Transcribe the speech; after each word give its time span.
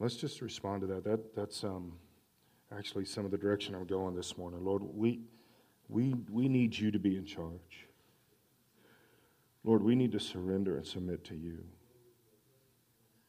Let's 0.00 0.16
just 0.16 0.40
respond 0.40 0.80
to 0.80 0.86
that. 0.88 1.04
That 1.04 1.36
that's 1.36 1.62
um, 1.62 1.92
actually 2.76 3.04
some 3.04 3.26
of 3.26 3.30
the 3.30 3.38
direction 3.38 3.74
I'm 3.74 3.84
going 3.84 4.16
this 4.16 4.38
morning. 4.38 4.64
Lord, 4.64 4.82
we 4.82 5.20
we 5.88 6.14
we 6.30 6.48
need 6.48 6.76
you 6.76 6.90
to 6.90 6.98
be 6.98 7.16
in 7.16 7.26
charge. 7.26 7.86
Lord, 9.62 9.82
we 9.82 9.94
need 9.94 10.12
to 10.12 10.20
surrender 10.20 10.78
and 10.78 10.86
submit 10.86 11.22
to 11.24 11.34
you. 11.34 11.62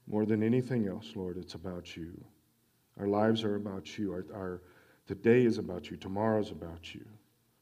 More 0.08 0.26
than 0.26 0.42
anything 0.42 0.88
else, 0.88 1.12
Lord, 1.14 1.38
it's 1.38 1.56
about 1.56 1.98
you. 1.98 2.24
Our 2.98 3.08
lives 3.08 3.44
are 3.44 3.56
about 3.56 3.98
you. 3.98 4.14
Our, 4.14 4.26
our 4.34 4.62
today 5.08 5.44
is 5.44 5.58
about 5.58 5.92
you. 5.92 5.98
Tomorrow 5.98 6.40
is 6.40 6.52
about 6.52 6.96
you. 6.96 7.06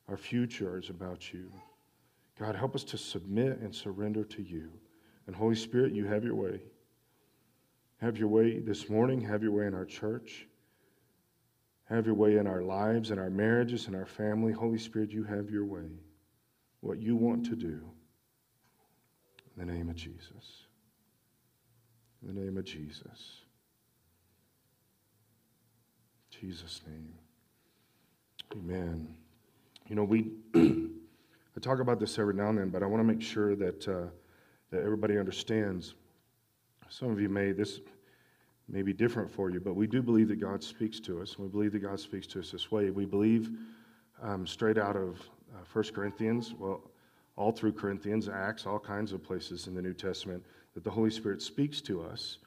Our 0.07 0.17
future 0.17 0.77
is 0.77 0.89
about 0.89 1.33
you. 1.33 1.51
God, 2.39 2.55
help 2.55 2.75
us 2.75 2.83
to 2.85 2.97
submit 2.97 3.59
and 3.59 3.73
surrender 3.73 4.23
to 4.23 4.43
you. 4.43 4.69
And 5.25 5.35
Holy 5.35 5.55
Spirit, 5.55 5.93
you 5.93 6.05
have 6.05 6.23
your 6.23 6.35
way. 6.35 6.61
Have 8.01 8.17
your 8.17 8.29
way 8.29 8.59
this 8.59 8.89
morning. 8.89 9.21
Have 9.21 9.43
your 9.43 9.51
way 9.51 9.65
in 9.65 9.73
our 9.73 9.85
church. 9.85 10.47
Have 11.85 12.05
your 12.05 12.15
way 12.15 12.37
in 12.37 12.47
our 12.47 12.61
lives, 12.61 13.11
in 13.11 13.19
our 13.19 13.29
marriages, 13.29 13.87
in 13.87 13.95
our 13.95 14.05
family. 14.05 14.53
Holy 14.53 14.77
Spirit, 14.77 15.11
you 15.11 15.23
have 15.23 15.49
your 15.49 15.65
way. 15.65 15.89
What 16.81 17.01
you 17.01 17.15
want 17.15 17.45
to 17.45 17.55
do. 17.55 17.81
In 19.57 19.67
the 19.67 19.73
name 19.73 19.89
of 19.89 19.95
Jesus. 19.95 20.65
In 22.21 22.33
the 22.33 22.41
name 22.41 22.57
of 22.57 22.63
Jesus. 22.63 23.41
Jesus' 26.29 26.81
name. 26.87 27.13
Amen. 28.53 29.07
You 29.87 29.95
know, 29.95 30.03
we 30.03 30.31
I 30.55 31.59
talk 31.59 31.79
about 31.79 31.99
this 31.99 32.17
every 32.17 32.33
now 32.33 32.49
and 32.49 32.57
then, 32.57 32.69
but 32.69 32.83
I 32.83 32.85
want 32.85 33.01
to 33.01 33.03
make 33.03 33.21
sure 33.21 33.55
that 33.55 33.87
uh, 33.87 34.07
that 34.71 34.83
everybody 34.83 35.17
understands. 35.17 35.95
Some 36.89 37.11
of 37.11 37.21
you 37.21 37.29
may 37.29 37.51
this 37.51 37.81
may 38.67 38.81
be 38.81 38.93
different 38.93 39.29
for 39.29 39.49
you, 39.49 39.59
but 39.59 39.75
we 39.75 39.87
do 39.87 40.01
believe 40.01 40.27
that 40.27 40.39
God 40.39 40.63
speaks 40.63 40.99
to 41.01 41.21
us. 41.21 41.39
We 41.39 41.47
believe 41.47 41.71
that 41.71 41.79
God 41.79 41.99
speaks 41.99 42.27
to 42.27 42.39
us 42.39 42.51
this 42.51 42.71
way. 42.71 42.91
We 42.91 43.05
believe 43.05 43.51
um, 44.21 44.45
straight 44.45 44.77
out 44.77 44.95
of 44.95 45.19
uh, 45.55 45.63
1 45.71 45.85
Corinthians, 45.93 46.53
well, 46.57 46.81
all 47.35 47.51
through 47.51 47.73
Corinthians, 47.73 48.27
Acts, 48.27 48.65
all 48.65 48.77
kinds 48.77 49.11
of 49.11 49.23
places 49.23 49.67
in 49.67 49.73
the 49.73 49.81
New 49.81 49.93
Testament, 49.93 50.43
that 50.75 50.83
the 50.83 50.89
Holy 50.89 51.09
Spirit 51.09 51.41
speaks 51.41 51.81
to 51.81 52.03
us 52.03 52.37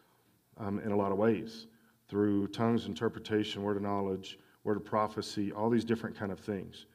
um, 0.59 0.79
in 0.81 0.93
a 0.93 0.97
lot 0.97 1.13
of 1.13 1.19
ways 1.19 1.67
through 2.09 2.47
tongues, 2.49 2.87
interpretation, 2.87 3.63
word 3.63 3.77
of 3.77 3.83
knowledge, 3.83 4.39
word 4.65 4.77
of 4.77 4.85
prophecy, 4.85 5.51
all 5.51 5.71
these 5.71 5.85
different 5.85 6.17
kind 6.17 6.31
of 6.31 6.39
things. 6.39 6.87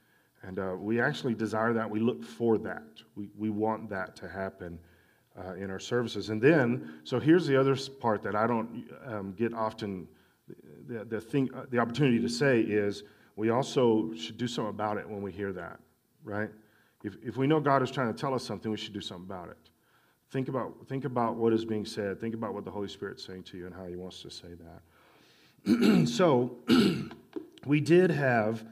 And 0.43 0.59
uh, 0.59 0.75
we 0.77 1.01
actually 1.01 1.33
desire 1.33 1.73
that. 1.73 1.89
We 1.89 1.99
look 1.99 2.23
for 2.23 2.57
that. 2.59 2.83
We, 3.15 3.29
we 3.37 3.49
want 3.49 3.89
that 3.89 4.15
to 4.17 4.29
happen 4.29 4.79
uh, 5.37 5.53
in 5.53 5.69
our 5.69 5.79
services. 5.79 6.29
And 6.29 6.41
then, 6.41 6.99
so 7.03 7.19
here's 7.19 7.45
the 7.45 7.59
other 7.59 7.75
part 7.99 8.23
that 8.23 8.35
I 8.35 8.47
don't 8.47 8.89
um, 9.05 9.33
get 9.33 9.53
often 9.53 10.07
the, 10.87 11.05
the, 11.05 11.21
thing, 11.21 11.49
uh, 11.53 11.65
the 11.69 11.79
opportunity 11.79 12.19
to 12.19 12.29
say 12.29 12.61
is 12.61 13.03
we 13.35 13.49
also 13.49 14.13
should 14.13 14.37
do 14.37 14.47
something 14.47 14.69
about 14.69 14.97
it 14.97 15.07
when 15.07 15.21
we 15.21 15.31
hear 15.31 15.51
that, 15.53 15.79
right? 16.23 16.49
If, 17.03 17.15
if 17.23 17.37
we 17.37 17.45
know 17.45 17.59
God 17.59 17.83
is 17.83 17.91
trying 17.91 18.11
to 18.13 18.19
tell 18.19 18.33
us 18.33 18.43
something, 18.43 18.71
we 18.71 18.77
should 18.77 18.93
do 18.93 19.01
something 19.01 19.25
about 19.25 19.49
it. 19.49 19.57
Think 20.31 20.47
about, 20.49 20.73
think 20.87 21.05
about 21.05 21.35
what 21.35 21.53
is 21.53 21.63
being 21.63 21.85
said. 21.85 22.19
Think 22.19 22.33
about 22.33 22.53
what 22.53 22.65
the 22.65 22.71
Holy 22.71 22.87
Spirit's 22.87 23.25
saying 23.25 23.43
to 23.43 23.57
you 23.57 23.65
and 23.65 23.75
how 23.75 23.85
He 23.85 23.95
wants 23.95 24.21
to 24.23 24.31
say 24.31 24.49
that. 25.65 26.07
so, 26.07 26.57
we 27.65 27.79
did 27.79 28.09
have, 28.09 28.65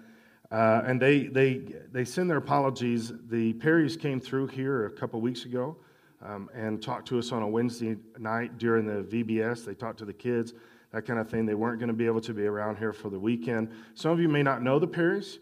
uh, 0.51 0.81
and 0.85 1.01
they, 1.01 1.27
they, 1.27 1.61
they 1.91 2.05
send 2.05 2.29
their 2.29 2.37
apologies. 2.37 3.13
The 3.29 3.53
Perrys 3.53 3.99
came 3.99 4.19
through 4.19 4.47
here 4.47 4.85
a 4.85 4.91
couple 4.91 5.21
weeks 5.21 5.45
ago 5.45 5.77
um, 6.25 6.49
and 6.53 6.81
talked 6.81 7.07
to 7.09 7.19
us 7.19 7.31
on 7.31 7.43
a 7.43 7.47
Wednesday 7.47 7.97
night 8.17 8.57
during 8.57 8.85
the 8.85 9.03
VBS. 9.03 9.65
They 9.65 9.75
talked 9.75 9.99
to 9.99 10.05
the 10.05 10.13
kids, 10.13 10.53
that 10.91 11.05
kind 11.05 11.19
of 11.19 11.29
thing. 11.29 11.45
They 11.45 11.55
weren't 11.55 11.79
going 11.79 11.89
to 11.89 11.93
be 11.93 12.05
able 12.05 12.21
to 12.21 12.33
be 12.33 12.45
around 12.45 12.77
here 12.77 12.93
for 12.93 13.09
the 13.09 13.19
weekend. 13.19 13.71
Some 13.93 14.11
of 14.11 14.19
you 14.19 14.29
may 14.29 14.43
not 14.43 14.61
know 14.61 14.79
the 14.79 14.87
Perrys. 14.87 15.39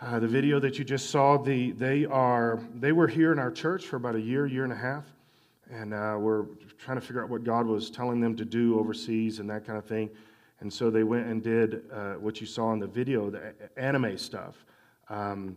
Uh, 0.00 0.18
the 0.18 0.28
video 0.28 0.58
that 0.60 0.78
you 0.78 0.84
just 0.84 1.10
saw, 1.10 1.36
the, 1.36 1.72
they, 1.72 2.06
are, 2.06 2.58
they 2.74 2.92
were 2.92 3.06
here 3.06 3.32
in 3.32 3.38
our 3.38 3.50
church 3.50 3.86
for 3.86 3.96
about 3.96 4.14
a 4.14 4.20
year, 4.20 4.46
year 4.46 4.64
and 4.64 4.72
a 4.72 4.76
half 4.76 5.04
and 5.70 5.94
uh, 5.94 6.16
we're 6.18 6.46
trying 6.78 6.98
to 6.98 7.00
figure 7.00 7.22
out 7.22 7.30
what 7.30 7.44
God 7.44 7.66
was 7.66 7.90
telling 7.90 8.20
them 8.20 8.36
to 8.36 8.44
do 8.44 8.78
overseas 8.78 9.38
and 9.38 9.48
that 9.50 9.64
kind 9.64 9.78
of 9.78 9.84
thing. 9.84 10.10
And 10.60 10.72
so 10.72 10.90
they 10.90 11.04
went 11.04 11.26
and 11.26 11.42
did 11.42 11.84
uh, 11.92 12.14
what 12.14 12.40
you 12.40 12.46
saw 12.46 12.72
in 12.72 12.80
the 12.80 12.86
video, 12.86 13.30
the 13.30 13.54
anime 13.76 14.18
stuff. 14.18 14.64
Um, 15.08 15.56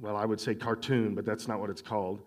well, 0.00 0.16
I 0.16 0.24
would 0.24 0.40
say 0.40 0.54
cartoon, 0.54 1.14
but 1.14 1.24
that's 1.24 1.46
not 1.46 1.60
what 1.60 1.70
it's 1.70 1.82
called. 1.82 2.22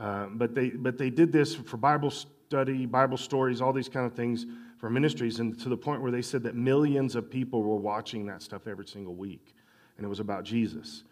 Uh, 0.00 0.26
but 0.32 0.54
they 0.54 0.70
but 0.70 0.96
they 0.96 1.10
did 1.10 1.30
this 1.30 1.54
for 1.54 1.76
Bible 1.76 2.10
study, 2.10 2.86
Bible 2.86 3.18
stories, 3.18 3.60
all 3.60 3.72
these 3.72 3.88
kind 3.88 4.06
of 4.06 4.14
things 4.14 4.46
for 4.78 4.88
ministries, 4.88 5.40
and 5.40 5.60
to 5.60 5.68
the 5.68 5.76
point 5.76 6.00
where 6.00 6.10
they 6.10 6.22
said 6.22 6.42
that 6.42 6.54
millions 6.54 7.14
of 7.14 7.30
people 7.30 7.62
were 7.62 7.76
watching 7.76 8.24
that 8.26 8.40
stuff 8.40 8.66
every 8.66 8.86
single 8.86 9.14
week, 9.14 9.54
and 9.98 10.06
it 10.06 10.08
was 10.08 10.20
about 10.20 10.42
Jesus. 10.42 11.04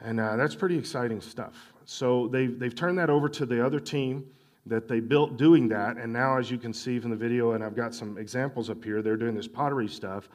And 0.00 0.18
uh, 0.18 0.36
that's 0.36 0.54
pretty 0.54 0.78
exciting 0.78 1.20
stuff. 1.20 1.72
So 1.84 2.28
they've, 2.28 2.58
they've 2.58 2.74
turned 2.74 2.98
that 2.98 3.10
over 3.10 3.28
to 3.30 3.46
the 3.46 3.64
other 3.64 3.80
team 3.80 4.26
that 4.66 4.88
they 4.88 5.00
built 5.00 5.36
doing 5.36 5.68
that. 5.68 5.96
And 5.96 6.12
now, 6.12 6.38
as 6.38 6.50
you 6.50 6.58
can 6.58 6.72
see 6.72 6.98
from 6.98 7.10
the 7.10 7.16
video, 7.16 7.52
and 7.52 7.62
I've 7.62 7.76
got 7.76 7.94
some 7.94 8.18
examples 8.18 8.68
up 8.68 8.84
here, 8.84 9.00
they're 9.00 9.16
doing 9.16 9.34
this 9.34 9.48
pottery 9.48 9.88
stuff. 9.88 10.28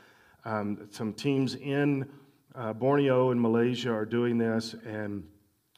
Um, 0.46 0.88
some 0.90 1.14
teams 1.14 1.56
in 1.56 2.10
uh, 2.56 2.74
Borneo 2.74 3.32
and 3.32 3.40
Malaysia 3.40 3.92
are 3.92 4.06
doing 4.06 4.38
this. 4.38 4.74
And 4.86 5.24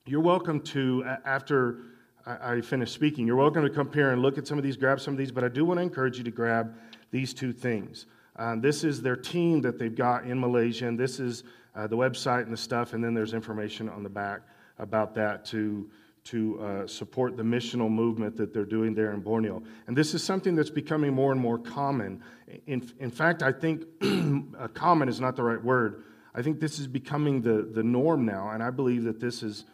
you're 0.05 0.21
welcome 0.21 0.61
to, 0.61 1.03
after 1.25 1.79
I, 2.25 2.56
I 2.56 2.61
finish 2.61 2.91
speaking, 2.91 3.28
you're 3.28 3.35
welcome 3.35 3.63
to 3.63 3.69
come 3.69 3.91
here 3.91 4.11
and 4.11 4.22
look 4.22 4.38
at 4.38 4.47
some 4.47 4.57
of 4.57 4.63
these, 4.63 4.78
grab 4.78 5.00
some 5.00 5.13
of 5.13 5.17
these. 5.17 5.31
But 5.31 5.44
I 5.44 5.50
do 5.50 5.66
want 5.66 5.78
to 5.79 5.81
encourage 5.81 6.17
you 6.17 6.23
to 6.23 6.31
grab 6.31 6.75
these 7.11 7.34
two 7.34 7.53
things. 7.53 8.06
Um, 8.35 8.61
this 8.61 8.84
is 8.84 9.01
their 9.01 9.16
team 9.16 9.61
that 9.61 9.78
they've 9.78 9.95
got 9.95 10.25
in 10.25 10.39
Malaysia, 10.39 10.88
and 10.88 11.00
this 11.00 11.19
is 11.19 11.44
uh, 11.75 11.88
the 11.88 11.97
website 11.97 12.44
and 12.44 12.53
the 12.53 12.57
stuff. 12.57 12.94
And 12.94 13.03
then 13.03 13.13
there's 13.13 13.33
information 13.33 13.89
on 13.89 14.03
the 14.03 14.09
back 14.09 14.41
about 14.79 15.13
that 15.15 15.45
to 15.45 15.89
to 16.25 16.59
uh, 16.62 16.88
support 16.88 17.36
the 17.36 17.44
missional 17.44 17.89
movement 17.89 18.38
that 18.38 18.53
they're 18.53 18.63
doing 18.63 18.94
there 18.94 19.12
in 19.12 19.19
Borneo. 19.19 19.62
And 19.88 19.97
this 19.97 20.13
is 20.13 20.24
something 20.24 20.56
that's 20.56 20.69
becoming 20.69 21.13
more 21.13 21.31
and 21.31 21.42
more 21.42 21.57
common. 21.57 22.24
In, 22.65 22.89
in 23.00 23.12
fact, 23.12 23.44
I 23.44 23.51
think 23.51 23.83
common 24.74 25.09
is 25.09 25.19
not 25.19 25.36
the 25.36 25.44
right 25.44 25.62
word. 25.62 26.03
I 26.33 26.42
think 26.42 26.59
this 26.59 26.80
is 26.80 26.88
becoming 26.88 27.42
the, 27.42 27.69
the 27.74 27.83
norm 27.83 28.25
now, 28.25 28.51
and 28.51 28.63
I 28.63 28.69
believe 28.69 29.03
that 29.03 29.19
this 29.19 29.44
is, 29.44 29.65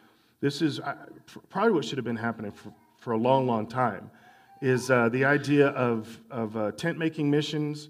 this 0.41 0.61
is 0.61 0.79
probably 1.49 1.71
what 1.71 1.85
should 1.85 1.97
have 1.97 2.05
been 2.05 2.15
happening 2.15 2.51
for, 2.51 2.73
for 2.97 3.11
a 3.13 3.17
long, 3.17 3.47
long 3.47 3.67
time, 3.67 4.09
is 4.61 4.89
uh, 4.89 5.09
the 5.09 5.25
idea 5.25 5.67
of, 5.69 6.19
of 6.29 6.55
uh, 6.57 6.71
tent-making 6.71 7.29
missions. 7.29 7.89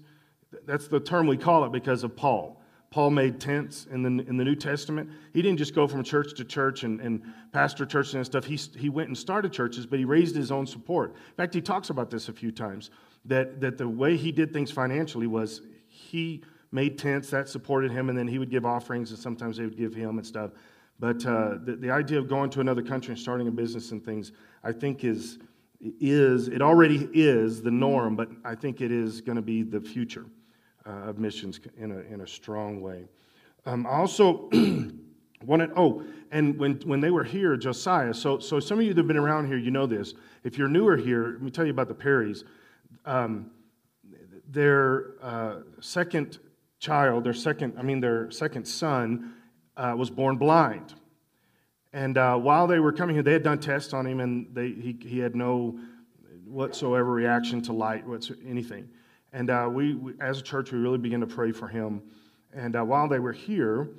That's 0.66 0.88
the 0.88 1.00
term 1.00 1.26
we 1.26 1.36
call 1.36 1.64
it 1.64 1.72
because 1.72 2.04
of 2.04 2.16
Paul. 2.16 2.60
Paul 2.90 3.10
made 3.10 3.40
tents 3.40 3.86
in 3.92 4.02
the, 4.02 4.08
in 4.28 4.36
the 4.36 4.44
New 4.44 4.56
Testament. 4.56 5.10
He 5.32 5.42
didn't 5.42 5.58
just 5.58 5.76
go 5.76 5.86
from 5.86 6.02
church 6.02 6.34
to 6.34 6.44
church 6.44 6.82
and, 6.82 7.00
and 7.00 7.22
pastor 7.52 7.86
churches 7.86 8.14
and 8.14 8.26
stuff. 8.26 8.44
He, 8.44 8.56
he 8.76 8.88
went 8.88 9.08
and 9.08 9.16
started 9.16 9.52
churches, 9.52 9.86
but 9.86 10.00
he 10.00 10.04
raised 10.04 10.34
his 10.34 10.50
own 10.50 10.66
support. 10.66 11.10
In 11.12 11.34
fact, 11.36 11.54
he 11.54 11.60
talks 11.60 11.90
about 11.90 12.10
this 12.10 12.28
a 12.28 12.32
few 12.32 12.50
times 12.50 12.90
that, 13.26 13.60
that 13.60 13.78
the 13.78 13.88
way 13.88 14.16
he 14.16 14.32
did 14.32 14.52
things 14.52 14.72
financially 14.72 15.28
was 15.28 15.62
he 15.86 16.42
made 16.72 16.98
tents 16.98 17.30
that 17.30 17.48
supported 17.48 17.92
him, 17.92 18.08
and 18.08 18.18
then 18.18 18.26
he 18.26 18.38
would 18.38 18.50
give 18.50 18.66
offerings, 18.66 19.10
and 19.10 19.18
sometimes 19.20 19.56
they 19.56 19.64
would 19.64 19.76
give 19.76 19.94
him 19.94 20.18
and 20.18 20.26
stuff. 20.26 20.50
But 21.00 21.24
uh, 21.24 21.54
the, 21.64 21.76
the 21.80 21.90
idea 21.90 22.18
of 22.18 22.28
going 22.28 22.50
to 22.50 22.60
another 22.60 22.82
country 22.82 23.12
and 23.12 23.18
starting 23.18 23.48
a 23.48 23.50
business 23.50 23.90
and 23.90 24.04
things, 24.04 24.32
I 24.62 24.70
think 24.70 25.02
is, 25.02 25.38
is 25.80 26.48
it 26.48 26.60
already 26.60 27.08
is 27.14 27.62
the 27.62 27.70
norm, 27.70 28.14
but 28.16 28.28
I 28.44 28.54
think 28.54 28.82
it 28.82 28.92
is 28.92 29.22
going 29.22 29.36
to 29.36 29.42
be 29.42 29.62
the 29.62 29.80
future 29.80 30.26
uh, 30.86 31.08
of 31.08 31.18
missions 31.18 31.58
in 31.78 31.90
a, 31.90 32.00
in 32.00 32.20
a 32.20 32.26
strong 32.26 32.82
way. 32.82 33.06
Um, 33.64 33.86
I 33.86 33.92
also 33.92 34.50
wanted, 35.44 35.70
oh, 35.74 36.04
and 36.32 36.58
when, 36.58 36.74
when 36.84 37.00
they 37.00 37.10
were 37.10 37.24
here, 37.24 37.56
Josiah, 37.56 38.12
so, 38.12 38.38
so 38.38 38.60
some 38.60 38.78
of 38.78 38.84
you 38.84 38.92
that 38.92 39.00
have 39.00 39.08
been 39.08 39.16
around 39.16 39.46
here, 39.46 39.56
you 39.56 39.70
know 39.70 39.86
this. 39.86 40.12
If 40.44 40.58
you're 40.58 40.68
newer 40.68 40.98
here, 40.98 41.32
let 41.32 41.42
me 41.42 41.50
tell 41.50 41.64
you 41.64 41.72
about 41.72 41.88
the 41.88 41.94
Perrys. 41.94 42.44
Um, 43.06 43.50
their 44.50 45.14
uh, 45.22 45.60
second 45.80 46.40
child, 46.78 47.24
their 47.24 47.32
second, 47.32 47.74
I 47.78 47.82
mean, 47.82 48.00
their 48.00 48.30
second 48.30 48.66
son 48.66 49.34
uh, 49.76 49.94
was 49.96 50.10
born 50.10 50.36
blind. 50.36 50.94
And 51.92 52.16
uh, 52.16 52.36
while 52.36 52.66
they 52.66 52.78
were 52.78 52.92
coming 52.92 53.16
here, 53.16 53.22
they 53.22 53.32
had 53.32 53.42
done 53.42 53.58
tests 53.58 53.92
on 53.92 54.06
him, 54.06 54.20
and 54.20 54.46
they, 54.54 54.68
he, 54.68 54.96
he 55.02 55.18
had 55.18 55.34
no 55.34 55.78
whatsoever 56.44 57.10
reaction 57.10 57.60
to 57.62 57.72
light, 57.72 58.06
what's, 58.06 58.30
anything. 58.46 58.88
And 59.32 59.50
uh, 59.50 59.68
we, 59.70 59.94
we, 59.94 60.12
as 60.20 60.38
a 60.38 60.42
church, 60.42 60.72
we 60.72 60.78
really 60.78 60.98
began 60.98 61.20
to 61.20 61.26
pray 61.26 61.52
for 61.52 61.68
him. 61.68 62.02
And 62.52 62.76
uh, 62.76 62.84
while 62.84 63.08
they 63.08 63.18
were 63.18 63.32
here, 63.32 63.90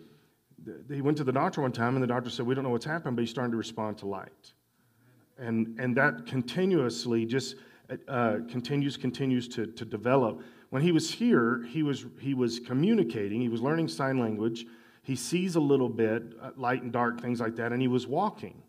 he 0.89 1.01
went 1.01 1.17
to 1.17 1.23
the 1.23 1.31
doctor 1.31 1.61
one 1.61 1.71
time, 1.71 1.95
and 1.95 2.03
the 2.03 2.07
doctor 2.07 2.29
said, 2.29 2.45
We 2.45 2.55
don't 2.55 2.63
know 2.63 2.69
what's 2.69 2.85
happened, 2.85 3.15
but 3.15 3.21
he's 3.21 3.31
starting 3.31 3.51
to 3.51 3.57
respond 3.57 3.97
to 3.99 4.05
light. 4.05 4.53
And, 5.37 5.79
and 5.79 5.95
that 5.97 6.25
continuously 6.25 7.25
just 7.25 7.55
uh, 8.07 8.37
continues, 8.49 8.95
continues 8.95 9.47
to, 9.49 9.65
to 9.65 9.85
develop. 9.85 10.41
When 10.69 10.81
he 10.81 10.91
was 10.91 11.11
here, 11.11 11.65
he 11.69 11.83
was, 11.83 12.05
he 12.19 12.33
was 12.33 12.59
communicating, 12.59 13.41
he 13.41 13.49
was 13.49 13.61
learning 13.61 13.87
sign 13.87 14.19
language. 14.19 14.65
He 15.01 15.15
sees 15.15 15.55
a 15.55 15.59
little 15.59 15.89
bit, 15.89 16.23
uh, 16.41 16.51
light 16.55 16.83
and 16.83 16.91
dark, 16.91 17.19
things 17.19 17.39
like 17.39 17.55
that, 17.55 17.71
and 17.71 17.81
he 17.81 17.87
was 17.87 18.05
walking. 18.05 18.61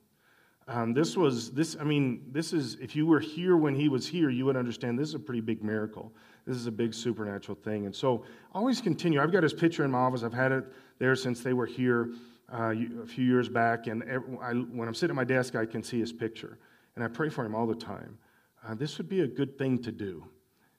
Um, 0.68 0.94
this 0.94 1.16
was 1.16 1.50
this. 1.50 1.76
I 1.78 1.84
mean, 1.84 2.22
this 2.30 2.52
is 2.52 2.76
if 2.76 2.94
you 2.94 3.06
were 3.06 3.20
here 3.20 3.56
when 3.56 3.74
he 3.74 3.88
was 3.88 4.06
here, 4.06 4.30
you 4.30 4.44
would 4.46 4.56
understand. 4.56 4.98
This 4.98 5.08
is 5.08 5.14
a 5.14 5.18
pretty 5.18 5.40
big 5.40 5.62
miracle. 5.62 6.12
This 6.46 6.56
is 6.56 6.66
a 6.66 6.72
big 6.72 6.94
supernatural 6.94 7.58
thing. 7.62 7.86
And 7.86 7.94
so, 7.94 8.24
always 8.52 8.80
continue. 8.80 9.20
I've 9.20 9.32
got 9.32 9.42
his 9.42 9.52
picture 9.52 9.84
in 9.84 9.90
my 9.90 9.98
office. 9.98 10.22
I've 10.22 10.32
had 10.32 10.52
it 10.52 10.64
there 10.98 11.16
since 11.16 11.42
they 11.42 11.52
were 11.52 11.66
here 11.66 12.12
uh, 12.52 12.74
a 13.02 13.06
few 13.06 13.24
years 13.24 13.48
back. 13.48 13.86
And 13.88 14.02
every, 14.04 14.38
I, 14.40 14.52
when 14.52 14.86
I'm 14.86 14.94
sitting 14.94 15.14
at 15.14 15.16
my 15.16 15.24
desk, 15.24 15.56
I 15.56 15.66
can 15.66 15.82
see 15.82 15.98
his 15.98 16.12
picture, 16.12 16.58
and 16.94 17.04
I 17.04 17.08
pray 17.08 17.28
for 17.28 17.44
him 17.44 17.54
all 17.54 17.66
the 17.66 17.74
time. 17.74 18.16
Uh, 18.66 18.74
this 18.74 18.98
would 18.98 19.08
be 19.08 19.22
a 19.22 19.26
good 19.26 19.58
thing 19.58 19.82
to 19.82 19.90
do. 19.90 20.24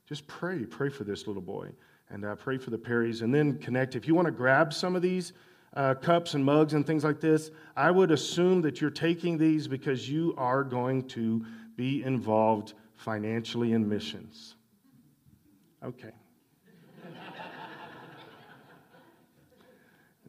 Just 0.08 0.28
pray, 0.28 0.66
pray 0.66 0.90
for 0.90 1.04
this 1.04 1.28
little 1.28 1.42
boy, 1.42 1.70
and 2.14 2.24
uh, 2.24 2.36
pray 2.36 2.60
for 2.60 2.70
the 2.70 2.78
Perrys, 2.78 3.24
and 3.24 3.34
then 3.34 3.58
connect. 3.58 3.96
If 3.96 4.08
you 4.08 4.14
want 4.14 4.28
to 4.28 4.32
grab 4.32 4.72
some 4.72 4.96
of 4.96 5.02
these 5.02 5.34
uh, 5.76 5.96
cups 5.96 6.36
and 6.36 6.46
mugs 6.46 6.74
and 6.76 6.86
things 6.86 7.04
like 7.04 7.20
this, 7.20 7.50
I 7.76 7.90
would 7.90 8.12
assume 8.12 8.62
that 8.62 8.80
you're 8.80 8.92
taking 8.92 9.36
these 9.36 9.68
because 9.68 10.08
you 10.08 10.36
are 10.38 10.64
going 10.64 11.08
to 11.10 11.44
be 11.76 12.04
involved 12.04 12.76
financially 12.96 13.74
in 13.74 13.90
missions. 13.90 14.56
Okay. 15.84 16.12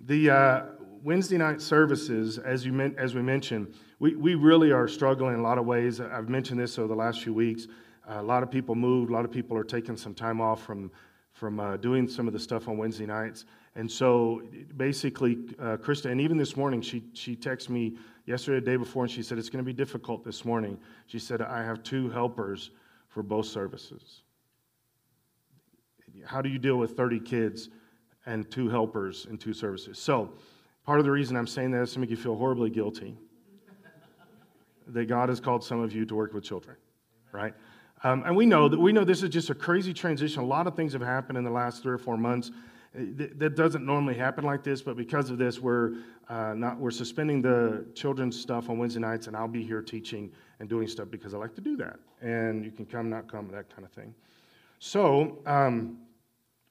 the 0.00 0.30
uh, 0.30 0.62
Wednesday 1.02 1.36
night 1.36 1.60
services, 1.60 2.38
as, 2.38 2.64
you 2.64 2.72
meant, 2.72 2.96
as 2.98 3.14
we 3.14 3.20
mentioned, 3.20 3.74
we, 3.98 4.16
we 4.16 4.34
really 4.34 4.72
are 4.72 4.88
struggling 4.88 5.34
in 5.34 5.40
a 5.40 5.42
lot 5.42 5.58
of 5.58 5.66
ways. 5.66 6.00
I've 6.00 6.30
mentioned 6.30 6.58
this 6.58 6.78
over 6.78 6.88
the 6.88 6.94
last 6.94 7.22
few 7.22 7.34
weeks. 7.34 7.68
Uh, 8.08 8.20
a 8.20 8.22
lot 8.22 8.42
of 8.42 8.50
people 8.50 8.74
moved. 8.74 9.10
A 9.10 9.12
lot 9.12 9.26
of 9.26 9.30
people 9.30 9.54
are 9.56 9.64
taking 9.64 9.98
some 9.98 10.14
time 10.14 10.40
off 10.40 10.62
from, 10.62 10.90
from 11.44 11.60
uh, 11.60 11.76
doing 11.76 12.08
some 12.08 12.26
of 12.26 12.32
the 12.32 12.40
stuff 12.40 12.68
on 12.68 12.78
Wednesday 12.78 13.04
nights. 13.04 13.44
And 13.76 13.90
so 13.90 14.40
basically, 14.78 15.36
uh, 15.60 15.76
Krista, 15.76 16.10
and 16.10 16.18
even 16.18 16.38
this 16.38 16.56
morning, 16.56 16.80
she, 16.80 17.04
she 17.12 17.36
texted 17.36 17.68
me 17.68 17.98
yesterday, 18.24 18.60
the 18.60 18.70
day 18.70 18.76
before, 18.78 19.02
and 19.02 19.12
she 19.12 19.22
said, 19.22 19.36
It's 19.36 19.50
going 19.50 19.62
to 19.62 19.66
be 19.66 19.74
difficult 19.74 20.24
this 20.24 20.46
morning. 20.46 20.78
She 21.06 21.18
said, 21.18 21.42
I 21.42 21.62
have 21.62 21.82
two 21.82 22.08
helpers 22.08 22.70
for 23.08 23.22
both 23.22 23.44
services. 23.44 24.22
How 26.24 26.40
do 26.40 26.48
you 26.48 26.58
deal 26.58 26.76
with 26.76 26.96
30 26.96 27.20
kids 27.20 27.68
and 28.24 28.50
two 28.50 28.70
helpers 28.70 29.26
in 29.28 29.36
two 29.36 29.52
services? 29.52 29.98
So, 29.98 30.32
part 30.86 30.98
of 30.98 31.04
the 31.04 31.10
reason 31.10 31.36
I'm 31.36 31.46
saying 31.46 31.72
that 31.72 31.82
is 31.82 31.92
to 31.92 31.98
make 31.98 32.08
you 32.08 32.16
feel 32.16 32.36
horribly 32.36 32.70
guilty 32.70 33.18
that 34.86 35.04
God 35.08 35.28
has 35.28 35.40
called 35.40 35.62
some 35.62 35.82
of 35.82 35.92
you 35.92 36.06
to 36.06 36.14
work 36.14 36.32
with 36.32 36.42
children, 36.42 36.76
right? 37.32 37.52
Um, 38.04 38.22
and 38.26 38.36
we 38.36 38.44
know 38.44 38.68
that 38.68 38.78
we 38.78 38.92
know 38.92 39.02
this 39.02 39.22
is 39.22 39.30
just 39.30 39.48
a 39.50 39.54
crazy 39.54 39.94
transition. 39.94 40.42
A 40.42 40.46
lot 40.46 40.66
of 40.66 40.76
things 40.76 40.92
have 40.92 41.02
happened 41.02 41.38
in 41.38 41.44
the 41.44 41.50
last 41.50 41.82
three 41.82 41.94
or 41.94 41.98
four 41.98 42.18
months 42.18 42.50
that 42.94 43.56
doesn't 43.56 43.84
normally 43.84 44.14
happen 44.14 44.44
like 44.44 44.62
this, 44.62 44.80
but 44.80 44.96
because 44.96 45.28
of 45.28 45.36
this, 45.36 45.58
we're 45.58 45.94
uh, 46.28 46.54
not 46.54 46.78
we're 46.78 46.92
suspending 46.92 47.42
the 47.42 47.84
children's 47.94 48.40
stuff 48.40 48.70
on 48.70 48.78
Wednesday 48.78 49.00
nights, 49.00 49.26
and 49.26 49.36
I'll 49.36 49.48
be 49.48 49.64
here 49.64 49.82
teaching 49.82 50.30
and 50.60 50.68
doing 50.68 50.86
stuff 50.86 51.08
because 51.10 51.34
I 51.34 51.38
like 51.38 51.56
to 51.56 51.60
do 51.60 51.76
that. 51.78 51.96
And 52.20 52.64
you 52.64 52.70
can 52.70 52.86
come, 52.86 53.10
not 53.10 53.26
come, 53.26 53.48
that 53.48 53.68
kind 53.74 53.84
of 53.84 53.90
thing. 53.90 54.14
So 54.78 55.38
um, 55.44 55.98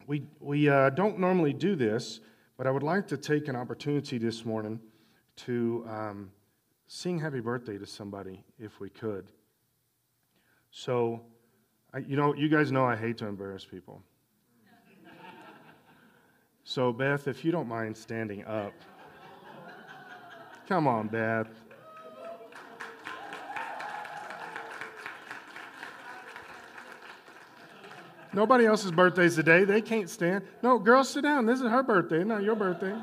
we 0.08 0.24
we 0.40 0.70
uh, 0.70 0.92
don't 0.92 1.20
normally 1.20 1.52
do 1.52 1.76
this, 1.76 2.22
but 2.58 2.68
I 2.68 2.72
would 2.72 2.84
like 2.84 3.06
to 3.08 3.18
take 3.18 3.50
an 3.50 3.58
opportunity 3.58 4.18
this 4.18 4.46
morning 4.46 4.80
to 5.36 5.86
um, 5.90 6.32
sing 6.88 7.20
Happy 7.20 7.42
Birthday 7.42 7.78
to 7.78 7.86
somebody, 7.86 8.46
if 8.60 8.80
we 8.80 8.90
could. 8.90 9.26
So, 10.76 11.22
I, 11.94 12.00
you 12.00 12.18
know, 12.18 12.34
you 12.34 12.50
guys 12.50 12.72
know 12.72 12.84
I 12.84 12.96
hate 12.96 13.20
to 13.20 13.28
embarrass 13.28 13.64
people. 13.64 14.02
So, 16.64 16.92
Beth, 16.92 17.28
if 17.28 17.46
you 17.46 17.52
don't 17.52 17.68
mind 17.68 17.96
standing 17.96 18.44
up. 18.46 18.74
Come 20.68 20.88
on, 20.88 21.10
Beth. 21.10 21.48
Nobody 28.34 28.66
else's 28.66 28.90
birthday's 28.90 29.36
today. 29.36 29.66
They 29.66 29.82
can't 29.82 30.10
stand. 30.10 30.44
No, 30.64 30.80
girls, 30.80 31.10
sit 31.10 31.22
down. 31.22 31.46
This 31.46 31.62
is 31.62 31.68
her 31.68 31.84
birthday, 31.84 32.24
not 32.24 32.42
your 32.42 32.56
birthday. 32.56 32.96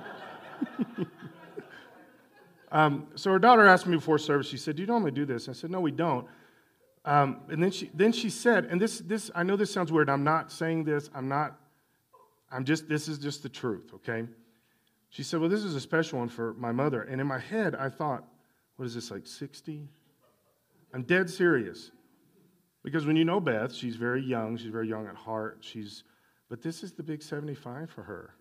um, 2.73 3.07
so 3.15 3.31
her 3.31 3.39
daughter 3.39 3.65
asked 3.65 3.87
me 3.87 3.97
before 3.97 4.19
service. 4.19 4.49
She 4.49 4.57
said, 4.57 4.75
"Do 4.75 4.83
you 4.83 4.89
normally 4.89 5.13
do 5.13 5.25
this?" 5.25 5.49
I 5.49 5.53
said, 5.53 5.71
"No, 5.71 5.81
we 5.81 5.93
don't." 5.93 6.27
Um, 7.05 7.41
and 7.49 7.63
then 7.63 7.71
she 7.71 7.91
then 7.95 8.13
she 8.13 8.29
said, 8.29 8.67
and 8.67 8.81
this 8.81 8.99
this 8.99 9.31
I 9.35 9.43
know 9.43 9.57
this 9.57 9.73
sounds 9.73 9.91
weird. 9.91 10.11
I'm 10.11 10.25
not 10.25 10.53
saying 10.53 10.85
this. 10.85 11.09
I'm 11.15 11.29
not 11.29 11.61
I'm 12.51 12.65
just, 12.65 12.89
this 12.89 13.09
is 13.09 13.19
just 13.19 13.43
the 13.43 13.49
truth, 13.49 13.93
okay? 13.95 14.27
She 15.09 15.23
said, 15.23 15.41
Well, 15.41 15.49
this 15.49 15.63
is 15.63 15.75
a 15.75 15.81
special 15.81 16.19
one 16.19 16.29
for 16.29 16.55
my 16.55 16.73
mother. 16.73 17.03
And 17.03 17.21
in 17.21 17.27
my 17.27 17.39
head, 17.39 17.75
I 17.75 17.89
thought, 17.89 18.25
What 18.77 18.87
is 18.87 18.95
this, 18.95 19.11
like 19.11 19.27
60? 19.27 19.89
I'm 20.93 21.03
dead 21.03 21.31
serious. 21.31 21.93
Because 22.83 23.07
when 23.07 23.15
you 23.15 23.25
know 23.25 23.41
Beth, 23.41 23.73
she's 23.73 23.97
very 23.97 24.23
young. 24.23 24.57
She's 24.57 24.73
very 24.73 24.89
young 24.89 25.07
at 25.07 25.15
heart. 25.15 25.59
She's, 25.61 26.03
but 26.49 26.63
this 26.63 26.83
is 26.83 26.93
the 26.93 27.03
big 27.03 27.23
75 27.23 27.91
for 27.91 28.03
her. 28.03 28.35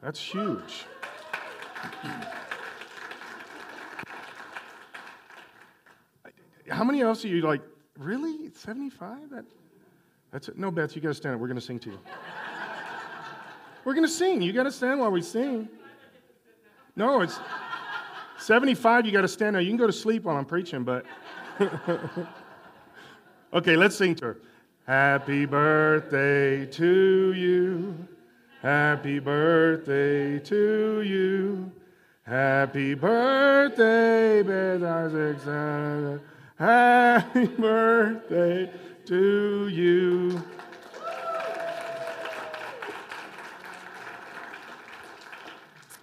That's 0.00 0.20
huge. 0.20 0.84
How 6.70 6.84
many 6.84 7.00
else 7.02 7.24
are 7.24 7.28
you 7.28 7.42
like, 7.42 7.62
really? 7.98 8.50
75? 8.54 9.30
That, 9.30 9.44
that's 10.32 10.48
it. 10.48 10.58
No, 10.58 10.70
Beth, 10.70 10.94
you 10.96 11.02
got 11.02 11.08
to 11.08 11.14
stand 11.14 11.34
up. 11.34 11.40
We're 11.40 11.48
going 11.48 11.60
to 11.60 11.64
sing 11.64 11.78
to 11.80 11.90
you. 11.90 11.98
We're 13.84 13.94
going 13.94 14.06
to 14.06 14.12
sing. 14.12 14.42
You 14.42 14.52
got 14.52 14.64
to 14.64 14.72
stand 14.72 15.00
while 15.00 15.10
we 15.10 15.22
sing. 15.22 15.68
No, 16.96 17.20
it's 17.20 17.38
75. 18.38 19.06
You 19.06 19.12
got 19.12 19.22
to 19.22 19.28
stand 19.28 19.54
now. 19.54 19.60
You 19.60 19.68
can 19.68 19.76
go 19.76 19.86
to 19.86 19.92
sleep 19.92 20.24
while 20.24 20.36
I'm 20.36 20.44
preaching, 20.44 20.82
but. 20.82 21.04
okay, 23.52 23.76
let's 23.76 23.96
sing 23.96 24.14
to 24.16 24.24
her. 24.24 24.38
Happy 24.86 25.46
birthday 25.46 26.66
to 26.66 27.32
you. 27.32 28.06
Happy 28.62 29.18
birthday 29.18 30.38
to 30.38 31.02
you. 31.02 31.72
Happy 32.24 32.94
birthday, 32.94 34.42
Beth 34.42 34.82
Isaac. 34.82 36.20
Happy 36.58 37.44
birthday 37.48 38.70
to 39.04 39.68
you. 39.68 40.42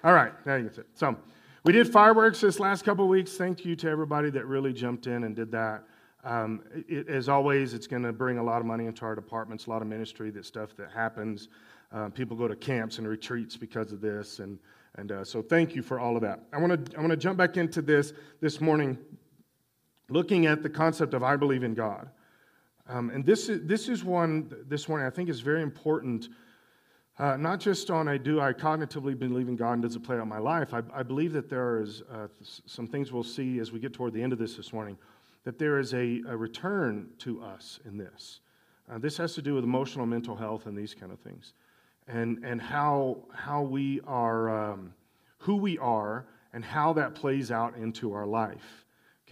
All 0.03 0.13
right, 0.13 0.31
now 0.45 0.55
you 0.55 0.65
can 0.65 0.74
sit. 0.75 0.86
So 0.93 1.17
we 1.63 1.74
did 1.74 1.91
fireworks 1.91 2.39
this 2.41 2.60
last 2.60 2.86
couple 2.86 3.07
weeks. 3.07 3.36
Thank 3.36 3.65
you 3.65 3.75
to 3.77 3.89
everybody 3.89 4.29
that 4.29 4.45
really 4.45 4.74
jumped 4.74 5.07
in 5.07 5.24
and 5.24 5.36
did 5.36 5.51
that. 5.53 5.86
Um, 6.24 6.62
it, 6.88 7.10
as 7.10 7.29
always, 7.29 7.74
it's 7.74 7.88
going 7.88 8.03
to 8.03 8.13
bring 8.13 8.38
a 8.38 8.43
lot 8.43 8.60
of 8.60 8.67
money 8.67 8.86
into 8.86 9.05
our 9.05 9.15
departments, 9.15 9.65
a 9.65 9.72
lot 9.72 9.81
of 9.81 9.88
ministry, 9.88 10.29
that 10.31 10.45
stuff 10.45 10.75
that 10.77 10.91
happens. 10.91 11.48
Uh, 11.91 12.10
people 12.10 12.38
go 12.38 12.48
to 12.48 12.55
camps 12.55 13.00
and 13.00 13.07
retreats 13.07 13.57
because 13.57 13.91
of 13.91 14.01
this, 14.01 14.38
and 14.38 14.60
and 14.95 15.12
uh, 15.12 15.24
so 15.24 15.41
thank 15.41 15.75
you 15.75 15.81
for 15.81 16.00
all 16.00 16.15
of 16.15 16.22
that. 16.22 16.41
I 16.53 16.60
want 16.60 16.86
to 16.86 16.98
I 16.98 17.00
want 17.00 17.10
to 17.10 17.17
jump 17.17 17.39
back 17.39 17.57
into 17.57 17.81
this 17.81 18.13
this 18.39 18.62
morning, 18.62 19.00
looking 20.10 20.45
at 20.45 20.63
the 20.63 20.69
concept 20.69 21.13
of 21.13 21.24
I 21.24 21.36
believe 21.36 21.63
in 21.63 21.74
God, 21.74 22.10
um, 22.88 23.10
and 23.10 23.25
this 23.25 23.50
is 23.50 23.65
this 23.67 23.89
is 23.89 24.03
one 24.03 24.53
this 24.67 24.88
morning 24.88 25.07
I 25.07 25.10
think 25.10 25.29
is 25.29 25.39
very 25.39 25.62
important 25.62 26.29
uh, 27.19 27.38
not 27.38 27.60
just 27.60 27.91
on 27.91 28.07
I 28.07 28.17
do 28.17 28.41
I 28.41 28.53
cognitively 28.53 29.17
believe 29.17 29.48
in 29.48 29.55
God 29.55 29.74
and 29.74 29.83
does 29.83 29.95
it 29.95 30.03
play 30.03 30.17
out 30.17 30.27
my 30.27 30.39
life. 30.39 30.74
I, 30.74 30.81
I 30.93 31.03
believe 31.03 31.31
that 31.33 31.48
there 31.48 31.79
is 31.79 32.01
uh, 32.12 32.27
some 32.41 32.88
things 32.88 33.12
we'll 33.12 33.24
see 33.24 33.60
as 33.60 33.72
we 33.72 33.79
get 33.79 33.93
toward 33.93 34.13
the 34.13 34.24
end 34.24 34.33
of 34.33 34.39
this 34.39 34.55
this 34.55 34.74
morning, 34.74 34.98
that 35.43 35.60
there 35.60 35.77
is 35.77 35.93
a, 35.93 36.22
a 36.27 36.36
return 36.36 37.10
to 37.19 37.43
us 37.43 37.79
in 37.86 37.98
this. 37.98 38.39
Uh, 38.91 38.98
this 38.98 39.15
has 39.17 39.36
to 39.36 39.43
do 39.43 39.53
with 39.53 39.63
emotional, 39.63 40.07
mental 40.07 40.36
health, 40.36 40.65
and 40.65 40.75
these 40.75 40.95
kind 40.95 41.12
of 41.12 41.19
things, 41.19 41.53
and 42.07 42.43
and 42.43 42.60
how 42.60 43.17
how 43.31 43.62
we 43.62 44.01
are, 44.07 44.72
um, 44.72 44.93
who 45.38 45.55
we 45.55 45.77
are, 45.77 46.25
and 46.51 46.65
how 46.65 46.93
that 46.93 47.13
plays 47.13 47.51
out 47.51 47.77
into 47.77 48.12
our 48.13 48.25
life. 48.25 48.83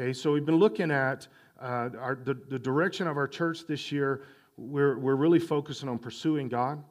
Okay, 0.01 0.13
so 0.13 0.31
we've 0.31 0.47
been 0.47 0.57
looking 0.57 0.89
at 0.89 1.27
uh, 1.61 1.89
our, 1.99 2.17
the, 2.23 2.33
the 2.33 2.57
direction 2.57 3.05
of 3.05 3.17
our 3.17 3.27
church 3.27 3.67
this 3.67 3.91
year. 3.91 4.23
We're 4.57 4.97
we're 4.97 5.15
really 5.15 5.37
focusing 5.37 5.87
on 5.87 5.99
pursuing 5.99 6.49
God 6.49 6.83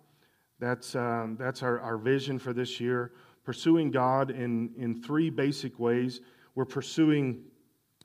that's, 0.61 0.95
um, 0.95 1.37
that's 1.37 1.65
our, 1.65 1.81
our 1.81 1.97
vision 1.97 2.39
for 2.39 2.53
this 2.53 2.79
year. 2.79 3.11
Pursuing 3.43 3.91
God 3.91 4.31
in, 4.31 4.71
in 4.77 5.03
three 5.03 5.29
basic 5.29 5.81
ways. 5.81 6.21
We're 6.55 6.67
pursuing 6.67 7.43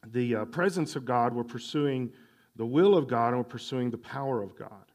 the 0.07 0.37
uh, 0.37 0.45
presence 0.45 0.95
of 0.95 1.05
God, 1.05 1.35
we're 1.35 1.43
pursuing 1.43 2.11
the 2.55 2.65
will 2.65 2.97
of 2.97 3.07
God, 3.07 3.27
and 3.27 3.37
we're 3.37 3.43
pursuing 3.43 3.91
the 3.91 3.99
power 3.99 4.41
of 4.41 4.57
God. 4.57 4.91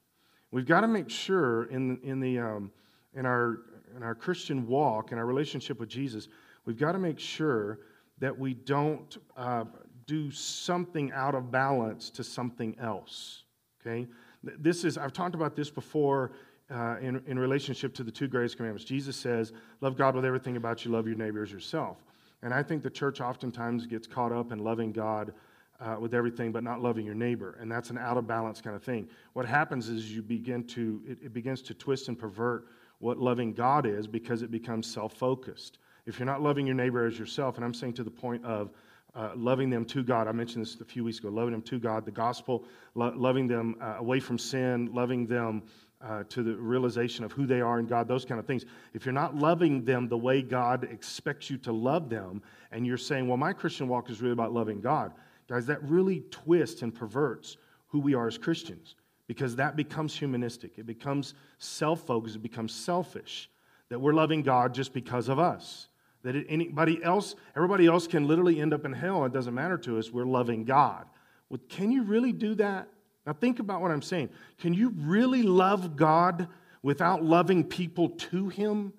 We've 0.50 0.66
got 0.66 0.80
to 0.80 0.88
make 0.88 1.08
sure 1.08 1.66
in, 1.66 2.00
in, 2.02 2.18
the, 2.18 2.40
um, 2.40 2.72
in, 3.14 3.26
our, 3.26 3.60
in 3.96 4.02
our 4.02 4.16
Christian 4.16 4.66
walk, 4.66 5.12
in 5.12 5.18
our 5.18 5.26
relationship 5.26 5.78
with 5.78 5.88
Jesus, 5.88 6.26
we've 6.64 6.78
got 6.78 6.92
to 6.92 6.98
make 6.98 7.20
sure 7.20 7.78
that 8.18 8.38
we 8.38 8.54
don't 8.54 9.16
uh, 9.36 9.64
do 10.10 10.28
something 10.32 11.12
out 11.12 11.36
of 11.36 11.52
balance 11.52 12.10
to 12.10 12.24
something 12.24 12.76
else. 12.80 13.44
Okay? 13.80 14.08
This 14.42 14.84
is, 14.84 14.98
I've 14.98 15.12
talked 15.12 15.36
about 15.36 15.54
this 15.54 15.70
before 15.70 16.32
uh, 16.68 16.96
in, 17.00 17.22
in 17.28 17.38
relationship 17.38 17.94
to 17.94 18.02
the 18.02 18.10
two 18.10 18.26
greatest 18.26 18.56
commandments. 18.56 18.84
Jesus 18.84 19.16
says, 19.16 19.52
Love 19.80 19.96
God 19.96 20.16
with 20.16 20.24
everything 20.24 20.56
about 20.56 20.84
you, 20.84 20.90
love 20.90 21.06
your 21.06 21.16
neighbor 21.16 21.44
as 21.44 21.52
yourself. 21.52 21.98
And 22.42 22.52
I 22.52 22.60
think 22.60 22.82
the 22.82 22.90
church 22.90 23.20
oftentimes 23.20 23.86
gets 23.86 24.08
caught 24.08 24.32
up 24.32 24.50
in 24.50 24.58
loving 24.58 24.90
God 24.90 25.32
uh, 25.78 25.96
with 26.00 26.12
everything, 26.12 26.50
but 26.50 26.64
not 26.64 26.82
loving 26.82 27.06
your 27.06 27.14
neighbor. 27.14 27.56
And 27.60 27.70
that's 27.70 27.90
an 27.90 27.98
out 27.98 28.16
of 28.16 28.26
balance 28.26 28.60
kind 28.60 28.74
of 28.74 28.82
thing. 28.82 29.08
What 29.34 29.46
happens 29.46 29.88
is 29.88 30.12
you 30.12 30.22
begin 30.22 30.64
to, 30.68 31.00
it, 31.06 31.18
it 31.26 31.32
begins 31.32 31.62
to 31.62 31.74
twist 31.74 32.08
and 32.08 32.18
pervert 32.18 32.66
what 32.98 33.18
loving 33.18 33.52
God 33.52 33.86
is 33.86 34.08
because 34.08 34.42
it 34.42 34.50
becomes 34.50 34.92
self 34.92 35.12
focused. 35.14 35.78
If 36.06 36.18
you're 36.18 36.26
not 36.26 36.42
loving 36.42 36.66
your 36.66 36.74
neighbor 36.74 37.06
as 37.06 37.16
yourself, 37.16 37.56
and 37.56 37.64
I'm 37.64 37.74
saying 37.74 37.92
to 37.94 38.04
the 38.04 38.10
point 38.10 38.44
of 38.44 38.70
uh, 39.14 39.30
loving 39.36 39.70
them 39.70 39.84
to 39.86 40.02
God, 40.02 40.28
I 40.28 40.32
mentioned 40.32 40.64
this 40.64 40.80
a 40.80 40.84
few 40.84 41.04
weeks 41.04 41.18
ago, 41.18 41.28
loving 41.28 41.52
them 41.52 41.62
to 41.62 41.78
God, 41.78 42.04
the 42.04 42.10
gospel, 42.10 42.64
lo- 42.94 43.12
loving 43.16 43.46
them 43.46 43.76
uh, 43.80 43.96
away 43.98 44.20
from 44.20 44.38
sin, 44.38 44.90
loving 44.92 45.26
them 45.26 45.62
uh, 46.00 46.24
to 46.28 46.42
the 46.42 46.54
realization 46.54 47.24
of 47.24 47.32
who 47.32 47.46
they 47.46 47.60
are 47.60 47.78
in 47.78 47.86
God, 47.86 48.08
those 48.08 48.24
kind 48.24 48.38
of 48.38 48.46
things. 48.46 48.64
If 48.94 49.04
you're 49.04 49.12
not 49.12 49.36
loving 49.36 49.84
them 49.84 50.08
the 50.08 50.16
way 50.16 50.42
God 50.42 50.84
expects 50.84 51.50
you 51.50 51.58
to 51.58 51.72
love 51.72 52.08
them, 52.08 52.42
and 52.72 52.86
you're 52.86 52.96
saying, 52.96 53.26
well, 53.26 53.36
my 53.36 53.52
Christian 53.52 53.88
walk 53.88 54.10
is 54.10 54.20
really 54.20 54.32
about 54.32 54.52
loving 54.52 54.80
God, 54.80 55.12
guys, 55.48 55.66
that 55.66 55.82
really 55.82 56.20
twists 56.30 56.82
and 56.82 56.94
perverts 56.94 57.56
who 57.88 58.00
we 58.00 58.14
are 58.14 58.28
as 58.28 58.38
Christians 58.38 58.94
because 59.26 59.54
that 59.56 59.76
becomes 59.76 60.16
humanistic. 60.16 60.78
It 60.78 60.86
becomes 60.86 61.34
self 61.58 62.06
focused, 62.06 62.36
it 62.36 62.42
becomes 62.42 62.74
selfish 62.74 63.48
that 63.88 64.00
we're 64.00 64.12
loving 64.12 64.42
God 64.42 64.74
just 64.74 64.92
because 64.92 65.28
of 65.28 65.38
us. 65.38 65.86
That 66.22 66.36
anybody 66.48 67.02
else, 67.02 67.34
everybody 67.56 67.86
else 67.86 68.06
can 68.06 68.28
literally 68.28 68.60
end 68.60 68.74
up 68.74 68.84
in 68.84 68.92
hell. 68.92 69.24
It 69.24 69.32
doesn't 69.32 69.54
matter 69.54 69.78
to 69.78 69.98
us. 69.98 70.10
We're 70.10 70.26
loving 70.26 70.64
God. 70.64 71.06
Well, 71.48 71.60
can 71.68 71.90
you 71.90 72.02
really 72.02 72.32
do 72.32 72.54
that? 72.56 72.88
Now, 73.26 73.32
think 73.32 73.58
about 73.58 73.80
what 73.80 73.90
I'm 73.90 74.02
saying. 74.02 74.30
Can 74.58 74.74
you 74.74 74.92
really 74.96 75.42
love 75.42 75.96
God 75.96 76.48
without 76.82 77.24
loving 77.24 77.64
people 77.64 78.10
to 78.10 78.48
Him? 78.48 78.92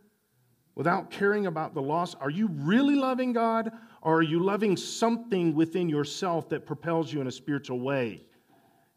Without 0.76 1.12
caring 1.12 1.48
about 1.48 1.74
the 1.74 1.82
loss? 1.82 2.16
Are 2.16 2.30
you 2.30 2.48
really 2.48 2.96
loving 2.96 3.34
God, 3.34 3.72
or 4.02 4.18
are 4.20 4.24
you 4.24 4.40
loving 4.40 4.78
something 4.78 5.54
within 5.54 5.90
yourself 5.90 6.50
that 6.50 6.66
propels 6.66 7.12
you 7.12 7.22
in 7.22 7.28
a 7.28 7.32
spiritual 7.32 7.80
way? 7.80 8.24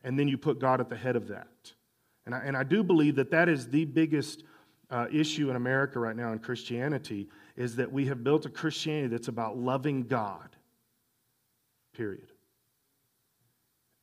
And 0.03 0.19
then 0.19 0.29
you 0.29 0.39
put 0.39 0.61
God 0.61 0.81
at 0.81 0.89
the 0.89 0.97
head 0.97 1.17
of 1.17 1.29
that. 1.29 1.49
And 2.27 2.35
I, 2.35 2.39
and 2.39 2.57
I 2.57 2.63
do 2.63 2.83
believe 2.83 3.17
that 3.17 3.31
that 3.33 3.49
is 3.49 3.69
the 3.69 3.85
biggest 3.85 4.45
uh, 4.91 5.07
issue 5.13 5.51
in 5.51 5.57
America 5.57 5.99
right 5.99 6.17
now 6.17 6.33
in 6.33 6.39
Christianity 6.39 7.29
is 7.57 7.77
that 7.77 7.93
we 7.93 8.07
have 8.07 8.25
built 8.25 8.47
a 8.47 8.51
Christianity 8.51 9.09
that's 9.09 9.29
about 9.29 9.57
loving 9.57 10.05
God, 10.05 10.57
period. 11.93 12.33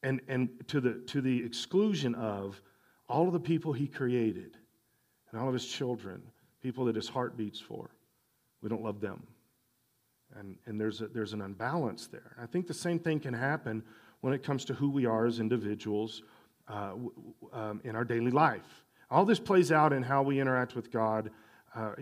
And, 0.04 0.22
and 0.28 0.50
to, 0.68 0.82
the, 0.82 0.94
to 1.08 1.22
the 1.22 1.44
exclusion 1.44 2.16
of 2.16 2.62
all 3.08 3.28
of 3.28 3.34
the 3.34 3.40
people 3.40 3.74
he 3.74 3.88
created 3.88 4.58
and 5.32 5.40
all 5.40 5.48
of 5.48 5.54
his 5.54 5.66
children, 5.66 6.22
people 6.62 6.86
that 6.86 6.96
his 6.96 7.10
heart 7.10 7.38
beats 7.38 7.60
for. 7.60 7.90
We 8.62 8.70
don't 8.70 8.84
love 8.84 9.02
them. 9.02 9.24
And, 10.40 10.56
and 10.66 10.80
there's, 10.80 11.02
a, 11.02 11.08
there's 11.08 11.34
an 11.34 11.42
unbalance 11.42 12.08
there. 12.08 12.36
I 12.42 12.46
think 12.46 12.68
the 12.68 12.74
same 12.74 13.00
thing 13.00 13.20
can 13.20 13.34
happen 13.34 13.84
when 14.22 14.34
it 14.34 14.44
comes 14.44 14.64
to 14.66 14.74
who 14.74 14.90
we 14.90 15.06
are 15.06 15.26
as 15.26 15.40
individuals 15.40 16.24
uh, 16.70 16.94
um, 17.52 17.82
in 17.84 17.96
our 17.96 18.06
daily 18.06 18.32
life. 18.32 18.86
All 19.10 19.26
this 19.26 19.40
plays 19.40 19.74
out 19.74 19.92
in 19.92 20.04
how 20.04 20.22
we 20.24 20.40
interact 20.40 20.74
with 20.74 20.90
God 20.90 21.32
uh, 21.74 21.94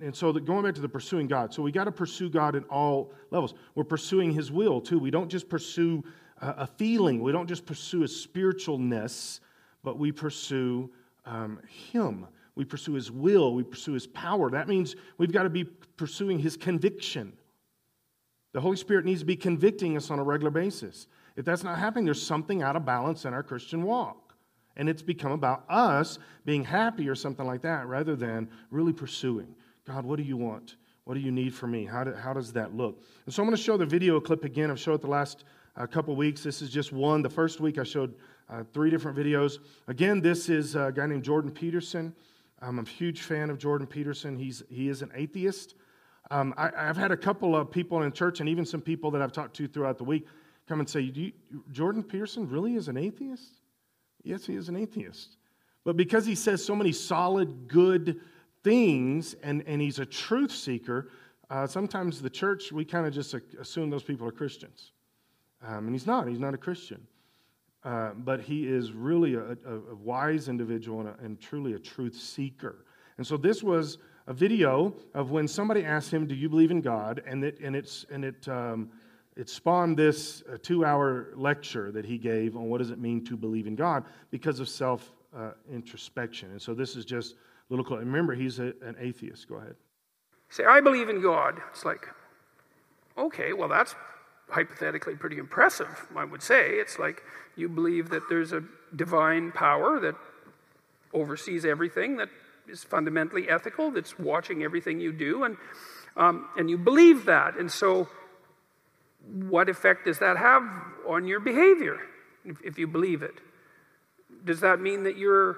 and 0.00 0.14
so 0.14 0.30
the, 0.30 0.40
going 0.40 0.64
back 0.64 0.74
to 0.74 0.80
the 0.80 0.88
pursuing 0.88 1.26
God, 1.26 1.54
so 1.54 1.62
we 1.62 1.72
got 1.72 1.84
to 1.84 1.92
pursue 1.92 2.28
God 2.28 2.54
in 2.54 2.64
all 2.64 3.12
levels. 3.30 3.54
We're 3.74 3.84
pursuing 3.84 4.32
His 4.32 4.52
will 4.52 4.80
too. 4.80 4.98
We 4.98 5.10
don't 5.10 5.30
just 5.30 5.48
pursue 5.48 6.04
a, 6.40 6.66
feeling. 6.66 7.22
We 7.22 7.32
don't 7.32 7.46
just 7.46 7.64
pursue 7.64 8.02
a 8.02 8.06
spiritualness, 8.06 9.40
but 9.82 9.98
we 9.98 10.12
pursue 10.12 10.90
um, 11.24 11.60
Him. 11.92 12.26
We 12.56 12.64
pursue 12.64 12.92
His 12.92 13.10
will. 13.10 13.54
We 13.54 13.62
pursue 13.62 13.92
His 13.92 14.06
power. 14.06 14.50
That 14.50 14.68
means 14.68 14.96
we've 15.16 15.32
got 15.32 15.44
to 15.44 15.50
be 15.50 15.64
pursuing 15.64 16.38
His 16.38 16.56
conviction. 16.56 17.32
The 18.52 18.60
Holy 18.60 18.76
Spirit 18.76 19.06
needs 19.06 19.20
to 19.20 19.26
be 19.26 19.36
convicting 19.36 19.96
us 19.96 20.10
on 20.10 20.18
a 20.18 20.22
regular 20.22 20.50
basis. 20.50 21.06
If 21.36 21.44
that's 21.44 21.64
not 21.64 21.78
happening, 21.78 22.04
there's 22.04 22.22
something 22.22 22.62
out 22.62 22.76
of 22.76 22.84
balance 22.84 23.24
in 23.24 23.34
our 23.34 23.42
Christian 23.42 23.82
walk. 23.82 24.25
And 24.76 24.88
it's 24.88 25.02
become 25.02 25.32
about 25.32 25.64
us 25.68 26.18
being 26.44 26.64
happy 26.64 27.08
or 27.08 27.14
something 27.14 27.46
like 27.46 27.62
that 27.62 27.86
rather 27.86 28.14
than 28.14 28.48
really 28.70 28.92
pursuing 28.92 29.54
God, 29.86 30.04
what 30.04 30.16
do 30.16 30.24
you 30.24 30.36
want? 30.36 30.76
What 31.04 31.14
do 31.14 31.20
you 31.20 31.30
need 31.30 31.54
from 31.54 31.70
me? 31.70 31.84
How, 31.84 32.02
do, 32.02 32.12
how 32.12 32.32
does 32.32 32.52
that 32.54 32.74
look? 32.74 33.00
And 33.24 33.32
so 33.32 33.42
I'm 33.42 33.46
going 33.46 33.56
to 33.56 33.62
show 33.62 33.76
the 33.76 33.86
video 33.86 34.18
clip 34.18 34.44
again. 34.44 34.70
I've 34.70 34.80
showed 34.80 34.94
it 34.94 35.00
the 35.02 35.06
last 35.06 35.44
uh, 35.76 35.86
couple 35.86 36.16
weeks. 36.16 36.42
This 36.42 36.60
is 36.60 36.70
just 36.70 36.92
one. 36.92 37.22
The 37.22 37.30
first 37.30 37.60
week 37.60 37.78
I 37.78 37.84
showed 37.84 38.14
uh, 38.50 38.64
three 38.74 38.90
different 38.90 39.16
videos. 39.16 39.58
Again, 39.86 40.20
this 40.20 40.48
is 40.48 40.74
a 40.74 40.92
guy 40.92 41.06
named 41.06 41.22
Jordan 41.22 41.52
Peterson. 41.52 42.12
I'm 42.60 42.80
a 42.80 42.84
huge 42.84 43.22
fan 43.22 43.48
of 43.48 43.58
Jordan 43.58 43.86
Peterson. 43.86 44.36
He's, 44.36 44.64
he 44.68 44.88
is 44.88 45.02
an 45.02 45.12
atheist. 45.14 45.76
Um, 46.32 46.52
I, 46.56 46.70
have 46.74 46.96
had 46.96 47.12
a 47.12 47.16
couple 47.16 47.54
of 47.54 47.70
people 47.70 48.02
in 48.02 48.10
church 48.10 48.40
and 48.40 48.48
even 48.48 48.66
some 48.66 48.80
people 48.80 49.12
that 49.12 49.22
I've 49.22 49.32
talked 49.32 49.54
to 49.56 49.68
throughout 49.68 49.98
the 49.98 50.04
week 50.04 50.26
come 50.66 50.80
and 50.80 50.88
say, 50.88 51.32
Jordan 51.70 52.02
Peterson 52.02 52.48
really 52.48 52.74
is 52.74 52.88
an 52.88 52.96
atheist? 52.96 53.60
Yes, 54.26 54.44
he 54.44 54.56
is 54.56 54.68
an 54.68 54.76
atheist. 54.76 55.36
But 55.84 55.96
because 55.96 56.26
he 56.26 56.34
says 56.34 56.64
so 56.64 56.74
many 56.74 56.90
solid, 56.92 57.68
good 57.68 58.20
things 58.64 59.36
and, 59.42 59.62
and 59.66 59.80
he's 59.80 60.00
a 60.00 60.06
truth 60.06 60.50
seeker, 60.50 61.10
uh, 61.48 61.66
sometimes 61.66 62.20
the 62.20 62.28
church, 62.28 62.72
we 62.72 62.84
kind 62.84 63.06
of 63.06 63.14
just 63.14 63.34
assume 63.60 63.88
those 63.88 64.02
people 64.02 64.26
are 64.26 64.32
Christians. 64.32 64.90
Um, 65.64 65.86
and 65.86 65.94
he's 65.94 66.06
not, 66.06 66.26
he's 66.26 66.40
not 66.40 66.54
a 66.54 66.58
Christian. 66.58 67.06
Uh, 67.84 68.10
but 68.16 68.40
he 68.40 68.66
is 68.66 68.90
really 68.90 69.34
a, 69.34 69.56
a, 69.64 69.74
a 69.92 69.94
wise 69.94 70.48
individual 70.48 71.00
and, 71.00 71.08
a, 71.08 71.14
and, 71.24 71.40
truly 71.40 71.74
a 71.74 71.78
truth 71.78 72.16
seeker. 72.16 72.84
And 73.16 73.24
so 73.24 73.36
this 73.36 73.62
was 73.62 73.98
a 74.26 74.34
video 74.34 74.92
of 75.14 75.30
when 75.30 75.46
somebody 75.46 75.84
asked 75.84 76.10
him, 76.10 76.26
"Do 76.26 76.34
you 76.34 76.48
believe 76.48 76.72
in 76.72 76.80
God?" 76.80 77.22
and 77.24 77.44
it 77.44 77.60
and 77.60 77.76
it's 77.76 78.04
and 78.10 78.24
it 78.24 78.48
um, 78.48 78.90
it 79.36 79.50
spawned 79.50 79.96
this 79.98 80.42
uh, 80.50 80.56
two 80.62 80.84
hour 80.84 81.28
lecture 81.36 81.92
that 81.92 82.04
he 82.04 82.16
gave 82.16 82.56
on 82.56 82.64
what 82.70 82.78
does 82.78 82.90
it 82.90 82.98
mean 82.98 83.24
to 83.26 83.36
believe 83.36 83.66
in 83.66 83.76
God 83.76 84.04
because 84.30 84.60
of 84.60 84.68
self 84.68 85.12
uh, 85.36 85.50
introspection. 85.70 86.50
And 86.50 86.60
so 86.60 86.74
this 86.74 86.96
is 86.96 87.04
just 87.04 87.34
a 87.34 87.36
little 87.68 87.84
close. 87.84 88.00
Remember, 88.00 88.34
he's 88.34 88.58
a, 88.58 88.72
an 88.82 88.96
atheist. 88.98 89.48
Go 89.48 89.56
ahead. 89.56 89.76
Say, 90.48 90.64
I 90.64 90.80
believe 90.80 91.08
in 91.08 91.20
God. 91.20 91.60
It's 91.70 91.84
like, 91.84 92.08
okay, 93.18 93.52
well, 93.52 93.68
that's 93.68 93.94
hypothetically 94.48 95.16
pretty 95.16 95.38
impressive, 95.38 96.06
I 96.16 96.24
would 96.24 96.42
say. 96.42 96.70
It's 96.70 96.98
like 96.98 97.22
you 97.56 97.68
believe 97.68 98.08
that 98.10 98.22
there's 98.28 98.52
a 98.52 98.62
divine 98.94 99.52
power 99.52 100.00
that 100.00 100.14
oversees 101.12 101.64
everything, 101.64 102.16
that 102.16 102.28
is 102.68 102.84
fundamentally 102.84 103.48
ethical, 103.48 103.90
that's 103.90 104.18
watching 104.18 104.62
everything 104.62 105.00
you 105.00 105.12
do, 105.12 105.44
and, 105.44 105.56
um, 106.16 106.48
and 106.56 106.70
you 106.70 106.78
believe 106.78 107.24
that. 107.24 107.56
And 107.56 107.70
so 107.70 108.08
what 109.32 109.68
effect 109.68 110.04
does 110.04 110.18
that 110.18 110.36
have 110.36 110.62
on 111.06 111.26
your 111.26 111.40
behavior 111.40 111.98
if, 112.44 112.60
if 112.62 112.78
you 112.78 112.86
believe 112.86 113.22
it? 113.22 113.34
Does 114.44 114.60
that 114.60 114.80
mean 114.80 115.04
that 115.04 115.16
you're, 115.16 115.56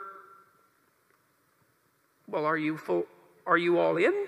well, 2.26 2.44
are 2.44 2.56
you 2.56 2.76
full, 2.76 3.04
are 3.46 3.58
you 3.58 3.78
all 3.78 3.96
in 3.96 4.26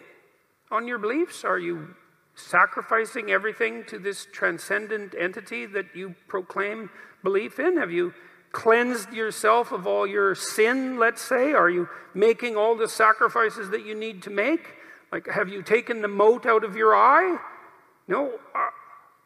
on 0.71 0.87
your 0.87 0.99
beliefs? 0.99 1.45
Are 1.45 1.59
you 1.59 1.95
sacrificing 2.35 3.31
everything 3.31 3.85
to 3.85 3.99
this 3.99 4.27
transcendent 4.33 5.15
entity 5.19 5.67
that 5.67 5.87
you 5.95 6.15
proclaim 6.29 6.91
belief 7.23 7.59
in? 7.59 7.77
Have 7.77 7.91
you 7.91 8.15
cleansed 8.53 9.13
yourself 9.13 9.73
of 9.73 9.87
all 9.87 10.07
your 10.07 10.35
sin, 10.35 10.99
let's 10.99 11.23
say? 11.23 11.53
Are 11.53 11.71
you 11.71 11.89
making 12.15 12.57
all 12.57 12.77
the 12.77 12.89
sacrifices 12.89 13.71
that 13.71 13.85
you 13.85 13.95
need 13.95 14.23
to 14.23 14.31
make? 14.31 14.75
Like, 15.13 15.29
have 15.29 15.49
you 15.49 15.63
taken 15.63 16.03
the 16.03 16.09
mote 16.09 16.47
out 16.47 16.65
of 16.65 16.77
your 16.77 16.95
eye? 16.95 17.39
No. 18.09 18.33
Uh, 18.55 18.69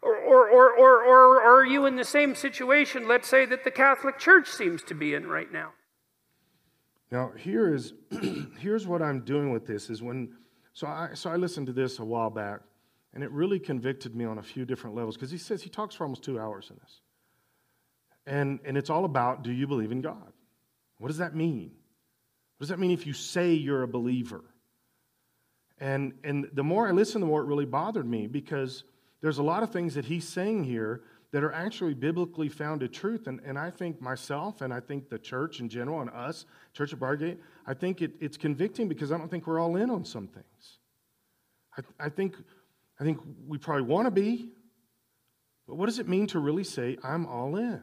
Or, 0.04 0.16
or, 0.16 0.50
or, 0.50 0.70
or, 0.70 1.04
or 1.04 1.42
are 1.42 1.64
you 1.64 1.86
in 1.86 1.96
the 1.96 2.04
same 2.04 2.34
situation, 2.34 3.08
let's 3.08 3.26
say, 3.26 3.46
that 3.46 3.64
the 3.64 3.70
Catholic 3.70 4.18
Church 4.18 4.48
seems 4.48 4.82
to 4.84 4.94
be 4.94 5.14
in 5.14 5.26
right 5.26 5.50
now? 5.50 5.72
Now, 7.10 7.32
here 7.38 7.72
is, 7.74 7.94
here's 8.58 8.86
what 8.86 9.00
I'm 9.00 9.20
doing 9.20 9.50
with 9.50 9.66
this 9.66 9.88
is 9.88 10.02
when, 10.02 10.34
so 10.74 10.86
I, 10.86 11.10
so 11.14 11.30
I 11.30 11.36
listened 11.36 11.68
to 11.68 11.72
this 11.72 12.00
a 12.00 12.04
while 12.04 12.28
back, 12.28 12.60
and 13.14 13.24
it 13.24 13.30
really 13.30 13.58
convicted 13.58 14.14
me 14.14 14.26
on 14.26 14.38
a 14.38 14.42
few 14.42 14.66
different 14.66 14.94
levels 14.94 15.16
because 15.16 15.30
he 15.30 15.38
says, 15.38 15.62
he 15.62 15.70
talks 15.70 15.94
for 15.94 16.04
almost 16.04 16.22
two 16.22 16.38
hours 16.38 16.68
in 16.70 16.76
this. 16.82 17.00
And, 18.26 18.60
and 18.64 18.76
it's 18.76 18.90
all 18.90 19.06
about 19.06 19.42
do 19.42 19.52
you 19.52 19.66
believe 19.66 19.92
in 19.92 20.02
God? 20.02 20.32
What 20.98 21.08
does 21.08 21.18
that 21.18 21.34
mean? 21.34 21.70
What 22.58 22.64
does 22.64 22.68
that 22.68 22.78
mean 22.78 22.90
if 22.90 23.06
you 23.06 23.14
say 23.14 23.54
you're 23.54 23.84
a 23.84 23.88
believer? 23.88 24.44
And, 25.78 26.14
and 26.24 26.48
the 26.52 26.62
more 26.62 26.88
I 26.88 26.92
listened, 26.92 27.22
the 27.22 27.26
more 27.26 27.42
it 27.42 27.46
really 27.46 27.64
bothered 27.64 28.06
me 28.06 28.26
because 28.26 28.84
there's 29.24 29.38
a 29.38 29.42
lot 29.42 29.62
of 29.62 29.70
things 29.70 29.94
that 29.94 30.04
he's 30.04 30.28
saying 30.28 30.64
here 30.64 31.00
that 31.30 31.42
are 31.42 31.52
actually 31.54 31.94
biblically 31.94 32.50
founded 32.50 32.92
truth. 32.92 33.26
And, 33.26 33.40
and 33.40 33.58
I 33.58 33.70
think 33.70 33.98
myself 34.02 34.60
and 34.60 34.70
I 34.70 34.80
think 34.80 35.08
the 35.08 35.18
church 35.18 35.60
in 35.60 35.70
general 35.70 36.02
and 36.02 36.10
us, 36.10 36.44
Church 36.74 36.92
of 36.92 36.98
Briargate, 36.98 37.38
I 37.66 37.72
think 37.72 38.02
it, 38.02 38.12
it's 38.20 38.36
convicting 38.36 38.86
because 38.86 39.10
I 39.10 39.16
don't 39.16 39.30
think 39.30 39.46
we're 39.46 39.58
all 39.58 39.76
in 39.76 39.88
on 39.88 40.04
some 40.04 40.28
things. 40.28 40.78
I, 41.74 42.04
I, 42.04 42.08
think, 42.10 42.36
I 43.00 43.04
think 43.04 43.18
we 43.48 43.56
probably 43.56 43.84
want 43.84 44.04
to 44.08 44.10
be, 44.10 44.50
but 45.66 45.76
what 45.76 45.86
does 45.86 45.98
it 45.98 46.06
mean 46.06 46.26
to 46.26 46.38
really 46.38 46.62
say, 46.62 46.98
I'm 47.02 47.24
all 47.24 47.56
in? 47.56 47.82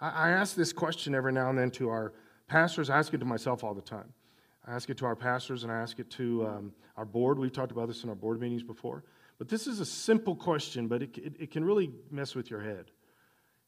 I, 0.00 0.08
I 0.08 0.30
ask 0.30 0.56
this 0.56 0.72
question 0.72 1.14
every 1.14 1.32
now 1.32 1.48
and 1.48 1.56
then 1.56 1.70
to 1.70 1.90
our 1.90 2.12
pastors. 2.48 2.90
I 2.90 2.98
ask 2.98 3.14
it 3.14 3.18
to 3.18 3.24
myself 3.24 3.62
all 3.62 3.72
the 3.72 3.80
time. 3.80 4.12
I 4.66 4.74
ask 4.74 4.90
it 4.90 4.96
to 4.96 5.06
our 5.06 5.14
pastors 5.14 5.62
and 5.62 5.70
I 5.70 5.76
ask 5.76 6.00
it 6.00 6.10
to 6.10 6.44
um, 6.44 6.72
our 6.96 7.04
board. 7.04 7.38
We've 7.38 7.52
talked 7.52 7.70
about 7.70 7.86
this 7.86 8.02
in 8.02 8.08
our 8.08 8.16
board 8.16 8.40
meetings 8.40 8.64
before. 8.64 9.04
But 9.42 9.48
this 9.48 9.66
is 9.66 9.80
a 9.80 9.84
simple 9.84 10.36
question, 10.36 10.86
but 10.86 11.02
it, 11.02 11.18
it, 11.18 11.34
it 11.40 11.50
can 11.50 11.64
really 11.64 11.90
mess 12.12 12.36
with 12.36 12.48
your 12.48 12.60
head. 12.60 12.92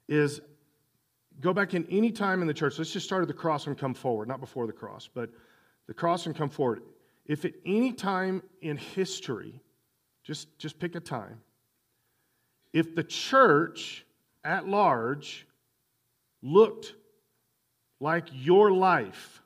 Is 0.06 0.40
go 1.40 1.52
back 1.52 1.74
in 1.74 1.84
any 1.90 2.12
time 2.12 2.42
in 2.42 2.46
the 2.46 2.54
church, 2.54 2.78
let's 2.78 2.92
just 2.92 3.04
start 3.04 3.22
at 3.22 3.26
the 3.26 3.34
cross 3.34 3.66
and 3.66 3.76
come 3.76 3.92
forward, 3.92 4.28
not 4.28 4.38
before 4.38 4.68
the 4.68 4.72
cross, 4.72 5.10
but 5.12 5.30
the 5.88 5.92
cross 5.92 6.26
and 6.26 6.36
come 6.36 6.48
forward. 6.48 6.82
If 7.26 7.44
at 7.44 7.54
any 7.66 7.92
time 7.92 8.44
in 8.60 8.76
history, 8.76 9.60
just, 10.22 10.56
just 10.60 10.78
pick 10.78 10.94
a 10.94 11.00
time, 11.00 11.40
if 12.72 12.94
the 12.94 13.02
church 13.02 14.06
at 14.44 14.68
large 14.68 15.44
looked 16.40 16.94
like 17.98 18.28
your 18.30 18.70
life, 18.70 19.42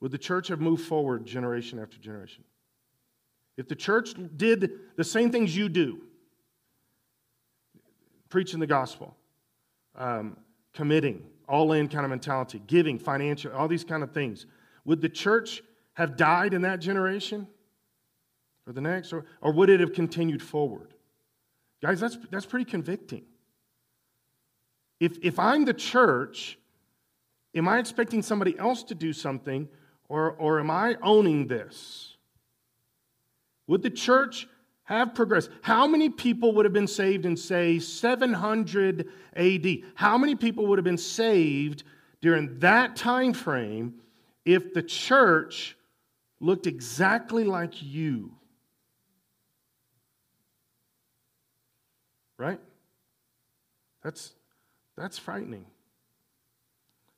would 0.00 0.10
the 0.10 0.18
church 0.18 0.48
have 0.48 0.60
moved 0.60 0.84
forward 0.84 1.26
generation 1.26 1.78
after 1.78 1.96
generation? 1.96 2.42
If 3.60 3.68
the 3.68 3.76
church 3.76 4.14
did 4.38 4.72
the 4.96 5.04
same 5.04 5.30
things 5.30 5.54
you 5.54 5.68
do, 5.68 6.00
preaching 8.30 8.58
the 8.58 8.66
gospel, 8.66 9.14
um, 9.94 10.38
committing, 10.72 11.26
all 11.46 11.72
in 11.72 11.86
kind 11.86 12.06
of 12.06 12.10
mentality, 12.10 12.62
giving, 12.66 12.98
financial, 12.98 13.52
all 13.52 13.68
these 13.68 13.84
kind 13.84 14.02
of 14.02 14.12
things, 14.12 14.46
would 14.86 15.02
the 15.02 15.10
church 15.10 15.62
have 15.92 16.16
died 16.16 16.54
in 16.54 16.62
that 16.62 16.80
generation 16.80 17.46
or 18.66 18.72
the 18.72 18.80
next, 18.80 19.12
or, 19.12 19.26
or 19.42 19.52
would 19.52 19.68
it 19.68 19.80
have 19.80 19.92
continued 19.92 20.42
forward? 20.42 20.94
Guys, 21.82 22.00
that's, 22.00 22.16
that's 22.30 22.46
pretty 22.46 22.64
convicting. 22.64 23.24
If, 25.00 25.18
if 25.20 25.38
I'm 25.38 25.66
the 25.66 25.74
church, 25.74 26.58
am 27.54 27.68
I 27.68 27.78
expecting 27.78 28.22
somebody 28.22 28.58
else 28.58 28.82
to 28.84 28.94
do 28.94 29.12
something, 29.12 29.68
or, 30.08 30.30
or 30.32 30.60
am 30.60 30.70
I 30.70 30.96
owning 31.02 31.46
this? 31.46 32.09
Would 33.70 33.82
the 33.82 33.90
church 33.90 34.48
have 34.82 35.14
progressed? 35.14 35.48
How 35.62 35.86
many 35.86 36.10
people 36.10 36.52
would 36.54 36.64
have 36.64 36.72
been 36.72 36.88
saved 36.88 37.24
in, 37.24 37.36
say, 37.36 37.78
700 37.78 39.08
AD? 39.36 39.66
How 39.94 40.18
many 40.18 40.34
people 40.34 40.66
would 40.66 40.78
have 40.78 40.84
been 40.84 40.98
saved 40.98 41.84
during 42.20 42.58
that 42.58 42.96
time 42.96 43.32
frame 43.32 43.94
if 44.44 44.74
the 44.74 44.82
church 44.82 45.76
looked 46.40 46.66
exactly 46.66 47.44
like 47.44 47.80
you? 47.80 48.32
Right? 52.36 52.58
That's, 54.02 54.32
that's 54.96 55.16
frightening. 55.16 55.64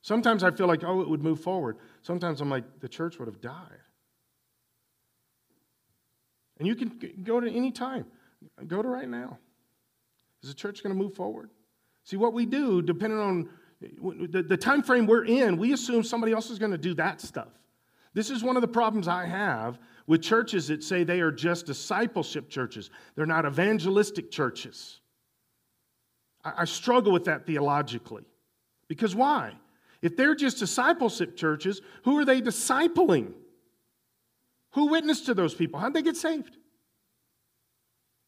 Sometimes 0.03 0.45
I 0.45 0.51
feel 0.51 0.67
like, 0.67 0.85
oh, 0.85 1.01
it 1.01 1.09
would 1.09 1.23
move 1.23 1.41
forward. 1.41 1.79
Sometimes 2.03 2.43
I'm 2.43 2.51
like, 2.51 2.81
the 2.81 2.91
church 2.91 3.19
would 3.19 3.29
have 3.29 3.41
died. 3.41 3.81
And 6.63 6.69
you 6.69 6.77
can 6.77 7.25
go 7.25 7.41
to 7.41 7.51
any 7.51 7.73
time. 7.73 8.07
Go 8.69 8.83
to 8.83 8.89
right 8.89 9.09
now. 9.09 9.37
Is 10.45 10.49
the 10.49 10.55
church 10.55 10.81
going 10.81 10.97
to 10.97 11.03
move 11.03 11.13
forward? 11.13 11.51
See, 12.05 12.17
what 12.17 12.33
we 12.33 12.47
do, 12.47 12.81
depending 12.81 13.19
on 13.19 13.49
the, 13.81 14.57
time 14.57 14.81
frame 14.85 15.09
we're 15.09 15.25
in, 15.25 15.57
we 15.57 15.73
assume 15.73 16.05
somebody 16.05 16.33
else 16.33 16.51
is 16.51 16.61
going 16.61 16.71
to 16.71 16.79
do 16.79 16.95
that 16.95 17.21
stuff. 17.21 17.49
This 18.15 18.31
is 18.31 18.45
one 18.45 18.55
of 18.55 18.63
the 18.63 18.69
problems 18.69 19.09
I 19.09 19.27
have 19.27 19.81
with 20.07 20.23
churches 20.23 20.69
that 20.69 20.85
say 20.85 21.03
they 21.03 21.21
are 21.21 21.33
just 21.33 21.67
discipleship 21.67 22.49
churches. 22.49 22.91
They're 23.17 23.27
not 23.27 23.45
evangelistic 23.45 24.31
churches. 24.31 25.01
I 26.45 26.65
struggle 26.65 27.13
with 27.13 27.25
that 27.25 27.45
theologically. 27.45 28.23
Because 28.87 29.17
why? 29.17 29.55
If 30.01 30.17
they're 30.17 30.37
just 30.37 30.61
discipleship 30.61 31.37
churches, 31.37 31.83
who 32.05 32.17
are 32.19 32.25
they 32.25 32.41
discipling? 32.41 33.33
Who 34.73 34.87
witnessed 34.87 35.27
to 35.27 35.35
those 35.35 35.55
people? 35.55 35.79
How'd 35.79 35.95
they 35.95 36.03
get 36.03 36.17
saved? 36.17 36.57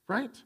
Right? 0.08 0.36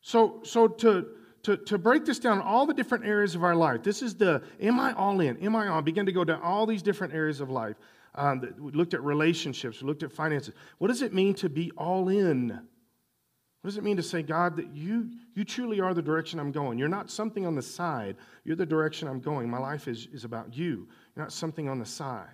So, 0.00 0.40
so 0.42 0.66
to, 0.68 1.06
to, 1.44 1.56
to 1.56 1.78
break 1.78 2.04
this 2.04 2.18
down, 2.18 2.40
all 2.40 2.66
the 2.66 2.74
different 2.74 3.04
areas 3.04 3.34
of 3.34 3.44
our 3.44 3.54
life, 3.54 3.82
this 3.82 4.02
is 4.02 4.16
the 4.16 4.42
am 4.60 4.80
I 4.80 4.92
all 4.94 5.20
in? 5.20 5.36
Am 5.38 5.54
I 5.54 5.68
on? 5.68 5.84
Begin 5.84 6.06
to 6.06 6.12
go 6.12 6.24
down 6.24 6.42
all 6.42 6.66
these 6.66 6.82
different 6.82 7.14
areas 7.14 7.40
of 7.40 7.50
life. 7.50 7.76
Um, 8.14 8.54
we 8.58 8.72
looked 8.72 8.92
at 8.92 9.02
relationships, 9.02 9.80
we 9.80 9.86
looked 9.88 10.02
at 10.02 10.12
finances. 10.12 10.54
What 10.78 10.88
does 10.88 11.02
it 11.02 11.14
mean 11.14 11.34
to 11.34 11.48
be 11.48 11.70
all 11.78 12.08
in? 12.08 12.48
What 12.50 13.68
does 13.68 13.78
it 13.78 13.84
mean 13.84 13.96
to 13.96 14.02
say, 14.02 14.22
God, 14.22 14.56
that 14.56 14.74
you, 14.74 15.12
you 15.34 15.44
truly 15.44 15.80
are 15.80 15.94
the 15.94 16.02
direction 16.02 16.40
I'm 16.40 16.50
going? 16.50 16.78
You're 16.78 16.88
not 16.88 17.08
something 17.08 17.46
on 17.46 17.54
the 17.54 17.62
side, 17.62 18.16
you're 18.44 18.56
the 18.56 18.66
direction 18.66 19.06
I'm 19.06 19.20
going. 19.20 19.48
My 19.48 19.58
life 19.58 19.86
is, 19.86 20.08
is 20.12 20.24
about 20.24 20.54
you. 20.54 20.88
You're 21.14 21.24
not 21.24 21.32
something 21.32 21.68
on 21.68 21.78
the 21.78 21.86
side, 21.86 22.26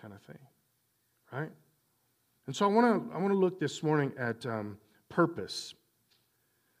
kind 0.00 0.12
of 0.12 0.20
thing. 0.22 0.45
Right? 1.32 1.50
And 2.46 2.54
so 2.54 2.64
I 2.64 2.68
want 2.68 3.10
to 3.10 3.14
I 3.14 3.18
want 3.18 3.32
to 3.32 3.38
look 3.38 3.58
this 3.58 3.82
morning 3.82 4.12
at 4.18 4.46
um, 4.46 4.78
purpose. 5.08 5.74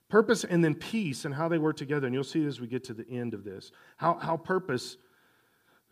Purpose 0.08 0.44
and 0.44 0.64
then 0.64 0.74
peace 0.74 1.24
and 1.24 1.34
how 1.34 1.48
they 1.48 1.58
work 1.58 1.76
together. 1.76 2.06
And 2.06 2.14
you'll 2.14 2.24
see 2.24 2.44
as 2.46 2.60
we 2.60 2.68
get 2.68 2.84
to 2.84 2.94
the 2.94 3.08
end 3.08 3.34
of 3.34 3.42
this 3.42 3.72
how, 3.96 4.14
how 4.14 4.36
purpose, 4.36 4.96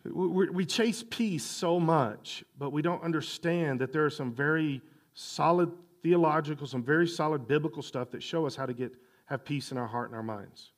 we, 0.04 0.48
we 0.50 0.64
chase 0.64 1.04
peace 1.08 1.44
so 1.44 1.80
much, 1.80 2.44
but 2.56 2.70
we 2.70 2.80
don't 2.80 3.02
understand 3.02 3.80
that 3.80 3.92
there 3.92 4.04
are 4.04 4.10
some 4.10 4.32
very 4.32 4.80
solid 5.14 5.72
theological, 6.02 6.66
some 6.66 6.84
very 6.84 7.08
solid 7.08 7.48
biblical 7.48 7.82
stuff 7.82 8.10
that 8.12 8.22
show 8.22 8.46
us 8.46 8.54
how 8.54 8.66
to 8.66 8.74
get, 8.74 8.92
have 9.26 9.44
peace 9.44 9.72
in 9.72 9.78
our 9.78 9.86
heart 9.86 10.10
and 10.10 10.16
our 10.16 10.22
minds. 10.22 10.70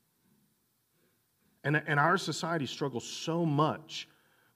And, 1.62 1.82
and 1.86 2.00
our 2.00 2.16
society 2.16 2.64
struggles 2.64 3.04
so 3.04 3.44
much 3.44 4.08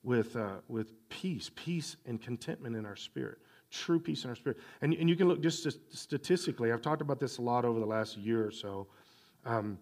with, 0.03 0.37
uh, 0.37 0.57
with 0.69 0.93
peace, 1.09 1.51
peace 1.55 1.97
and 2.07 2.21
contentment 2.21 2.77
in 2.77 2.87
our 2.87 2.97
spirit, 2.97 3.39
true 3.71 4.01
peace 4.01 4.25
in 4.25 4.31
our 4.31 4.37
spirit. 4.37 4.59
And, 4.81 4.95
and 4.95 5.09
you 5.09 5.17
can 5.17 5.29
look 5.29 5.43
just 5.43 5.67
statistically, 5.95 6.73
I've 6.73 6.83
talked 6.83 7.03
about 7.03 7.21
this 7.21 7.39
a 7.39 7.43
lot 7.43 7.65
over 7.65 7.79
the 7.79 7.87
last 7.87 8.17
year 8.17 8.47
or 8.47 8.51
so, 8.51 8.87
um, 9.45 9.79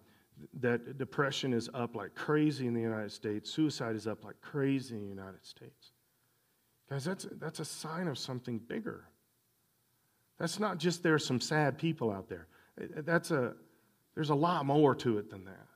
that 0.61 0.97
depression 0.97 1.53
is 1.53 1.69
up 1.73 1.95
like 1.95 2.15
crazy 2.15 2.67
in 2.67 2.73
the 2.73 2.81
United 2.81 3.11
States, 3.11 3.49
suicide 3.49 3.95
is 3.95 4.07
up 4.07 4.23
like 4.23 4.39
crazy 4.41 4.95
in 4.95 5.03
the 5.03 5.09
United 5.09 5.45
States. 5.45 5.91
Guys, 6.89 7.05
that's, 7.05 7.27
that's 7.39 7.59
a 7.59 7.65
sign 7.65 8.07
of 8.07 8.17
something 8.17 8.57
bigger. 8.57 9.05
That's 10.39 10.59
not 10.59 10.77
just 10.77 11.03
there's 11.03 11.25
some 11.25 11.41
sad 11.41 11.77
people 11.77 12.11
out 12.11 12.29
there. 12.29 12.47
That's 12.77 13.31
a, 13.31 13.53
there's 14.15 14.29
a 14.29 14.35
lot 14.35 14.65
more 14.65 14.95
to 14.95 15.17
it 15.17 15.29
than 15.29 15.45
that. 15.45 15.67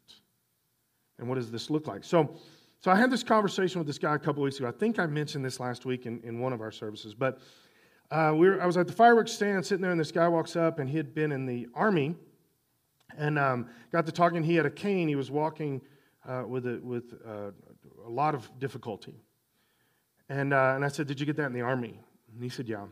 And 1.19 1.27
what 1.27 1.35
does 1.35 1.51
this 1.51 1.69
look 1.69 1.85
like? 1.85 2.03
So, 2.03 2.35
so 2.83 2.91
I 2.91 2.95
had 2.95 3.09
this 3.09 3.23
conversation 3.23 3.79
with 3.79 3.87
this 3.87 3.97
guy 3.97 4.15
a 4.15 4.19
couple 4.19 4.43
weeks 4.43 4.57
ago. 4.57 4.67
I 4.67 4.71
think 4.71 4.99
I 4.99 5.05
mentioned 5.05 5.45
this 5.45 5.59
last 5.59 5.85
week 5.85 6.05
in, 6.05 6.19
in 6.23 6.39
one 6.39 6.51
of 6.51 6.61
our 6.61 6.71
services, 6.71 7.13
but 7.13 7.39
uh, 8.11 8.33
we 8.35 8.49
were, 8.49 8.61
I 8.61 8.65
was 8.65 8.75
at 8.77 8.87
the 8.87 8.93
fireworks 8.93 9.31
stand 9.31 9.65
sitting 9.65 9.81
there, 9.81 9.91
and 9.91 9.99
this 9.99 10.11
guy 10.11 10.27
walks 10.27 10.55
up, 10.55 10.79
and 10.79 10.89
he 10.89 10.97
had 10.97 11.15
been 11.15 11.31
in 11.31 11.45
the 11.45 11.67
army, 11.73 12.15
and 13.17 13.39
um, 13.39 13.69
got 13.91 14.05
to 14.05 14.11
talking. 14.11 14.43
He 14.43 14.55
had 14.55 14.65
a 14.65 14.69
cane. 14.69 15.07
He 15.07 15.15
was 15.15 15.31
walking 15.31 15.81
uh, 16.27 16.43
with 16.47 16.65
a, 16.65 16.79
with 16.83 17.13
uh, 17.25 17.51
a 18.05 18.09
lot 18.09 18.35
of 18.35 18.49
difficulty, 18.59 19.15
and 20.27 20.53
uh, 20.53 20.73
and 20.75 20.83
I 20.83 20.89
said, 20.89 21.07
"Did 21.07 21.19
you 21.19 21.25
get 21.25 21.37
that 21.37 21.45
in 21.47 21.53
the 21.53 21.61
army?" 21.61 21.99
And 22.33 22.43
he 22.43 22.49
said, 22.49 22.67
"Yeah." 22.67 22.85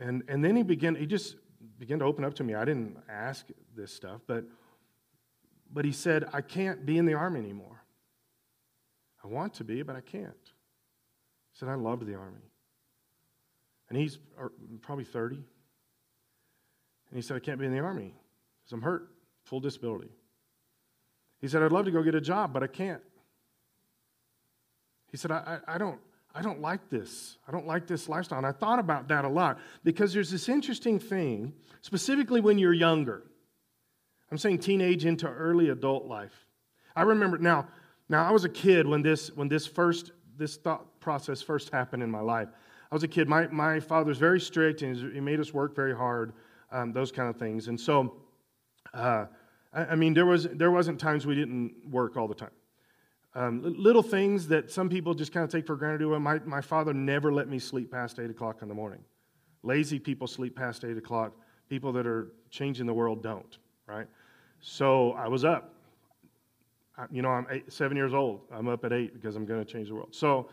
And, 0.00 0.24
and 0.28 0.42
then 0.42 0.56
he 0.56 0.62
began, 0.62 0.94
he 0.94 1.06
just 1.06 1.36
began 1.78 1.98
to 1.98 2.06
open 2.06 2.24
up 2.24 2.34
to 2.34 2.44
me. 2.44 2.54
I 2.54 2.64
didn't 2.64 2.96
ask 3.08 3.46
this 3.76 3.92
stuff, 3.92 4.22
but, 4.26 4.44
but 5.72 5.84
he 5.84 5.92
said, 5.92 6.24
I 6.32 6.40
can't 6.40 6.86
be 6.86 6.96
in 6.96 7.04
the 7.04 7.14
army 7.14 7.38
anymore. 7.38 7.79
I 9.22 9.28
want 9.28 9.54
to 9.54 9.64
be, 9.64 9.82
but 9.82 9.96
I 9.96 10.00
can't. 10.00 10.24
He 11.52 11.58
said, 11.58 11.68
I 11.68 11.74
loved 11.74 12.06
the 12.06 12.14
army. 12.14 12.40
And 13.88 13.98
he's 13.98 14.18
uh, 14.40 14.48
probably 14.80 15.04
30. 15.04 15.36
And 15.36 15.44
he 17.12 17.22
said, 17.22 17.36
I 17.36 17.40
can't 17.40 17.58
be 17.58 17.66
in 17.66 17.72
the 17.72 17.80
army 17.80 18.14
because 18.62 18.72
I'm 18.72 18.82
hurt, 18.82 19.08
full 19.44 19.60
disability. 19.60 20.10
He 21.40 21.48
said, 21.48 21.62
I'd 21.62 21.72
love 21.72 21.86
to 21.86 21.90
go 21.90 22.02
get 22.02 22.14
a 22.14 22.20
job, 22.20 22.52
but 22.52 22.62
I 22.62 22.66
can't. 22.66 23.02
He 25.10 25.16
said, 25.16 25.30
I, 25.32 25.58
I, 25.66 25.74
I 25.74 25.78
don't, 25.78 25.98
I 26.34 26.42
don't 26.42 26.60
like 26.60 26.88
this. 26.88 27.36
I 27.48 27.52
don't 27.52 27.66
like 27.66 27.86
this 27.86 28.08
lifestyle. 28.08 28.38
And 28.38 28.46
I 28.46 28.52
thought 28.52 28.78
about 28.78 29.08
that 29.08 29.24
a 29.24 29.28
lot 29.28 29.58
because 29.82 30.12
there's 30.12 30.30
this 30.30 30.48
interesting 30.48 31.00
thing, 31.00 31.52
specifically 31.80 32.40
when 32.40 32.58
you're 32.58 32.72
younger. 32.72 33.24
I'm 34.30 34.38
saying 34.38 34.58
teenage 34.58 35.04
into 35.04 35.28
early 35.28 35.70
adult 35.70 36.06
life. 36.06 36.46
I 36.94 37.02
remember 37.02 37.38
now, 37.38 37.66
now 38.10 38.26
I 38.26 38.32
was 38.32 38.44
a 38.44 38.48
kid 38.48 38.86
when 38.86 39.02
this 39.02 39.30
when 39.36 39.48
this 39.48 39.66
first 39.66 40.10
this 40.36 40.56
thought 40.56 41.00
process 41.00 41.40
first 41.40 41.70
happened 41.70 42.02
in 42.02 42.10
my 42.10 42.20
life. 42.20 42.48
I 42.90 42.94
was 42.94 43.04
a 43.04 43.08
kid. 43.08 43.28
My 43.28 43.46
my 43.46 43.78
father's 43.78 44.18
very 44.18 44.40
strict 44.40 44.82
and 44.82 44.96
he 45.14 45.20
made 45.20 45.38
us 45.38 45.54
work 45.54 45.76
very 45.76 45.94
hard, 45.96 46.32
um, 46.72 46.92
those 46.92 47.12
kind 47.12 47.30
of 47.30 47.36
things. 47.36 47.68
And 47.68 47.80
so, 47.80 48.16
uh, 48.92 49.26
I, 49.72 49.84
I 49.86 49.94
mean, 49.94 50.12
there 50.12 50.26
was 50.26 50.48
there 50.48 50.72
wasn't 50.72 50.98
times 50.98 51.24
we 51.24 51.36
didn't 51.36 51.72
work 51.88 52.16
all 52.16 52.26
the 52.26 52.34
time. 52.34 52.50
Um, 53.36 53.62
little 53.78 54.02
things 54.02 54.48
that 54.48 54.72
some 54.72 54.88
people 54.88 55.14
just 55.14 55.32
kind 55.32 55.44
of 55.44 55.50
take 55.50 55.64
for 55.64 55.76
granted. 55.76 56.08
My, 56.18 56.40
my 56.40 56.60
father 56.60 56.92
never 56.92 57.32
let 57.32 57.48
me 57.48 57.60
sleep 57.60 57.92
past 57.92 58.18
8 58.18 58.28
o'clock 58.28 58.60
in 58.60 58.66
the 58.66 58.74
morning. 58.74 59.04
Lazy 59.62 60.00
people 60.00 60.26
sleep 60.26 60.56
past 60.56 60.84
8 60.84 60.96
o'clock. 60.96 61.34
People 61.68 61.92
that 61.92 62.08
are 62.08 62.32
changing 62.50 62.86
the 62.86 62.92
world 62.92 63.22
don't, 63.22 63.58
right? 63.86 64.08
So 64.60 65.12
I 65.12 65.28
was 65.28 65.44
up. 65.44 65.74
You 67.10 67.22
know, 67.22 67.30
I'm 67.30 67.46
eight, 67.50 67.72
seven 67.72 67.96
years 67.96 68.14
old. 68.14 68.42
I'm 68.52 68.68
up 68.68 68.84
at 68.84 68.92
8 68.92 69.14
because 69.14 69.36
I'm 69.36 69.46
going 69.46 69.64
to 69.64 69.70
change 69.70 69.88
the 69.88 69.94
world. 69.94 70.14
So, 70.14 70.48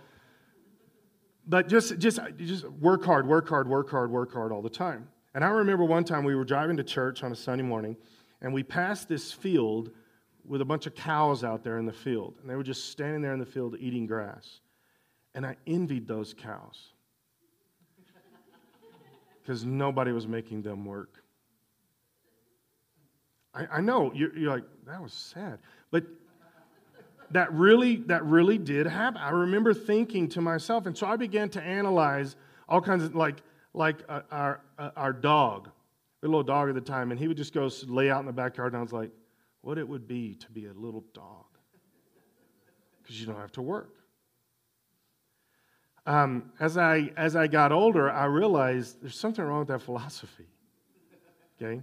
but 1.47 1.67
just, 1.67 1.97
just, 1.99 2.19
just 2.37 2.69
work 2.69 3.03
hard, 3.03 3.27
work 3.27 3.47
hard, 3.47 3.67
work 3.67 3.89
hard, 3.89 4.11
work 4.11 4.33
hard 4.33 4.51
all 4.51 4.61
the 4.61 4.69
time. 4.69 5.07
And 5.33 5.43
I 5.43 5.49
remember 5.49 5.85
one 5.85 6.03
time 6.03 6.23
we 6.23 6.35
were 6.35 6.43
driving 6.43 6.77
to 6.77 6.83
church 6.83 7.23
on 7.23 7.31
a 7.31 7.35
Sunday 7.35 7.63
morning, 7.63 7.95
and 8.41 8.53
we 8.53 8.63
passed 8.63 9.07
this 9.07 9.31
field 9.31 9.91
with 10.45 10.61
a 10.61 10.65
bunch 10.65 10.87
of 10.87 10.95
cows 10.95 11.43
out 11.43 11.63
there 11.63 11.77
in 11.77 11.85
the 11.85 11.93
field. 11.93 12.35
And 12.41 12.49
they 12.49 12.55
were 12.55 12.63
just 12.63 12.91
standing 12.91 13.21
there 13.21 13.33
in 13.33 13.39
the 13.39 13.45
field 13.45 13.75
eating 13.79 14.07
grass. 14.07 14.61
And 15.35 15.45
I 15.45 15.57
envied 15.67 16.07
those 16.07 16.33
cows 16.33 16.93
because 19.43 19.65
nobody 19.65 20.11
was 20.11 20.27
making 20.27 20.61
them 20.63 20.85
work. 20.85 21.23
I, 23.53 23.77
I 23.77 23.81
know, 23.81 24.11
you're, 24.13 24.35
you're 24.37 24.51
like, 24.51 24.63
that 24.85 25.01
was 25.01 25.13
sad. 25.13 25.59
But 25.91 26.03
that 27.31 27.51
really, 27.53 27.97
that 28.07 28.23
really 28.25 28.57
did 28.57 28.87
happen. 28.87 29.21
I 29.21 29.29
remember 29.29 29.73
thinking 29.73 30.29
to 30.29 30.41
myself, 30.41 30.85
and 30.85 30.97
so 30.97 31.07
I 31.07 31.15
began 31.15 31.49
to 31.49 31.61
analyze 31.61 32.35
all 32.69 32.81
kinds 32.81 33.03
of, 33.03 33.15
like, 33.15 33.37
like 33.73 33.97
uh, 34.07 34.21
our, 34.31 34.61
uh, 34.77 34.91
our 34.95 35.13
dog, 35.13 35.69
a 36.23 36.25
little 36.25 36.43
dog 36.43 36.69
at 36.69 36.75
the 36.75 36.81
time, 36.81 37.11
and 37.11 37.19
he 37.19 37.27
would 37.27 37.37
just 37.37 37.53
go 37.53 37.69
lay 37.87 38.09
out 38.09 38.19
in 38.21 38.25
the 38.25 38.33
backyard, 38.33 38.73
and 38.73 38.79
I 38.79 38.81
was 38.81 38.93
like, 38.93 39.11
what 39.61 39.77
it 39.77 39.87
would 39.87 40.07
be 40.07 40.35
to 40.35 40.51
be 40.51 40.67
a 40.67 40.73
little 40.73 41.03
dog. 41.13 41.45
Because 43.01 43.19
you 43.19 43.27
don't 43.27 43.39
have 43.39 43.51
to 43.53 43.61
work. 43.61 43.93
Um, 46.05 46.51
as, 46.59 46.77
I, 46.77 47.11
as 47.17 47.35
I 47.35 47.47
got 47.47 47.73
older, 47.73 48.09
I 48.09 48.25
realized 48.25 49.01
there's 49.01 49.19
something 49.19 49.43
wrong 49.43 49.59
with 49.59 49.67
that 49.67 49.81
philosophy. 49.81 50.47
Okay? 51.61 51.81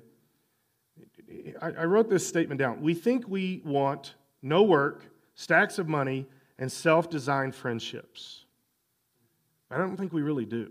I 1.61 1.85
wrote 1.85 2.09
this 2.09 2.27
statement 2.27 2.59
down. 2.59 2.81
We 2.81 2.95
think 2.95 3.29
we 3.29 3.61
want 3.65 4.15
no 4.43 4.63
work, 4.63 5.11
stacks 5.35 5.79
of 5.79 5.89
money, 5.89 6.27
and 6.59 6.71
self 6.71 7.11
designed 7.11 7.55
friendships. 7.55 8.45
I 9.71 9.79
don't 9.79 9.97
think 9.97 10.13
we 10.13 10.23
really 10.23 10.45
do. 10.45 10.71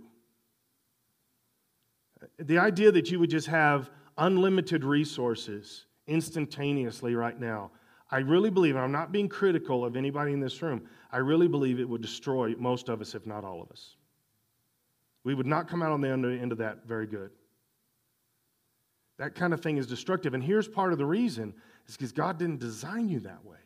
The 2.39 2.57
idea 2.57 2.91
that 2.91 3.11
you 3.11 3.19
would 3.19 3.29
just 3.29 3.47
have 3.47 3.89
unlimited 4.17 4.83
resources 4.83 5.85
instantaneously 6.07 7.15
right 7.15 7.37
now, 7.37 7.71
I 8.11 8.19
really 8.19 8.49
believe, 8.49 8.75
I'm 8.75 8.91
not 8.91 9.11
being 9.11 9.27
critical 9.27 9.83
of 9.83 9.97
anybody 9.97 10.33
in 10.33 10.39
this 10.39 10.61
room, 10.61 10.87
I 11.11 11.17
really 11.17 11.47
believe 11.47 11.79
it 11.79 11.89
would 11.89 12.01
destroy 12.01 12.53
most 12.57 12.87
of 12.87 13.01
us, 13.01 13.15
if 13.15 13.25
not 13.25 13.43
all 13.43 13.61
of 13.61 13.69
us. 13.71 13.95
We 15.23 15.33
would 15.33 15.45
not 15.45 15.67
come 15.67 15.81
out 15.81 15.91
on 15.91 16.01
the 16.01 16.09
end 16.09 16.51
of 16.51 16.57
that 16.59 16.85
very 16.85 17.07
good. 17.07 17.31
That 19.17 19.35
kind 19.35 19.53
of 19.53 19.61
thing 19.61 19.77
is 19.77 19.87
destructive. 19.87 20.33
And 20.33 20.43
here's 20.43 20.67
part 20.67 20.91
of 20.91 20.97
the 20.97 21.05
reason 21.05 21.53
is 21.87 21.95
because 21.95 22.11
God 22.11 22.37
didn't 22.37 22.59
design 22.59 23.09
you 23.09 23.19
that 23.21 23.43
way. 23.45 23.57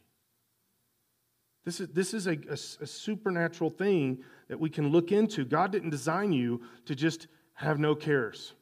This 1.68 1.82
is, 1.82 1.90
this 1.90 2.14
is 2.14 2.28
a, 2.28 2.38
a, 2.50 2.54
a, 2.54 2.88
supernatural 2.88 3.70
thing 3.70 4.20
that 4.48 4.58
we 4.58 4.70
can 4.70 4.88
look 4.88 5.12
into. 5.12 5.44
God 5.44 5.70
didn't 5.70 5.90
design 5.90 6.32
you 6.32 6.62
to 6.86 6.96
just 6.96 7.28
have 7.56 7.78
no 7.78 7.94
cares 7.94 8.54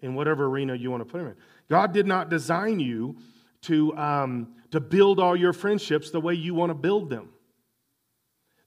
in 0.00 0.14
whatever 0.14 0.44
arena 0.44 0.74
you 0.74 0.90
want 0.90 1.00
to 1.00 1.10
put 1.10 1.22
him 1.22 1.28
in. 1.28 1.36
God 1.70 1.94
did 1.94 2.06
not 2.06 2.28
design 2.28 2.80
you 2.80 3.16
to, 3.62 3.96
um, 3.96 4.56
to 4.72 4.78
build 4.78 5.18
all 5.18 5.34
your 5.34 5.54
friendships 5.54 6.10
the 6.10 6.20
way 6.20 6.34
you 6.34 6.52
want 6.52 6.68
to 6.68 6.74
build 6.74 7.08
them. 7.08 7.30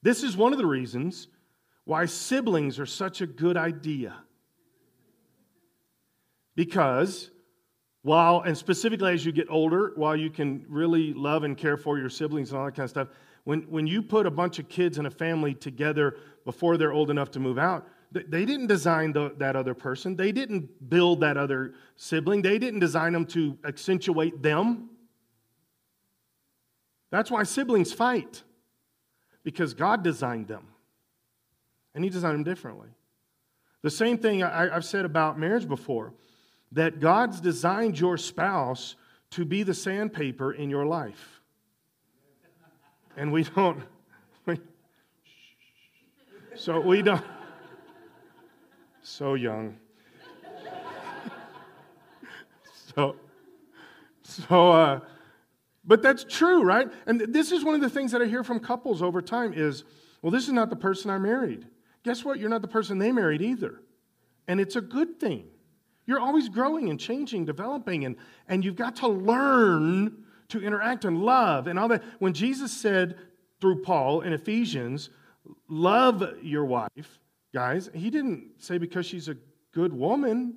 This 0.02 0.24
is 0.24 0.36
one 0.36 0.52
of 0.52 0.58
the 0.58 0.66
reasons 0.66 1.28
why 1.86 2.08
siblings 2.08 2.80
are 2.80 2.88
such 2.88 3.22
a 3.22 3.28
good 3.28 3.58
idea. 3.58 4.16
Because 6.56 7.30
while, 8.04 8.42
and 8.42 8.58
specifically 8.58 9.14
as 9.14 9.26
you 9.26 9.32
get 9.32 9.48
older, 9.50 9.94
while 9.96 10.16
you 10.16 10.30
can 10.30 10.66
really 10.68 11.14
love 11.14 11.44
and 11.44 11.58
care 11.58 11.78
for 11.78 12.00
your 12.00 12.10
siblings 12.10 12.52
and 12.52 12.60
all 12.60 12.66
that 12.66 12.76
kind 12.76 12.86
of 12.86 12.90
stuff, 12.90 13.08
when, 13.44 13.62
when 13.64 13.88
you 13.88 14.02
put 14.02 14.26
a 14.26 14.32
bunch 14.32 14.60
of 14.60 14.70
kids 14.70 14.98
in 14.98 15.06
a 15.06 15.12
family 15.12 15.54
together 15.54 16.18
before 16.46 16.78
they're 16.78 16.94
old 16.94 17.10
enough 17.10 17.32
to 17.32 17.40
move 17.40 17.58
out, 17.58 17.88
they 18.12 18.44
didn't 18.44 18.68
design 18.68 19.14
the, 19.14 19.34
that 19.38 19.56
other 19.56 19.74
person. 19.74 20.18
They 20.18 20.34
didn't 20.34 20.90
build 20.90 21.22
that 21.22 21.38
other 21.38 21.76
sibling. 21.96 22.42
They 22.42 22.60
didn't 22.60 22.82
design 22.82 23.14
them 23.14 23.26
to 23.28 23.58
accentuate 23.64 24.42
them. 24.42 24.90
That's 27.10 27.32
why 27.32 27.44
siblings 27.44 27.94
fight, 27.94 28.44
because 29.44 29.74
God 29.74 30.04
designed 30.04 30.48
them. 30.48 30.68
And 31.96 32.04
He 32.04 32.10
designed 32.10 32.36
them 32.36 32.44
differently. 32.44 32.90
The 33.82 33.90
same 33.90 34.18
thing 34.18 34.44
I, 34.44 34.76
I've 34.76 34.86
said 34.86 35.06
about 35.06 35.40
marriage 35.40 35.68
before 35.68 36.14
that 36.72 37.00
God's 37.00 37.42
designed 37.42 38.00
your 38.00 38.18
spouse 38.18 38.96
to 39.32 39.46
be 39.46 39.64
the 39.64 39.74
sandpaper 39.74 40.52
in 40.52 40.70
your 40.70 40.86
life. 40.86 41.42
And 43.18 43.32
we 43.32 43.44
don't, 43.44 43.84
we, 44.46 44.60
so 46.56 46.80
we 46.80 47.02
don't, 47.02 47.24
so 49.02 49.34
young. 49.34 49.78
so, 52.96 53.16
so, 54.24 54.72
uh, 54.72 55.00
but 55.84 56.02
that's 56.02 56.24
true, 56.24 56.64
right? 56.64 56.88
And 57.06 57.20
this 57.20 57.52
is 57.52 57.64
one 57.64 57.76
of 57.76 57.82
the 57.82 57.90
things 57.90 58.12
that 58.12 58.22
I 58.22 58.26
hear 58.26 58.44
from 58.44 58.60
couples 58.60 59.02
over 59.02 59.22
time 59.22 59.54
is, 59.54 59.84
well, 60.22 60.32
this 60.32 60.48
is 60.48 60.54
not 60.54 60.70
the 60.70 60.76
person 60.76 61.10
I 61.10 61.18
married. 61.18 61.68
Guess 62.04 62.24
what? 62.24 62.40
You're 62.40 62.50
not 62.50 62.62
the 62.62 62.68
person 62.68 62.98
they 62.98 63.12
married 63.12 63.42
either. 63.42 63.82
And 64.48 64.60
it's 64.60 64.76
a 64.76 64.82
good 64.82 65.20
thing. 65.20 65.48
You're 66.12 66.20
always 66.20 66.50
growing 66.50 66.90
and 66.90 67.00
changing, 67.00 67.46
developing, 67.46 68.04
and, 68.04 68.18
and 68.50 68.66
you've 68.66 68.76
got 68.76 68.98
to 68.98 69.08
learn 69.08 70.26
to 70.50 70.62
interact 70.62 71.06
and 71.06 71.24
love 71.24 71.68
and 71.68 71.80
all 71.80 71.88
that. 71.88 72.04
When 72.20 72.34
Jesus 72.34 72.70
said 72.70 73.18
through 73.62 73.82
Paul 73.84 74.20
in 74.20 74.34
Ephesians, 74.34 75.10
love 75.70 76.22
your 76.42 76.66
wife, 76.66 77.18
guys, 77.54 77.90
he 77.94 78.10
didn't 78.10 78.50
say 78.58 78.78
because 78.78 79.06
she's 79.06 79.30
a 79.30 79.38
good 79.72 79.94
woman. 79.94 80.56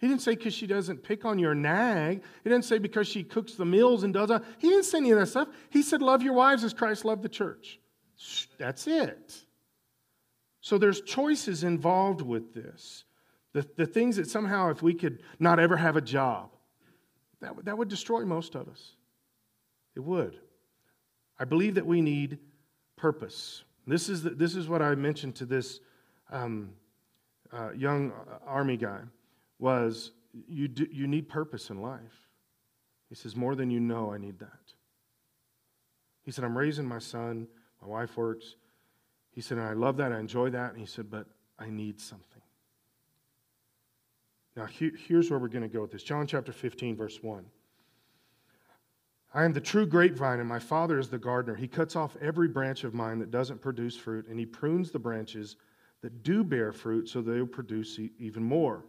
He 0.00 0.06
didn't 0.06 0.20
say 0.20 0.34
because 0.34 0.52
she 0.52 0.66
doesn't 0.66 1.02
pick 1.02 1.24
on 1.24 1.38
your 1.38 1.54
nag. 1.54 2.22
He 2.42 2.50
didn't 2.50 2.66
say 2.66 2.76
because 2.76 3.08
she 3.08 3.24
cooks 3.24 3.54
the 3.54 3.64
meals 3.64 4.02
and 4.02 4.12
does 4.12 4.28
that. 4.28 4.44
He 4.58 4.68
didn't 4.68 4.84
say 4.84 4.98
any 4.98 5.12
of 5.12 5.18
that 5.18 5.28
stuff. 5.28 5.48
He 5.70 5.80
said, 5.80 6.02
Love 6.02 6.22
your 6.22 6.34
wives 6.34 6.62
as 6.62 6.74
Christ 6.74 7.06
loved 7.06 7.22
the 7.22 7.30
church. 7.30 7.80
That's 8.58 8.86
it. 8.86 9.34
So 10.60 10.76
there's 10.76 11.00
choices 11.00 11.64
involved 11.64 12.20
with 12.20 12.52
this. 12.52 13.04
The, 13.54 13.66
the 13.76 13.86
things 13.86 14.16
that 14.16 14.28
somehow, 14.28 14.70
if 14.70 14.82
we 14.82 14.92
could 14.94 15.22
not 15.38 15.58
ever 15.58 15.76
have 15.76 15.96
a 15.96 16.00
job, 16.00 16.50
that, 17.40 17.64
that 17.64 17.78
would 17.78 17.88
destroy 17.88 18.24
most 18.24 18.54
of 18.54 18.68
us. 18.68 18.96
It 19.94 20.00
would. 20.00 20.38
I 21.38 21.44
believe 21.44 21.76
that 21.76 21.86
we 21.86 22.00
need 22.00 22.38
purpose. 22.96 23.64
This 23.86 24.08
is, 24.08 24.22
the, 24.22 24.30
this 24.30 24.56
is 24.56 24.68
what 24.68 24.82
I 24.82 24.94
mentioned 24.94 25.36
to 25.36 25.46
this 25.46 25.80
um, 26.30 26.70
uh, 27.52 27.70
young 27.72 28.12
army 28.46 28.76
guy 28.76 29.00
was 29.58 30.10
you, 30.48 30.68
do, 30.68 30.86
you 30.90 31.06
need 31.06 31.28
purpose 31.28 31.70
in 31.70 31.80
life. 31.80 32.28
He 33.08 33.14
says, 33.14 33.36
more 33.36 33.54
than 33.54 33.70
you 33.70 33.78
know, 33.78 34.12
I 34.12 34.18
need 34.18 34.40
that. 34.40 34.72
He 36.24 36.32
said, 36.32 36.44
I'm 36.44 36.58
raising 36.58 36.86
my 36.86 36.98
son. 36.98 37.46
My 37.80 37.86
wife 37.86 38.16
works. 38.16 38.56
He 39.30 39.40
said, 39.40 39.58
and 39.58 39.66
I 39.66 39.74
love 39.74 39.98
that. 39.98 40.12
I 40.12 40.18
enjoy 40.18 40.50
that. 40.50 40.70
And 40.70 40.80
he 40.80 40.86
said, 40.86 41.10
but 41.10 41.26
I 41.58 41.68
need 41.68 42.00
something. 42.00 42.33
Now, 44.56 44.66
here's 44.66 45.30
where 45.30 45.38
we're 45.38 45.48
going 45.48 45.62
to 45.62 45.68
go 45.68 45.80
with 45.82 45.90
this 45.90 46.04
John 46.04 46.26
chapter 46.26 46.52
15, 46.52 46.96
verse 46.96 47.22
1. 47.22 47.44
I 49.36 49.44
am 49.44 49.52
the 49.52 49.60
true 49.60 49.84
grapevine, 49.84 50.38
and 50.38 50.48
my 50.48 50.60
Father 50.60 50.98
is 50.98 51.08
the 51.08 51.18
gardener. 51.18 51.56
He 51.56 51.66
cuts 51.66 51.96
off 51.96 52.16
every 52.20 52.46
branch 52.46 52.84
of 52.84 52.94
mine 52.94 53.18
that 53.18 53.32
doesn't 53.32 53.60
produce 53.60 53.96
fruit, 53.96 54.28
and 54.28 54.38
he 54.38 54.46
prunes 54.46 54.92
the 54.92 54.98
branches 55.00 55.56
that 56.02 56.22
do 56.22 56.44
bear 56.44 56.70
fruit 56.70 57.08
so 57.08 57.20
they'll 57.20 57.46
produce 57.46 57.98
even 58.20 58.44
more. 58.44 58.84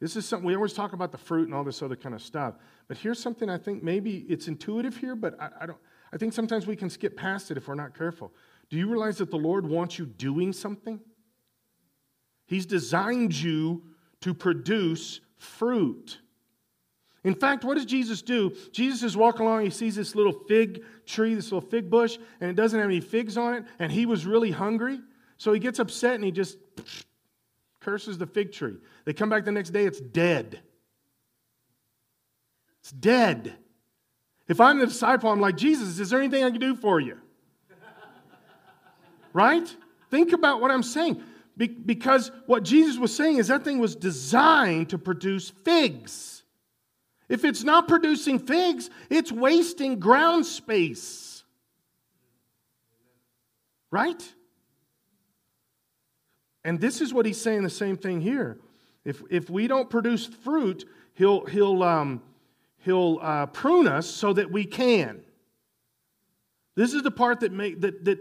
This 0.00 0.16
is 0.16 0.26
something 0.26 0.46
we 0.46 0.54
always 0.54 0.72
talk 0.72 0.94
about 0.94 1.12
the 1.12 1.18
fruit 1.18 1.46
and 1.46 1.54
all 1.54 1.64
this 1.64 1.82
other 1.82 1.96
kind 1.96 2.14
of 2.14 2.22
stuff. 2.22 2.54
But 2.88 2.96
here's 2.96 3.18
something 3.18 3.50
I 3.50 3.58
think 3.58 3.82
maybe 3.82 4.24
it's 4.28 4.48
intuitive 4.48 4.96
here, 4.96 5.14
but 5.14 5.38
I, 5.40 5.50
I 5.62 5.66
don't. 5.66 5.78
I 6.12 6.18
think 6.18 6.32
sometimes 6.32 6.66
we 6.66 6.76
can 6.76 6.88
skip 6.88 7.16
past 7.16 7.50
it 7.50 7.56
if 7.56 7.66
we're 7.66 7.74
not 7.74 7.96
careful. 7.96 8.32
Do 8.70 8.76
you 8.76 8.88
realize 8.88 9.18
that 9.18 9.30
the 9.30 9.36
Lord 9.36 9.66
wants 9.66 9.98
you 9.98 10.06
doing 10.06 10.52
something? 10.52 11.00
He's 12.46 12.64
designed 12.64 13.34
you 13.34 13.82
to 14.22 14.34
produce 14.34 15.20
fruit. 15.36 16.18
In 17.24 17.34
fact, 17.34 17.64
what 17.64 17.74
does 17.74 17.86
Jesus 17.86 18.22
do? 18.22 18.54
Jesus 18.70 19.02
is 19.02 19.16
walking 19.16 19.42
along, 19.42 19.64
he 19.64 19.70
sees 19.70 19.96
this 19.96 20.14
little 20.14 20.32
fig 20.32 20.84
tree, 21.06 21.34
this 21.34 21.50
little 21.50 21.68
fig 21.68 21.90
bush, 21.90 22.18
and 22.40 22.50
it 22.50 22.54
doesn't 22.54 22.78
have 22.78 22.88
any 22.88 23.00
figs 23.00 23.36
on 23.36 23.54
it, 23.54 23.64
and 23.78 23.90
he 23.90 24.06
was 24.06 24.24
really 24.24 24.52
hungry. 24.52 25.00
So 25.36 25.52
he 25.52 25.58
gets 25.58 25.78
upset 25.78 26.14
and 26.14 26.24
he 26.24 26.30
just 26.30 26.56
curses 27.80 28.16
the 28.16 28.26
fig 28.26 28.52
tree. 28.52 28.76
They 29.04 29.12
come 29.12 29.28
back 29.28 29.44
the 29.44 29.52
next 29.52 29.70
day, 29.70 29.84
it's 29.84 30.00
dead. 30.00 30.60
It's 32.80 32.92
dead. 32.92 33.56
If 34.48 34.60
I'm 34.60 34.78
the 34.78 34.86
disciple, 34.86 35.30
I'm 35.30 35.40
like, 35.40 35.56
Jesus, 35.56 35.98
is 35.98 36.10
there 36.10 36.20
anything 36.20 36.44
I 36.44 36.50
can 36.50 36.60
do 36.60 36.76
for 36.76 37.00
you? 37.00 37.18
right? 39.32 39.76
Think 40.10 40.32
about 40.32 40.60
what 40.60 40.70
I'm 40.70 40.84
saying. 40.84 41.20
Be- 41.56 41.68
because 41.68 42.30
what 42.46 42.62
Jesus 42.62 42.98
was 42.98 43.14
saying 43.14 43.38
is 43.38 43.48
that 43.48 43.64
thing 43.64 43.78
was 43.78 43.96
designed 43.96 44.90
to 44.90 44.98
produce 44.98 45.50
figs. 45.50 46.42
If 47.28 47.44
it's 47.44 47.64
not 47.64 47.88
producing 47.88 48.38
figs, 48.38 48.90
it's 49.10 49.32
wasting 49.32 49.98
ground 49.98 50.46
space. 50.46 51.44
Right? 53.90 54.22
And 56.64 56.80
this 56.80 57.00
is 57.00 57.14
what 57.14 57.26
he's 57.26 57.40
saying 57.40 57.62
the 57.62 57.70
same 57.70 57.96
thing 57.96 58.20
here 58.20 58.58
If, 59.04 59.22
if 59.30 59.48
we 59.48 59.68
don't 59.68 59.88
produce 59.88 60.26
fruit, 60.26 60.84
he'll, 61.14 61.46
he'll, 61.46 61.82
um, 61.82 62.22
he'll 62.78 63.18
uh, 63.22 63.46
prune 63.46 63.86
us 63.86 64.06
so 64.06 64.32
that 64.32 64.50
we 64.50 64.64
can. 64.64 65.22
This 66.74 66.92
is 66.92 67.02
the 67.02 67.10
part 67.10 67.40
that, 67.40 67.52
make, 67.52 67.80
that, 67.80 68.04
that 68.04 68.18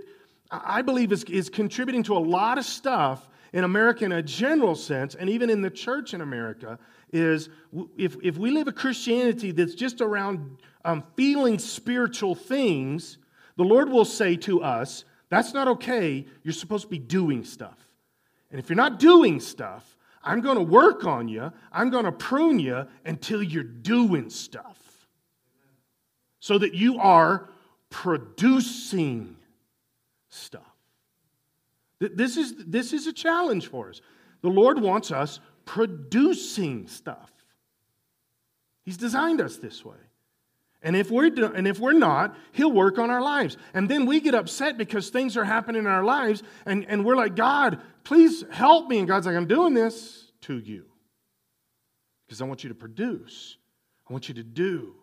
I 0.52 0.82
believe 0.82 1.12
is, 1.12 1.24
is 1.26 1.50
contributing 1.50 2.04
to 2.04 2.18
a 2.18 2.20
lot 2.20 2.58
of 2.58 2.66
stuff 2.66 3.28
in 3.54 3.64
America 3.64 4.06
in 4.06 4.12
a 4.12 4.22
general 4.22 4.76
sense, 4.76 5.16
and 5.16 5.30
even 5.30 5.50
in 5.50 5.62
the 5.62 5.70
church 5.70 6.14
in 6.14 6.22
America, 6.22 6.78
is 7.14 7.50
if, 7.98 8.18
if 8.22 8.38
we 8.38 8.52
live 8.52 8.68
a 8.68 8.72
Christianity 8.72 9.52
that's 9.52 9.76
just 9.76 10.02
around 10.02 10.58
um, 10.84 11.04
feeling 11.16 11.58
spiritual 11.58 12.36
things, 12.36 13.18
the 13.56 13.64
Lord 13.64 13.90
will 13.90 14.06
say 14.06 14.36
to 14.38 14.62
us, 14.62 15.06
That's 15.30 15.54
not 15.54 15.68
okay. 15.70 16.26
You're 16.44 16.54
supposed 16.54 16.84
to 16.84 16.90
be 16.90 17.00
doing 17.00 17.44
stuff. 17.44 17.78
And 18.52 18.60
if 18.60 18.70
you're 18.70 18.76
not 18.76 19.00
doing 19.00 19.40
stuff, 19.40 19.96
I'm 20.24 20.42
going 20.42 20.58
to 20.58 20.64
work 20.64 21.06
on 21.06 21.28
you, 21.28 21.52
I'm 21.72 21.90
going 21.90 22.06
to 22.06 22.12
prune 22.12 22.60
you 22.60 22.88
until 23.06 23.42
you're 23.42 23.64
doing 23.64 24.30
stuff. 24.30 24.80
So 26.40 26.58
that 26.58 26.74
you 26.74 27.00
are 27.00 27.50
producing 27.90 29.35
stuff. 30.36 30.76
This 32.00 32.38
is, 32.38 32.54
this 32.66 32.94
is 32.94 33.08
a 33.08 33.14
challenge 33.14 33.68
for 33.68 33.90
us. 33.90 34.02
The 34.42 34.50
Lord 34.50 34.80
wants 34.80 35.12
us 35.12 35.40
producing 35.66 36.88
stuff. 36.88 37.32
He's 38.84 38.98
designed 38.98 39.42
us 39.42 39.58
this 39.58 39.84
way. 39.84 39.96
And 40.82 40.96
if 40.96 41.10
we're 41.10 41.32
do, 41.32 41.46
and 41.48 41.68
if 41.68 41.80
we're 41.80 41.94
not, 41.94 42.36
he'll 42.52 42.72
work 42.72 43.00
on 43.00 43.10
our 43.10 43.22
lives. 43.22 43.58
And 43.74 43.90
then 43.90 44.06
we 44.06 44.20
get 44.20 44.36
upset 44.36 44.78
because 44.78 45.10
things 45.10 45.36
are 45.36 45.44
happening 45.44 45.82
in 45.82 45.88
our 45.88 46.04
lives 46.04 46.44
and, 46.68 46.86
and 46.88 47.04
we're 47.04 47.16
like, 47.16 47.36
God, 47.36 47.82
please 48.04 48.44
help 48.52 48.88
me. 48.88 49.00
And 49.00 49.08
God's 49.08 49.26
like, 49.26 49.36
I'm 49.36 49.48
doing 49.48 49.74
this 49.74 50.32
to 50.42 50.60
you. 50.60 50.86
Because 52.28 52.40
I 52.40 52.46
want 52.46 52.64
you 52.64 52.70
to 52.70 52.76
produce. 52.76 53.58
I 54.08 54.14
want 54.14 54.30
you 54.30 54.36
to 54.36 54.44
do. 54.44 54.94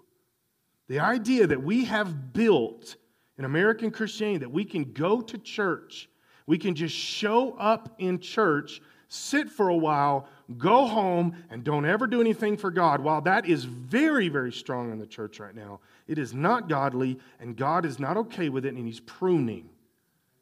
The 0.88 1.00
idea 1.00 1.48
that 1.48 1.64
we 1.64 1.86
have 1.86 2.32
built 2.32 2.96
in 3.38 3.44
American 3.44 3.90
Christianity 3.90 4.38
that 4.38 4.50
we 4.50 4.64
can 4.64 4.92
go 4.92 5.20
to 5.20 5.38
church, 5.38 6.08
we 6.46 6.58
can 6.58 6.74
just 6.74 6.94
show 6.94 7.52
up 7.52 7.94
in 7.98 8.18
church, 8.18 8.80
sit 9.08 9.50
for 9.50 9.68
a 9.68 9.76
while, 9.76 10.28
go 10.58 10.86
home, 10.86 11.34
and 11.50 11.64
don't 11.64 11.84
ever 11.84 12.06
do 12.06 12.20
anything 12.20 12.56
for 12.56 12.70
God. 12.70 13.00
While 13.00 13.20
that 13.22 13.46
is 13.46 13.64
very, 13.64 14.28
very 14.28 14.52
strong 14.52 14.92
in 14.92 14.98
the 14.98 15.06
church 15.06 15.40
right 15.40 15.54
now, 15.54 15.80
it 16.08 16.18
is 16.18 16.34
not 16.34 16.68
godly, 16.68 17.18
and 17.40 17.56
God 17.56 17.86
is 17.86 17.98
not 17.98 18.16
okay 18.16 18.48
with 18.48 18.66
it, 18.66 18.74
and 18.74 18.86
He's 18.86 19.00
pruning. 19.00 19.70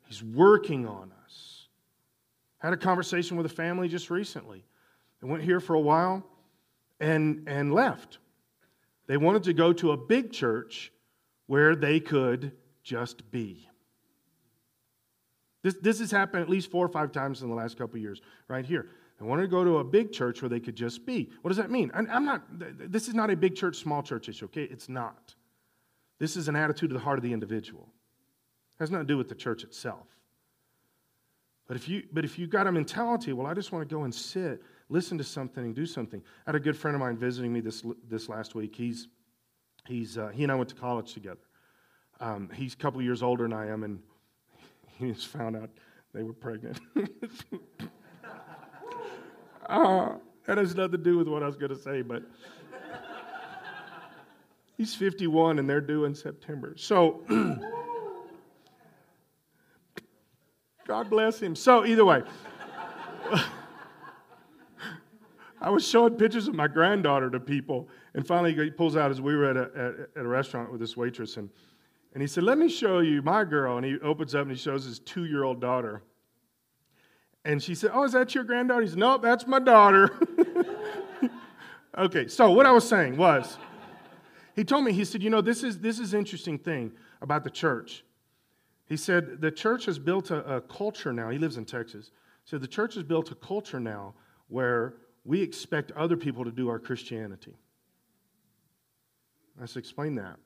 He's 0.06 0.22
working 0.22 0.86
on 0.86 1.12
us. 1.24 1.68
Had 2.58 2.72
a 2.72 2.76
conversation 2.76 3.36
with 3.36 3.46
a 3.46 3.50
family 3.50 3.88
just 3.88 4.10
recently. 4.10 4.64
They 5.20 5.28
went 5.28 5.42
here 5.42 5.60
for 5.60 5.74
a 5.74 5.80
while 5.80 6.24
and, 6.98 7.44
and 7.46 7.72
left. 7.72 8.18
They 9.06 9.16
wanted 9.16 9.44
to 9.44 9.52
go 9.52 9.72
to 9.74 9.92
a 9.92 9.96
big 9.96 10.32
church 10.32 10.92
where 11.46 11.74
they 11.74 12.00
could 12.00 12.52
just 12.90 13.30
be. 13.30 13.68
This, 15.62 15.76
this 15.80 16.00
has 16.00 16.10
happened 16.10 16.42
at 16.42 16.48
least 16.48 16.72
four 16.72 16.84
or 16.84 16.88
five 16.88 17.12
times 17.12 17.42
in 17.42 17.48
the 17.48 17.54
last 17.54 17.78
couple 17.78 17.98
years, 18.00 18.20
right 18.48 18.66
here. 18.66 18.88
They 19.18 19.26
wanted 19.26 19.42
to 19.42 19.48
go 19.48 19.62
to 19.62 19.78
a 19.78 19.84
big 19.84 20.10
church 20.10 20.42
where 20.42 20.48
they 20.48 20.58
could 20.58 20.74
just 20.74 21.06
be. 21.06 21.30
What 21.42 21.50
does 21.50 21.58
that 21.58 21.70
mean? 21.70 21.92
I'm 21.94 22.24
not, 22.24 22.42
this 22.58 23.06
is 23.06 23.14
not 23.14 23.30
a 23.30 23.36
big 23.36 23.54
church, 23.54 23.76
small 23.76 24.02
church 24.02 24.28
issue, 24.28 24.46
okay? 24.46 24.64
It's 24.64 24.88
not. 24.88 25.36
This 26.18 26.36
is 26.36 26.48
an 26.48 26.56
attitude 26.56 26.90
of 26.90 26.94
the 26.94 27.04
heart 27.04 27.18
of 27.18 27.22
the 27.22 27.32
individual. 27.32 27.86
It 28.72 28.80
has 28.80 28.90
nothing 28.90 29.06
to 29.06 29.12
do 29.12 29.18
with 29.18 29.28
the 29.28 29.34
church 29.36 29.62
itself. 29.62 30.08
But 31.68 31.76
if 31.76 31.88
you 31.88 32.02
but 32.12 32.24
if 32.24 32.36
you've 32.36 32.50
got 32.50 32.66
a 32.66 32.72
mentality, 32.72 33.32
well, 33.32 33.46
I 33.46 33.54
just 33.54 33.70
want 33.70 33.88
to 33.88 33.94
go 33.94 34.02
and 34.02 34.12
sit, 34.12 34.60
listen 34.88 35.16
to 35.18 35.24
something, 35.24 35.62
and 35.62 35.72
do 35.72 35.86
something. 35.86 36.20
I 36.44 36.50
had 36.50 36.56
a 36.56 36.60
good 36.60 36.76
friend 36.76 36.96
of 36.96 37.00
mine 37.00 37.16
visiting 37.16 37.52
me 37.52 37.60
this 37.60 37.84
this 38.08 38.28
last 38.28 38.56
week. 38.56 38.74
He's 38.74 39.06
he's 39.86 40.18
uh, 40.18 40.30
he 40.34 40.42
and 40.42 40.50
I 40.50 40.56
went 40.56 40.68
to 40.70 40.74
college 40.74 41.14
together. 41.14 41.38
Um, 42.20 42.50
he's 42.54 42.74
a 42.74 42.76
couple 42.76 43.00
years 43.00 43.22
older 43.22 43.44
than 43.44 43.54
I 43.54 43.68
am, 43.68 43.82
and 43.82 43.98
he 44.98 45.10
just 45.12 45.28
found 45.28 45.56
out 45.56 45.70
they 46.12 46.22
were 46.22 46.34
pregnant. 46.34 46.78
uh, 49.66 50.10
that 50.46 50.58
has 50.58 50.74
nothing 50.74 50.92
to 50.92 50.98
do 50.98 51.16
with 51.16 51.28
what 51.28 51.42
I 51.42 51.46
was 51.46 51.56
going 51.56 51.70
to 51.70 51.78
say, 51.78 52.02
but 52.02 52.22
he's 54.76 54.94
51 54.94 55.58
and 55.58 55.68
they're 55.68 55.80
due 55.80 56.04
in 56.04 56.14
September. 56.14 56.74
So, 56.76 57.22
God 60.86 61.08
bless 61.08 61.40
him. 61.40 61.56
So, 61.56 61.86
either 61.86 62.04
way, 62.04 62.22
I 65.62 65.70
was 65.70 65.86
showing 65.86 66.14
pictures 66.16 66.48
of 66.48 66.54
my 66.54 66.68
granddaughter 66.68 67.30
to 67.30 67.40
people, 67.40 67.88
and 68.14 68.26
finally 68.26 68.54
he 68.54 68.70
pulls 68.70 68.96
out 68.96 69.10
as 69.10 69.20
we 69.20 69.36
were 69.36 69.50
at 69.50 69.56
a, 69.56 69.70
at, 69.76 70.18
at 70.18 70.24
a 70.26 70.28
restaurant 70.28 70.70
with 70.70 70.80
this 70.80 70.96
waitress, 70.96 71.36
and 71.36 71.48
and 72.12 72.22
he 72.22 72.26
said, 72.26 72.44
Let 72.44 72.58
me 72.58 72.68
show 72.68 73.00
you 73.00 73.22
my 73.22 73.44
girl. 73.44 73.76
And 73.76 73.86
he 73.86 73.98
opens 74.00 74.34
up 74.34 74.42
and 74.42 74.50
he 74.50 74.56
shows 74.56 74.84
his 74.84 74.98
two 74.98 75.26
year 75.26 75.44
old 75.44 75.60
daughter. 75.60 76.02
And 77.44 77.62
she 77.62 77.74
said, 77.74 77.90
Oh, 77.94 78.04
is 78.04 78.12
that 78.12 78.34
your 78.34 78.44
granddaughter? 78.44 78.82
He 78.82 78.88
said, 78.88 78.98
No, 78.98 79.18
that's 79.18 79.46
my 79.46 79.60
daughter. 79.60 80.10
okay, 81.98 82.28
so 82.28 82.50
what 82.50 82.66
I 82.66 82.72
was 82.72 82.88
saying 82.88 83.16
was, 83.16 83.58
he 84.56 84.64
told 84.64 84.84
me, 84.84 84.92
he 84.92 85.04
said, 85.04 85.22
You 85.22 85.30
know, 85.30 85.40
this 85.40 85.62
is 85.62 85.78
this 85.78 85.98
is 85.98 86.12
interesting 86.12 86.58
thing 86.58 86.92
about 87.22 87.44
the 87.44 87.50
church. 87.50 88.04
He 88.86 88.96
said, 88.96 89.40
The 89.40 89.52
church 89.52 89.84
has 89.86 89.98
built 89.98 90.30
a, 90.30 90.56
a 90.56 90.60
culture 90.60 91.12
now. 91.12 91.30
He 91.30 91.38
lives 91.38 91.56
in 91.56 91.64
Texas. 91.64 92.10
Said, 92.44 92.60
The 92.60 92.68
church 92.68 92.94
has 92.94 93.04
built 93.04 93.30
a 93.30 93.36
culture 93.36 93.78
now 93.78 94.14
where 94.48 94.94
we 95.24 95.40
expect 95.40 95.92
other 95.92 96.16
people 96.16 96.44
to 96.44 96.50
do 96.50 96.68
our 96.68 96.80
Christianity. 96.80 97.54
I 99.62 99.66
said, 99.66 99.78
Explain 99.78 100.16
that. 100.16 100.36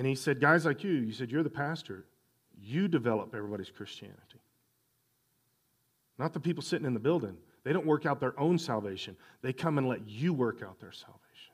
And 0.00 0.06
he 0.06 0.14
said, 0.14 0.40
Guys 0.40 0.64
like 0.64 0.82
you, 0.82 0.92
you 0.92 1.12
said, 1.12 1.30
You're 1.30 1.42
the 1.42 1.50
pastor. 1.50 2.06
You 2.58 2.88
develop 2.88 3.34
everybody's 3.34 3.68
Christianity. 3.68 4.40
Not 6.18 6.32
the 6.32 6.40
people 6.40 6.62
sitting 6.62 6.86
in 6.86 6.94
the 6.94 7.00
building. 7.00 7.36
They 7.64 7.74
don't 7.74 7.84
work 7.84 8.06
out 8.06 8.18
their 8.18 8.38
own 8.40 8.58
salvation, 8.58 9.14
they 9.42 9.52
come 9.52 9.76
and 9.76 9.86
let 9.86 10.08
you 10.08 10.32
work 10.32 10.62
out 10.62 10.80
their 10.80 10.92
salvation. 10.92 11.52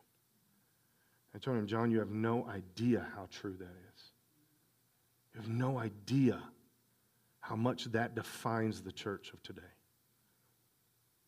I 1.35 1.39
told 1.39 1.57
him, 1.57 1.67
John, 1.67 1.91
you 1.91 1.99
have 1.99 2.13
no 2.13 2.47
idea 2.49 3.05
how 3.17 3.27
true 3.33 3.57
that 3.59 3.65
is. 3.65 4.03
You 5.35 5.41
have 5.41 5.51
no 5.51 5.81
idea 5.81 6.41
how 7.41 7.57
much 7.57 7.87
that 7.87 8.15
defines 8.15 8.81
the 8.81 8.93
church 8.93 9.33
of 9.33 9.43
today. 9.43 9.75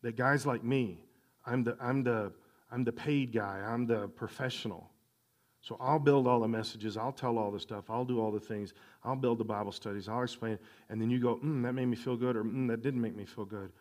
That 0.03 0.15
guys 0.15 0.47
like 0.47 0.63
me, 0.63 1.01
I'm 1.45 1.65
the, 1.65 1.77
I'm 1.81 2.05
the, 2.05 2.31
I'm 2.71 2.85
the 2.85 2.93
paid 2.93 3.33
guy, 3.33 3.61
I'm 3.67 3.89
the 3.89 4.07
professional. 4.07 4.89
So 5.61 5.77
I'll 5.81 5.99
build 5.99 6.27
all 6.27 6.41
the 6.41 6.49
messages, 6.49 6.97
I'll 6.97 7.13
tell 7.13 7.37
all 7.37 7.51
the 7.51 7.61
stuff, 7.61 7.91
I'll 7.91 8.05
do 8.05 8.21
all 8.21 8.31
the 8.31 8.41
things, 8.41 8.73
I'll 9.05 9.17
build 9.17 9.39
the 9.39 9.45
Bible 9.45 9.73
studies, 9.73 10.09
I'll 10.09 10.23
explain, 10.23 10.53
it. 10.53 10.63
and 10.89 11.01
then 11.01 11.11
you 11.11 11.19
go, 11.19 11.37
mm, 11.37 11.63
that 11.65 11.73
made 11.73 11.87
me 11.87 11.97
feel 11.97 12.17
good, 12.17 12.37
or 12.37 12.45
mm, 12.45 12.69
that 12.69 12.81
didn't 12.81 13.01
make 13.01 13.17
me 13.17 13.25
feel 13.25 13.45
good. 13.45 13.73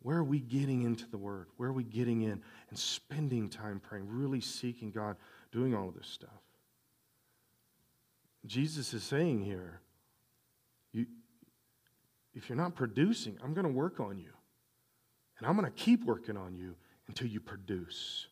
Where 0.00 0.18
are 0.18 0.24
we 0.24 0.38
getting 0.38 0.82
into 0.82 1.08
the 1.10 1.18
Word? 1.18 1.48
Where 1.56 1.70
are 1.70 1.72
we 1.72 1.82
getting 1.82 2.22
in 2.22 2.40
and 2.70 2.78
spending 2.78 3.48
time 3.48 3.80
praying, 3.80 4.06
really 4.08 4.40
seeking 4.40 4.90
God, 4.90 5.16
doing 5.50 5.74
all 5.74 5.88
of 5.88 5.94
this 5.96 6.06
stuff? 6.06 6.30
Jesus 8.46 8.94
is 8.94 9.02
saying 9.02 9.42
here, 9.42 9.80
you, 10.92 11.06
if 12.32 12.48
you're 12.48 12.56
not 12.56 12.76
producing, 12.76 13.36
I'm 13.42 13.52
going 13.52 13.66
to 13.66 13.72
work 13.72 13.98
on 13.98 14.18
you. 14.18 14.30
And 15.38 15.46
I'm 15.46 15.56
going 15.56 15.70
to 15.70 15.76
keep 15.76 16.04
working 16.04 16.36
on 16.36 16.54
you 16.54 16.74
until 17.08 17.26
you 17.26 17.40
produce 17.40 18.28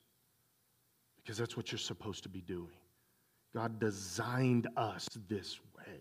because 1.27 1.39
that's 1.39 1.57
what 1.57 1.73
you're 1.73 1.79
supposed 1.79 2.23
to 2.23 2.29
be 2.29 2.41
doing. 2.41 2.71
God 3.53 3.81
designed 3.81 4.69
us 4.77 5.09
this 5.29 5.59
way. 5.77 5.95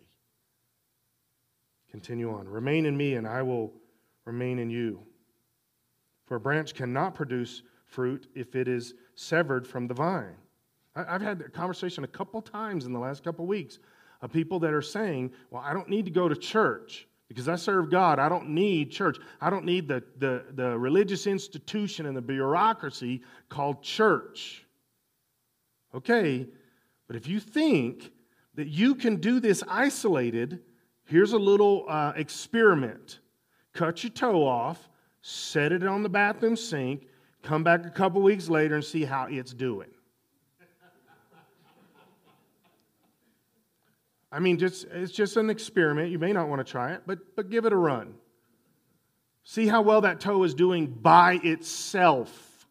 Continue 1.89 2.31
on. 2.31 2.47
Remain 2.47 2.85
in 2.85 2.95
me, 2.95 3.15
and 3.15 3.27
I 3.27 3.41
will 3.41 3.73
remain 4.25 4.59
in 4.59 4.69
you. 4.69 5.01
For 6.27 6.35
a 6.35 6.39
branch 6.39 6.75
cannot 6.75 7.15
produce 7.15 7.63
fruit 7.87 8.27
if 8.35 8.55
it 8.55 8.67
is 8.67 8.93
severed 9.15 9.65
from 9.65 9.87
the 9.87 9.95
vine. 9.95 10.35
I've 10.95 11.23
had 11.23 11.41
a 11.41 11.49
conversation 11.49 12.03
a 12.03 12.07
couple 12.07 12.39
times 12.39 12.85
in 12.85 12.93
the 12.93 12.99
last 12.99 13.23
couple 13.23 13.47
weeks 13.47 13.79
of 14.21 14.31
people 14.31 14.59
that 14.59 14.73
are 14.73 14.81
saying, 14.81 15.31
Well, 15.49 15.63
I 15.65 15.73
don't 15.73 15.89
need 15.89 16.05
to 16.05 16.11
go 16.11 16.29
to 16.29 16.35
church 16.35 17.07
because 17.29 17.49
I 17.49 17.55
serve 17.55 17.89
God. 17.89 18.19
I 18.19 18.29
don't 18.29 18.49
need 18.49 18.91
church. 18.91 19.17
I 19.41 19.49
don't 19.49 19.65
need 19.65 19.87
the, 19.87 20.03
the, 20.19 20.45
the 20.53 20.77
religious 20.77 21.25
institution 21.25 22.05
and 22.05 22.15
the 22.15 22.21
bureaucracy 22.21 23.23
called 23.49 23.81
church. 23.81 24.64
Okay, 25.95 26.45
but 27.07 27.15
if 27.15 27.25
you 27.27 27.39
think 27.39 28.11
that 28.55 28.67
you 28.67 28.95
can 28.95 29.15
do 29.15 29.39
this 29.39 29.63
isolated, 29.67 30.59
here's 31.05 31.31
a 31.31 31.37
little 31.37 31.85
uh, 31.87 32.11
experiment. 32.17 33.19
Cut 33.73 34.03
your 34.03 34.09
toe 34.09 34.45
off, 34.45 34.89
set 35.21 35.71
it 35.71 35.83
on 35.83 36.03
the 36.03 36.09
bathroom 36.09 36.57
sink, 36.57 37.07
come 37.43 37.63
back 37.63 37.85
a 37.85 37.89
couple 37.89 38.21
weeks 38.21 38.49
later 38.49 38.75
and 38.75 38.83
see 38.83 39.05
how 39.05 39.27
it's 39.29 39.53
doing. 39.53 39.87
I 44.31 44.39
mean, 44.39 44.57
just, 44.57 44.85
it's 44.91 45.13
just 45.13 45.37
an 45.37 45.49
experiment. 45.49 46.11
You 46.11 46.19
may 46.19 46.33
not 46.33 46.49
want 46.49 46.59
to 46.59 46.69
try 46.69 46.91
it, 46.91 47.03
but, 47.05 47.19
but 47.37 47.49
give 47.49 47.63
it 47.63 47.71
a 47.71 47.77
run. 47.77 48.15
See 49.45 49.67
how 49.67 49.81
well 49.81 50.01
that 50.01 50.19
toe 50.19 50.43
is 50.43 50.53
doing 50.53 50.87
by 50.87 51.39
itself. 51.41 52.67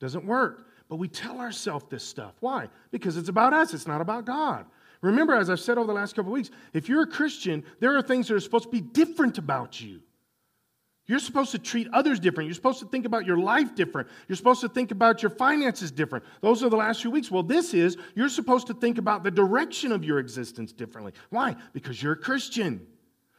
Doesn't 0.00 0.26
work. 0.26 0.65
But 0.88 0.96
we 0.96 1.08
tell 1.08 1.40
ourselves 1.40 1.86
this 1.90 2.04
stuff. 2.04 2.34
Why? 2.40 2.68
Because 2.90 3.16
it's 3.16 3.28
about 3.28 3.52
us, 3.52 3.74
it's 3.74 3.88
not 3.88 4.00
about 4.00 4.24
God. 4.24 4.66
Remember, 5.02 5.34
as 5.34 5.50
I've 5.50 5.60
said 5.60 5.78
over 5.78 5.86
the 5.86 5.92
last 5.92 6.16
couple 6.16 6.32
weeks, 6.32 6.50
if 6.72 6.88
you're 6.88 7.02
a 7.02 7.06
Christian, 7.06 7.64
there 7.80 7.96
are 7.96 8.02
things 8.02 8.28
that 8.28 8.34
are 8.34 8.40
supposed 8.40 8.64
to 8.64 8.70
be 8.70 8.80
different 8.80 9.38
about 9.38 9.80
you. 9.80 10.00
You're 11.06 11.20
supposed 11.20 11.52
to 11.52 11.58
treat 11.58 11.88
others 11.92 12.18
different. 12.18 12.48
You're 12.48 12.54
supposed 12.54 12.80
to 12.80 12.86
think 12.86 13.06
about 13.06 13.26
your 13.26 13.38
life 13.38 13.76
different. 13.76 14.08
You're 14.26 14.36
supposed 14.36 14.60
to 14.62 14.68
think 14.68 14.90
about 14.90 15.22
your 15.22 15.30
finances 15.30 15.92
different. 15.92 16.24
Those 16.40 16.64
are 16.64 16.68
the 16.68 16.76
last 16.76 17.02
few 17.02 17.12
weeks. 17.12 17.30
Well, 17.30 17.44
this 17.44 17.74
is 17.74 17.96
you're 18.16 18.28
supposed 18.28 18.66
to 18.68 18.74
think 18.74 18.98
about 18.98 19.22
the 19.22 19.30
direction 19.30 19.92
of 19.92 20.04
your 20.04 20.18
existence 20.18 20.72
differently. 20.72 21.12
Why? 21.30 21.54
Because 21.72 22.02
you're 22.02 22.14
a 22.14 22.16
Christian. 22.16 22.84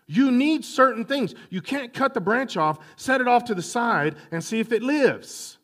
You 0.06 0.32
need 0.32 0.64
certain 0.64 1.04
things. 1.04 1.36
You 1.50 1.62
can't 1.62 1.94
cut 1.94 2.14
the 2.14 2.22
branch 2.22 2.56
off, 2.56 2.80
set 2.96 3.20
it 3.20 3.28
off 3.28 3.44
to 3.46 3.56
the 3.56 3.62
side, 3.62 4.16
and 4.32 4.42
see 4.42 4.62
if 4.62 4.72
it 4.72 4.82
lives. 4.82 5.57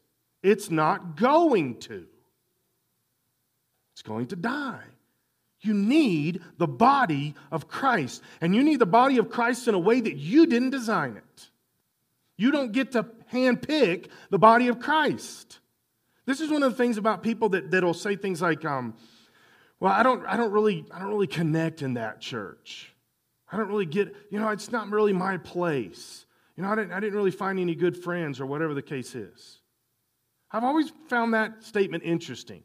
It's 0.43 0.69
not 0.69 1.15
going 1.15 1.79
to, 1.81 2.05
it's 3.93 4.01
going 4.01 4.27
to 4.27 4.35
die. 4.35 4.83
You 5.61 5.73
need 5.73 6.41
the 6.57 6.67
body 6.67 7.35
of 7.49 7.69
Christ. 7.69 8.21
And 8.41 8.53
you 8.53 8.63
need 8.63 8.79
the 8.79 8.85
body 8.85 9.17
of 9.17 9.29
Christ 9.29 9.67
in 9.69 9.73
a 9.73 9.79
way 9.79 10.01
that 10.01 10.17
you 10.17 10.45
didn't 10.45 10.71
design 10.71 11.15
it. 11.15 11.49
You 12.35 12.51
don't 12.51 12.73
get 12.73 12.91
to 12.91 13.05
handpick 13.31 14.09
the 14.29 14.37
body 14.37 14.67
of 14.67 14.79
Christ. 14.79 15.59
This 16.25 16.41
is 16.41 16.51
one 16.51 16.63
of 16.63 16.71
the 16.71 16.77
things 16.77 16.97
about 16.97 17.23
people 17.23 17.49
that, 17.49 17.71
that'll 17.71 17.93
say 17.93 18.17
things 18.17 18.41
like, 18.41 18.65
um, 18.65 18.95
well, 19.79 19.93
I 19.93 20.03
don't, 20.03 20.25
I, 20.25 20.35
don't 20.35 20.51
really, 20.51 20.85
I 20.91 20.99
don't 20.99 21.09
really 21.09 21.27
connect 21.27 21.81
in 21.81 21.93
that 21.93 22.19
church. 22.19 22.93
I 23.49 23.57
don't 23.57 23.69
really 23.69 23.85
get, 23.85 24.13
you 24.29 24.39
know, 24.39 24.49
it's 24.49 24.71
not 24.71 24.89
really 24.89 25.13
my 25.13 25.37
place. 25.37 26.25
You 26.57 26.63
know, 26.63 26.69
I 26.69 26.75
didn't, 26.75 26.91
I 26.91 26.99
didn't 26.99 27.15
really 27.15 27.31
find 27.31 27.59
any 27.59 27.75
good 27.75 27.95
friends 27.95 28.41
or 28.41 28.45
whatever 28.45 28.73
the 28.73 28.81
case 28.81 29.15
is. 29.15 29.59
I've 30.53 30.63
always 30.63 30.91
found 31.07 31.33
that 31.33 31.63
statement 31.63 32.03
interesting 32.03 32.61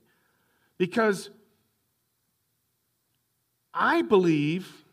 because 0.77 1.31
I 3.73 4.03
believe, 4.03 4.85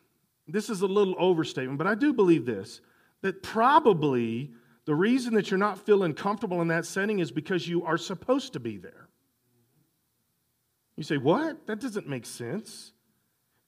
this 0.47 0.69
is 0.69 0.81
a 0.81 0.87
little 0.87 1.15
overstatement, 1.19 1.77
but 1.77 1.87
I 1.87 1.95
do 1.95 2.13
believe 2.13 2.45
this, 2.45 2.79
that 3.21 3.43
probably 3.43 4.51
the 4.85 4.95
reason 4.95 5.33
that 5.33 5.51
you're 5.51 5.57
not 5.57 5.85
feeling 5.85 6.13
comfortable 6.13 6.61
in 6.61 6.69
that 6.69 6.85
setting 6.85 7.19
is 7.19 7.31
because 7.31 7.67
you 7.67 7.83
are 7.83 7.97
supposed 7.97 8.53
to 8.53 8.59
be 8.59 8.77
there. 8.77 9.09
You 10.95 11.03
say, 11.03 11.17
What? 11.17 11.67
That 11.67 11.81
doesn't 11.81 12.07
make 12.07 12.25
sense. 12.25 12.93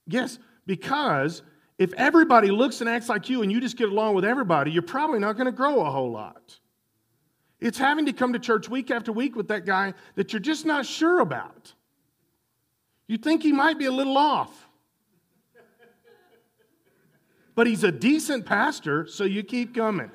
Yes, 0.06 0.40
because 0.66 1.42
if 1.78 1.92
everybody 1.94 2.50
looks 2.50 2.80
and 2.80 2.90
acts 2.90 3.10
like 3.10 3.30
you 3.30 3.42
and 3.42 3.52
you 3.52 3.60
just 3.60 3.76
get 3.76 3.90
along 3.90 4.16
with 4.16 4.24
everybody, 4.24 4.72
you're 4.72 4.82
probably 4.84 5.20
not 5.20 5.34
going 5.34 5.48
to 5.48 5.52
grow 5.52 5.82
a 5.82 5.92
whole 5.92 6.12
lot. 6.12 6.60
It's 7.60 7.78
having 7.78 8.06
to 8.06 8.14
come 8.14 8.34
to 8.34 8.40
church 8.40 8.70
week 8.70 8.92
after 8.92 9.12
week 9.12 9.36
with 9.36 9.48
that 9.48 9.66
guy 9.66 9.94
that 10.16 10.32
you're 10.32 10.40
just 10.40 10.66
not 10.66 10.86
sure 10.86 11.20
about. 11.20 11.74
You 13.08 13.18
think 13.18 13.42
he 13.42 13.52
might 13.52 13.80
be 13.80 13.86
a 13.86 13.92
little 13.92 14.18
off. 14.18 14.68
But 17.56 17.66
he's 17.66 17.84
a 17.84 17.92
decent 17.92 18.46
pastor, 18.46 19.08
so 19.08 19.24
you 19.24 19.42
keep 19.42 19.74
coming. 19.74 20.12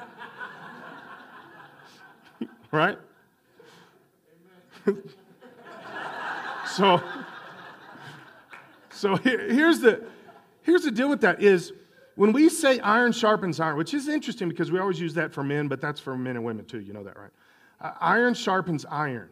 right? 2.70 2.98
so, 6.66 7.02
so 8.90 9.16
here, 9.16 9.52
here's 9.52 9.80
the 9.80 10.04
here's 10.62 10.82
the 10.82 10.90
deal 10.92 11.08
with 11.08 11.22
that 11.22 11.42
is 11.42 11.72
when 12.22 12.32
we 12.32 12.48
say 12.48 12.78
iron 12.78 13.10
sharpens 13.10 13.58
iron, 13.58 13.76
which 13.76 13.94
is 13.94 14.06
interesting 14.06 14.48
because 14.48 14.70
we 14.70 14.78
always 14.78 15.00
use 15.00 15.12
that 15.14 15.32
for 15.32 15.42
men, 15.42 15.66
but 15.66 15.80
that's 15.80 15.98
for 15.98 16.16
men 16.16 16.36
and 16.36 16.44
women 16.44 16.64
too. 16.64 16.78
You 16.78 16.92
know 16.92 17.02
that, 17.02 17.18
right? 17.18 17.32
Uh, 17.80 17.94
iron 18.00 18.34
sharpens 18.34 18.86
iron. 18.88 19.28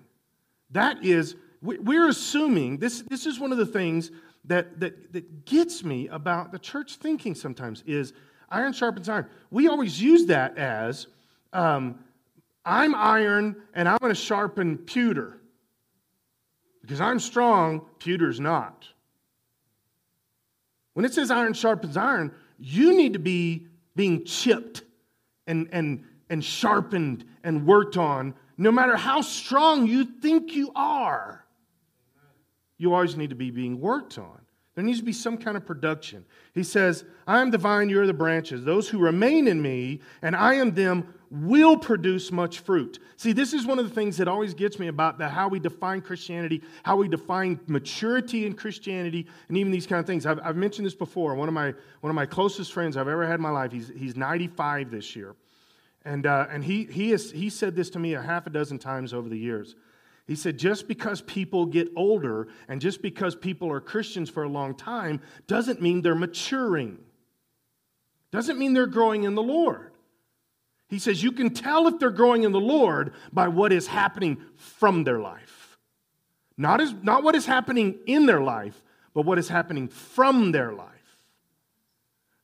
That 0.72 1.04
is, 1.04 1.36
we, 1.62 1.78
we're 1.78 2.08
assuming 2.08 2.78
this. 2.78 3.02
This 3.02 3.26
is 3.26 3.38
one 3.38 3.52
of 3.52 3.58
the 3.58 3.66
things 3.66 4.10
that 4.46 4.80
that 4.80 5.12
that 5.12 5.44
gets 5.44 5.84
me 5.84 6.08
about 6.08 6.50
the 6.50 6.58
church 6.58 6.96
thinking 6.96 7.36
sometimes 7.36 7.84
is 7.86 8.12
iron 8.48 8.72
sharpens 8.72 9.08
iron. 9.08 9.26
We 9.52 9.68
always 9.68 10.02
use 10.02 10.26
that 10.26 10.58
as 10.58 11.06
um, 11.52 12.00
I'm 12.64 12.96
iron 12.96 13.54
and 13.72 13.88
I'm 13.88 13.98
going 13.98 14.10
to 14.10 14.20
sharpen 14.20 14.78
pewter. 14.78 15.38
Because 16.82 17.00
I'm 17.00 17.20
strong, 17.20 17.82
pewter's 18.00 18.40
not. 18.40 18.88
When 20.94 21.04
it 21.04 21.14
says 21.14 21.30
iron 21.30 21.52
sharpens 21.52 21.96
iron, 21.96 22.34
you 22.60 22.96
need 22.96 23.14
to 23.14 23.18
be 23.18 23.66
being 23.96 24.24
chipped 24.24 24.82
and, 25.46 25.68
and, 25.72 26.04
and 26.28 26.44
sharpened 26.44 27.24
and 27.42 27.66
worked 27.66 27.96
on, 27.96 28.34
no 28.56 28.70
matter 28.70 28.96
how 28.96 29.20
strong 29.20 29.86
you 29.86 30.04
think 30.04 30.54
you 30.54 30.70
are. 30.76 31.44
You 32.76 32.94
always 32.94 33.16
need 33.16 33.30
to 33.30 33.36
be 33.36 33.50
being 33.50 33.80
worked 33.80 34.18
on. 34.18 34.40
There 34.74 34.84
needs 34.84 35.00
to 35.00 35.04
be 35.04 35.12
some 35.12 35.36
kind 35.36 35.56
of 35.56 35.66
production. 35.66 36.24
He 36.54 36.62
says, 36.62 37.04
I 37.26 37.40
am 37.40 37.50
the 37.50 37.58
vine, 37.58 37.88
you 37.88 38.00
are 38.00 38.06
the 38.06 38.14
branches. 38.14 38.64
Those 38.64 38.88
who 38.88 38.98
remain 38.98 39.48
in 39.48 39.60
me, 39.60 40.00
and 40.22 40.36
I 40.36 40.54
am 40.54 40.72
them, 40.74 41.12
will 41.30 41.76
produce 41.76 42.32
much 42.32 42.58
fruit. 42.58 42.98
See, 43.16 43.32
this 43.32 43.52
is 43.52 43.64
one 43.64 43.78
of 43.78 43.88
the 43.88 43.94
things 43.94 44.16
that 44.16 44.26
always 44.26 44.52
gets 44.52 44.78
me 44.80 44.88
about 44.88 45.18
the, 45.18 45.28
how 45.28 45.46
we 45.46 45.60
define 45.60 46.00
Christianity, 46.00 46.62
how 46.82 46.96
we 46.96 47.06
define 47.06 47.60
maturity 47.68 48.46
in 48.46 48.54
Christianity, 48.54 49.26
and 49.48 49.56
even 49.56 49.70
these 49.70 49.86
kind 49.86 50.00
of 50.00 50.06
things. 50.06 50.26
I've, 50.26 50.40
I've 50.42 50.56
mentioned 50.56 50.86
this 50.86 50.94
before. 50.94 51.36
One 51.36 51.46
of, 51.46 51.54
my, 51.54 51.72
one 52.00 52.10
of 52.10 52.16
my 52.16 52.26
closest 52.26 52.72
friends 52.72 52.96
I've 52.96 53.08
ever 53.08 53.24
had 53.26 53.36
in 53.36 53.42
my 53.42 53.50
life, 53.50 53.70
he's, 53.70 53.92
he's 53.96 54.16
95 54.16 54.90
this 54.90 55.14
year. 55.14 55.36
And, 56.04 56.26
uh, 56.26 56.46
and 56.50 56.64
he, 56.64 56.84
he, 56.84 57.10
has, 57.10 57.30
he 57.30 57.48
said 57.48 57.76
this 57.76 57.90
to 57.90 57.98
me 57.98 58.14
a 58.14 58.22
half 58.22 58.46
a 58.46 58.50
dozen 58.50 58.78
times 58.78 59.14
over 59.14 59.28
the 59.28 59.38
years. 59.38 59.76
He 60.26 60.34
said, 60.34 60.58
just 60.58 60.88
because 60.88 61.20
people 61.22 61.66
get 61.66 61.88
older 61.96 62.48
and 62.68 62.80
just 62.80 63.02
because 63.02 63.34
people 63.34 63.70
are 63.70 63.80
Christians 63.80 64.30
for 64.30 64.44
a 64.44 64.48
long 64.48 64.74
time 64.74 65.20
doesn't 65.46 65.82
mean 65.82 66.02
they're 66.02 66.14
maturing, 66.14 66.98
doesn't 68.32 68.58
mean 68.58 68.72
they're 68.72 68.86
growing 68.86 69.24
in 69.24 69.34
the 69.34 69.42
Lord. 69.42 69.89
He 70.90 70.98
says 70.98 71.22
you 71.22 71.30
can 71.30 71.50
tell 71.50 71.86
if 71.86 72.00
they're 72.00 72.10
growing 72.10 72.42
in 72.42 72.50
the 72.50 72.60
Lord 72.60 73.14
by 73.32 73.46
what 73.46 73.72
is 73.72 73.86
happening 73.86 74.42
from 74.56 75.04
their 75.04 75.20
life. 75.20 75.78
Not, 76.56 76.80
as, 76.80 76.92
not 77.02 77.22
what 77.22 77.36
is 77.36 77.46
happening 77.46 78.00
in 78.06 78.26
their 78.26 78.40
life, 78.40 78.82
but 79.14 79.24
what 79.24 79.38
is 79.38 79.48
happening 79.48 79.88
from 79.88 80.52
their 80.52 80.72
life. 80.72 80.88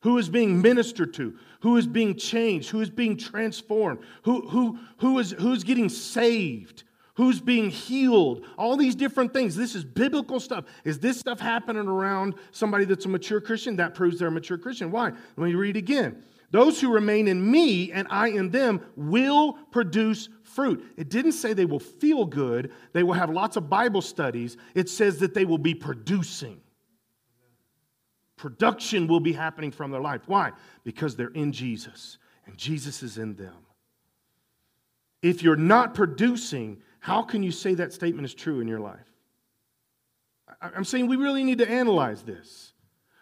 Who 0.03 0.17
is 0.19 0.29
being 0.29 0.63
ministered 0.63 1.13
to, 1.15 1.37
who 1.61 1.77
is 1.77 1.89
being 1.89 2.15
changed, 2.15 2.71
who 2.71 2.81
is 2.81 2.89
being 2.89 3.17
transformed, 3.17 3.99
who, 4.23 4.49
who, 4.49 4.79
who 4.99 5.19
is, 5.19 5.33
who's 5.33 5.65
getting 5.65 5.89
saved, 5.89 6.85
who's 7.15 7.41
being 7.41 7.69
healed, 7.71 8.47
all 8.57 8.77
these 8.77 8.95
different 8.95 9.33
things. 9.33 9.57
This 9.57 9.75
is 9.75 9.85
biblical 9.85 10.39
stuff. 10.39 10.67
Is 10.85 11.01
this 11.01 11.19
stuff 11.19 11.41
happening 11.41 11.89
around 11.89 12.35
somebody 12.53 12.85
that's 12.85 13.07
a 13.07 13.09
mature 13.09 13.41
Christian? 13.41 13.77
That 13.77 13.95
proves 13.95 14.21
they're 14.21 14.29
a 14.29 14.31
mature 14.31 14.59
Christian. 14.59 14.93
Why? 14.93 15.11
Let 15.37 15.47
me 15.47 15.55
read 15.55 15.77
again. 15.77 16.23
Those 16.51 16.81
who 16.81 16.93
remain 16.93 17.29
in 17.29 17.51
me 17.51 17.93
and 17.93 18.07
I 18.11 18.29
in 18.29 18.51
them 18.51 18.81
will 18.97 19.55
produce 19.71 20.29
fruit. 20.43 20.85
It 20.97 21.09
didn't 21.09 21.33
say 21.33 21.53
they 21.53 21.65
will 21.65 21.81
feel 21.81 22.25
good, 22.25 22.73
they 22.93 23.03
will 23.03 23.15
have 23.15 23.31
lots 23.31 23.57
of 23.57 23.69
Bible 23.69 24.03
studies. 24.03 24.57
It 24.75 24.89
says 24.89 25.19
that 25.19 25.35
they 25.35 25.45
will 25.45 25.59
be 25.59 25.75
producing. 25.75 26.61
Production 28.37 29.07
will 29.07 29.21
be 29.21 29.33
happening 29.33 29.73
from 29.73 29.91
their 29.91 30.01
life. 30.01 30.23
Why? 30.27 30.53
Because 30.85 31.17
they're 31.17 31.29
in 31.29 31.53
Jesus 31.53 32.19
and 32.47 32.57
Jesus 32.57 33.03
is 33.03 33.19
in 33.19 33.35
them. 33.35 33.67
If 35.23 35.43
you're 35.43 35.57
not 35.57 35.95
producing, 35.95 36.83
how 37.01 37.23
can 37.23 37.43
you 37.43 37.51
say 37.51 37.75
that 37.75 37.93
statement 37.93 38.27
is 38.27 38.35
true 38.35 38.61
in 38.61 38.69
your 38.69 38.81
life? 38.81 39.11
I'm 40.61 40.85
saying 40.85 41.07
we 41.07 41.17
really 41.17 41.45
need 41.45 41.59
to 41.59 41.69
analyze 41.69 42.23
this. 42.23 42.73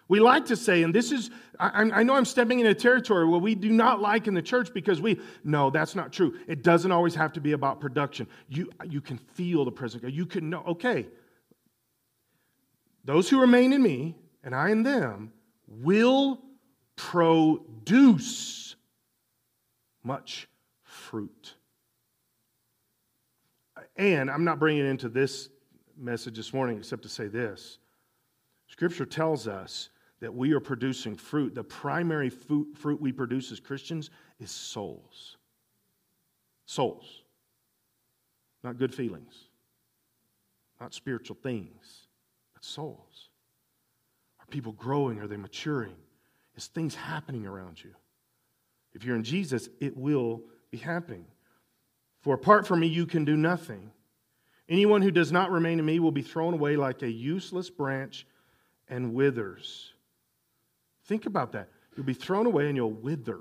We 0.09 0.21
like 0.21 0.47
to 0.47 0.57
say, 0.57 0.83
and 0.83 0.95
this 0.95 1.13
is, 1.13 1.31
I, 1.59 1.91
I, 1.91 2.03
know 2.03 2.15
I'm 2.15 2.27
stepping 2.27 2.61
into 2.61 2.75
territory 2.75 3.27
where 3.27 3.41
we 3.41 3.55
do 3.55 3.71
not 3.71 4.03
like 4.03 4.27
in 4.27 4.35
the 4.35 4.43
church 4.43 4.75
because 4.75 5.01
we, 5.01 5.19
no, 5.45 5.71
that's 5.71 5.95
not 5.95 6.13
true. 6.13 6.39
It 6.47 6.63
doesn't 6.63 6.93
always 6.93 7.15
have 7.15 7.33
to 7.35 7.41
be 7.41 7.53
about 7.53 7.81
production. 7.81 8.27
You, 8.49 8.71
you 8.87 9.01
can 9.01 9.17
feel 9.17 9.65
the 9.65 9.73
presence. 9.73 10.05
You 10.07 10.27
can 10.27 10.51
know, 10.51 10.63
okay, 10.69 11.07
those 13.05 13.31
who 13.31 13.41
remain 13.41 13.73
in 13.73 13.83
me 13.83 14.15
and 14.43 14.55
I 14.55 14.71
in 14.71 14.83
them 14.83 15.33
will 15.67 16.41
produce 16.97 18.77
much 20.03 20.49
fruit. 20.83 21.55
And 23.97 24.31
I'm 24.31 24.45
not 24.45 24.59
bringing 24.59 24.87
into 24.87 25.09
this 25.09 25.49
message 25.97 26.37
this 26.37 26.53
morning 26.53 26.79
except 26.79 27.03
to 27.05 27.09
say 27.09 27.27
this. 27.27 27.79
Scripture 28.67 29.07
tells 29.07 29.47
us 29.47 29.91
that 30.25 30.35
we 30.35 30.55
are 30.55 30.61
producing 30.61 31.15
fruit, 31.15 31.55
the 31.55 31.63
primary 31.63 32.31
fruit 32.31 32.99
we 32.99 33.13
produce 33.13 33.53
as 33.53 33.61
Christians 33.61 34.09
is 34.41 34.51
souls. 34.51 35.37
Souls. 36.65 37.25
Not 38.63 38.79
good 38.79 38.95
feelings, 38.95 39.35
not 40.81 40.95
spiritual 40.95 41.37
things, 41.43 42.07
but 42.55 42.65
souls. 42.65 43.29
Are 44.41 44.47
people 44.47 44.73
growing? 44.73 45.21
Are 45.21 45.27
they 45.27 45.37
maturing? 45.37 45.97
Is 46.57 46.69
things 46.69 46.95
happening 46.95 47.45
around 47.45 47.85
you? 47.85 47.91
If 48.95 49.05
you're 49.05 49.17
in 49.17 49.25
Jesus, 49.25 49.69
it 49.79 49.95
will 49.95 50.41
be 50.71 50.79
happening. 50.79 51.27
For 52.23 52.35
apart 52.35 52.67
from 52.67 52.81
me, 52.81 52.87
you 52.87 53.05
can 53.05 53.27
do 53.27 53.37
nothing. 53.37 53.91
Anyone 54.71 55.03
who 55.03 55.11
does 55.11 55.31
not 55.31 55.51
remain 55.51 55.79
in 55.81 55.85
me 55.85 56.01
will 56.01 56.13
be 56.13 56.23
thrown 56.23 56.55
away 56.55 56.77
like 56.77 57.03
a 57.03 57.13
useless 57.13 57.69
branch 57.69 58.27
and 58.89 59.13
withers. 59.13 59.94
Think 61.07 61.27
about 61.27 61.53
that. 61.53 61.69
You'll 61.97 62.07
be 62.07 62.15
thrown 62.15 62.47
away 62.47 62.69
and 62.69 62.77
you'll 62.77 62.93
wither 62.93 63.41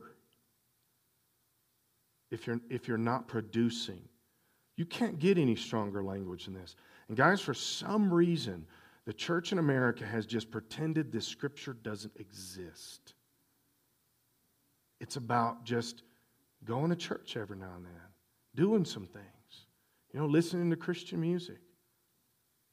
if 2.30 2.48
you're, 2.48 2.60
if 2.70 2.88
you're 2.88 2.98
not 2.98 3.28
producing. 3.28 4.02
You 4.76 4.86
can't 4.86 5.20
get 5.20 5.38
any 5.38 5.56
stronger 5.56 6.04
language 6.04 6.46
than 6.46 6.56
this. 6.56 6.76
And, 7.08 7.16
guys, 7.16 7.42
for 7.42 7.54
some 7.54 8.12
reason, 8.12 8.66
the 9.06 9.14
church 9.14 9.52
in 9.52 9.60
America 9.60 10.06
has 10.06 10.26
just 10.26 10.50
pretended 10.50 11.12
this 11.12 11.28
scripture 11.28 11.74
doesn't 11.74 12.14
exist. 12.18 13.14
It's 15.00 15.16
about 15.16 15.64
just 15.64 16.04
going 16.64 16.90
to 16.90 16.96
church 16.96 17.38
every 17.38 17.58
now 17.58 17.74
and 17.76 17.86
then, 17.86 17.94
doing 18.56 18.86
some 18.86 19.06
things, 19.06 19.68
you 20.14 20.20
know, 20.20 20.26
listening 20.26 20.70
to 20.70 20.76
Christian 20.76 21.20
music. 21.20 21.60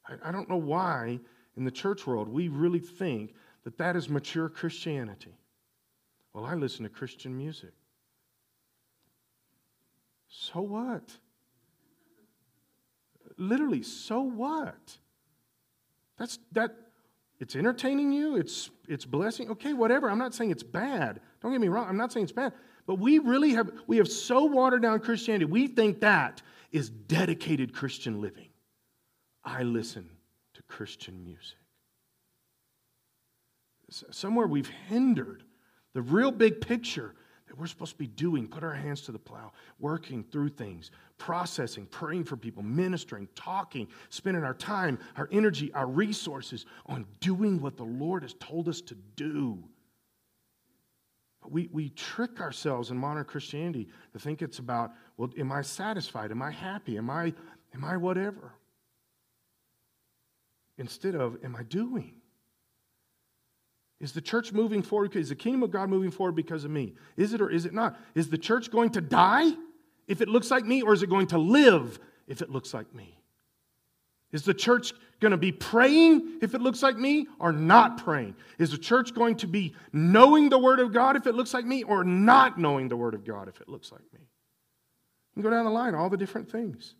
I, 0.07 0.29
I 0.29 0.31
don't 0.31 0.49
know 0.49 0.57
why 0.57 1.19
in 1.57 1.65
the 1.65 1.71
church 1.71 2.07
world 2.07 2.29
we 2.29 2.47
really 2.47 2.79
think 2.79 3.33
that 3.63 3.77
that 3.77 3.95
is 3.95 4.09
mature 4.09 4.49
Christianity. 4.49 5.35
Well, 6.33 6.45
I 6.45 6.55
listen 6.55 6.83
to 6.83 6.89
Christian 6.89 7.37
music. 7.37 7.73
So 10.29 10.61
what? 10.61 11.03
Literally, 13.37 13.83
so 13.83 14.21
what? 14.21 14.97
That's 16.17 16.39
that 16.53 16.75
it's 17.39 17.55
entertaining 17.55 18.11
you, 18.11 18.37
it's 18.37 18.69
it's 18.87 19.05
blessing. 19.05 19.49
Okay, 19.49 19.73
whatever. 19.73 20.09
I'm 20.09 20.19
not 20.19 20.33
saying 20.33 20.51
it's 20.51 20.63
bad. 20.63 21.19
Don't 21.41 21.51
get 21.51 21.59
me 21.59 21.67
wrong. 21.67 21.87
I'm 21.89 21.97
not 21.97 22.11
saying 22.11 22.25
it's 22.25 22.31
bad. 22.31 22.53
But 22.85 22.95
we 22.95 23.19
really 23.19 23.53
have 23.53 23.71
we 23.87 23.97
have 23.97 24.07
so 24.07 24.45
watered 24.45 24.81
down 24.81 24.99
Christianity. 24.99 25.45
We 25.45 25.67
think 25.67 26.01
that 26.01 26.41
is 26.71 26.89
dedicated 26.89 27.73
Christian 27.73 28.21
living. 28.21 28.49
I 29.43 29.63
listen 29.63 30.07
to 30.53 30.63
Christian 30.63 31.23
music. 31.23 31.57
Somewhere 33.91 34.47
we've 34.47 34.69
hindered 34.87 35.43
the 35.93 36.01
real 36.01 36.31
big 36.31 36.61
picture 36.61 37.13
that 37.47 37.59
we're 37.59 37.67
supposed 37.67 37.91
to 37.91 37.97
be 37.97 38.07
doing, 38.07 38.47
put 38.47 38.63
our 38.63 38.73
hands 38.73 39.01
to 39.01 39.11
the 39.11 39.19
plow, 39.19 39.51
working 39.77 40.23
through 40.23 40.47
things, 40.47 40.89
processing, 41.17 41.85
praying 41.87 42.23
for 42.23 42.37
people, 42.37 42.63
ministering, 42.63 43.27
talking, 43.35 43.89
spending 44.09 44.45
our 44.45 44.53
time, 44.53 44.97
our 45.17 45.27
energy, 45.33 45.69
our 45.73 45.87
resources 45.87 46.65
on 46.85 47.05
doing 47.19 47.61
what 47.61 47.75
the 47.75 47.83
Lord 47.83 48.23
has 48.23 48.33
told 48.35 48.69
us 48.69 48.79
to 48.79 48.95
do. 49.17 49.61
But 51.41 51.51
we, 51.51 51.67
we 51.73 51.89
trick 51.89 52.39
ourselves 52.39 52.89
in 52.89 52.97
modern 52.97 53.25
Christianity 53.25 53.89
to 54.13 54.19
think 54.19 54.41
it's 54.41 54.59
about, 54.59 54.91
well, 55.17 55.29
am 55.37 55.51
I 55.51 55.61
satisfied? 55.61 56.31
Am 56.31 56.41
I 56.41 56.51
happy? 56.51 56.97
Am 56.97 57.09
I, 57.09 57.33
am 57.73 57.83
I 57.83 57.97
whatever? 57.97 58.53
Instead 60.77 61.15
of, 61.15 61.43
am 61.43 61.57
I 61.57 61.63
doing? 61.63 62.20
Is 64.01 64.11
the 64.13 64.21
church 64.21 64.51
moving 64.51 64.81
forward? 64.81 65.15
Is 65.15 65.29
the 65.29 65.35
kingdom 65.35 65.61
of 65.61 65.69
God 65.69 65.87
moving 65.87 66.09
forward 66.09 66.35
because 66.35 66.65
of 66.65 66.71
me? 66.71 66.95
Is 67.17 67.33
it 67.33 67.41
or 67.41 67.51
is 67.51 67.65
it 67.65 67.73
not? 67.73 67.97
Is 68.15 68.29
the 68.29 68.37
church 68.37 68.71
going 68.71 68.89
to 68.89 69.01
die 69.01 69.51
if 70.07 70.21
it 70.21 70.27
looks 70.27 70.49
like 70.49 70.65
me, 70.65 70.81
or 70.81 70.91
is 70.91 71.03
it 71.03 71.09
going 71.09 71.27
to 71.27 71.37
live 71.37 71.99
if 72.27 72.41
it 72.41 72.49
looks 72.49 72.73
like 72.73 72.93
me? 72.95 73.15
Is 74.31 74.43
the 74.43 74.55
church 74.55 74.93
going 75.19 75.31
to 75.31 75.37
be 75.37 75.51
praying 75.51 76.39
if 76.41 76.55
it 76.55 76.61
looks 76.61 76.81
like 76.81 76.97
me 76.97 77.27
or 77.37 77.51
not 77.51 78.03
praying? 78.03 78.35
Is 78.57 78.71
the 78.71 78.77
church 78.77 79.13
going 79.13 79.35
to 79.37 79.47
be 79.47 79.75
knowing 79.93 80.49
the 80.49 80.57
Word 80.57 80.79
of 80.79 80.91
God 80.91 81.15
if 81.15 81.27
it 81.27 81.35
looks 81.35 81.53
like 81.53 81.65
me 81.65 81.83
or 81.83 82.03
not 82.03 82.57
knowing 82.57 82.89
the 82.89 82.97
Word 82.97 83.13
of 83.13 83.23
God 83.23 83.47
if 83.47 83.61
it 83.61 83.69
looks 83.69 83.91
like 83.91 84.01
me? 84.13 84.19
You 85.35 85.43
go 85.43 85.51
down 85.51 85.65
the 85.65 85.71
line, 85.71 85.93
all 85.93 86.09
the 86.09 86.17
different 86.17 86.51
things. 86.51 86.95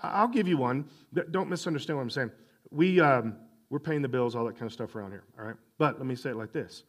I'll 0.00 0.28
give 0.28 0.48
you 0.48 0.56
one. 0.56 0.86
Don't 1.30 1.50
misunderstand 1.50 1.98
what 1.98 2.02
I'm 2.02 2.10
saying. 2.10 2.30
We, 2.70 2.98
um, 3.00 3.36
we're 3.70 3.78
paying 3.78 4.02
the 4.02 4.08
bills, 4.08 4.34
all 4.34 4.44
that 4.44 4.56
kind 4.56 4.66
of 4.66 4.72
stuff 4.72 4.94
around 4.94 5.12
here, 5.12 5.24
all 5.38 5.46
right? 5.46 5.56
But 5.78 5.96
let 5.98 6.06
me 6.06 6.16
say 6.16 6.30
it 6.30 6.36
like 6.36 6.52
this 6.52 6.82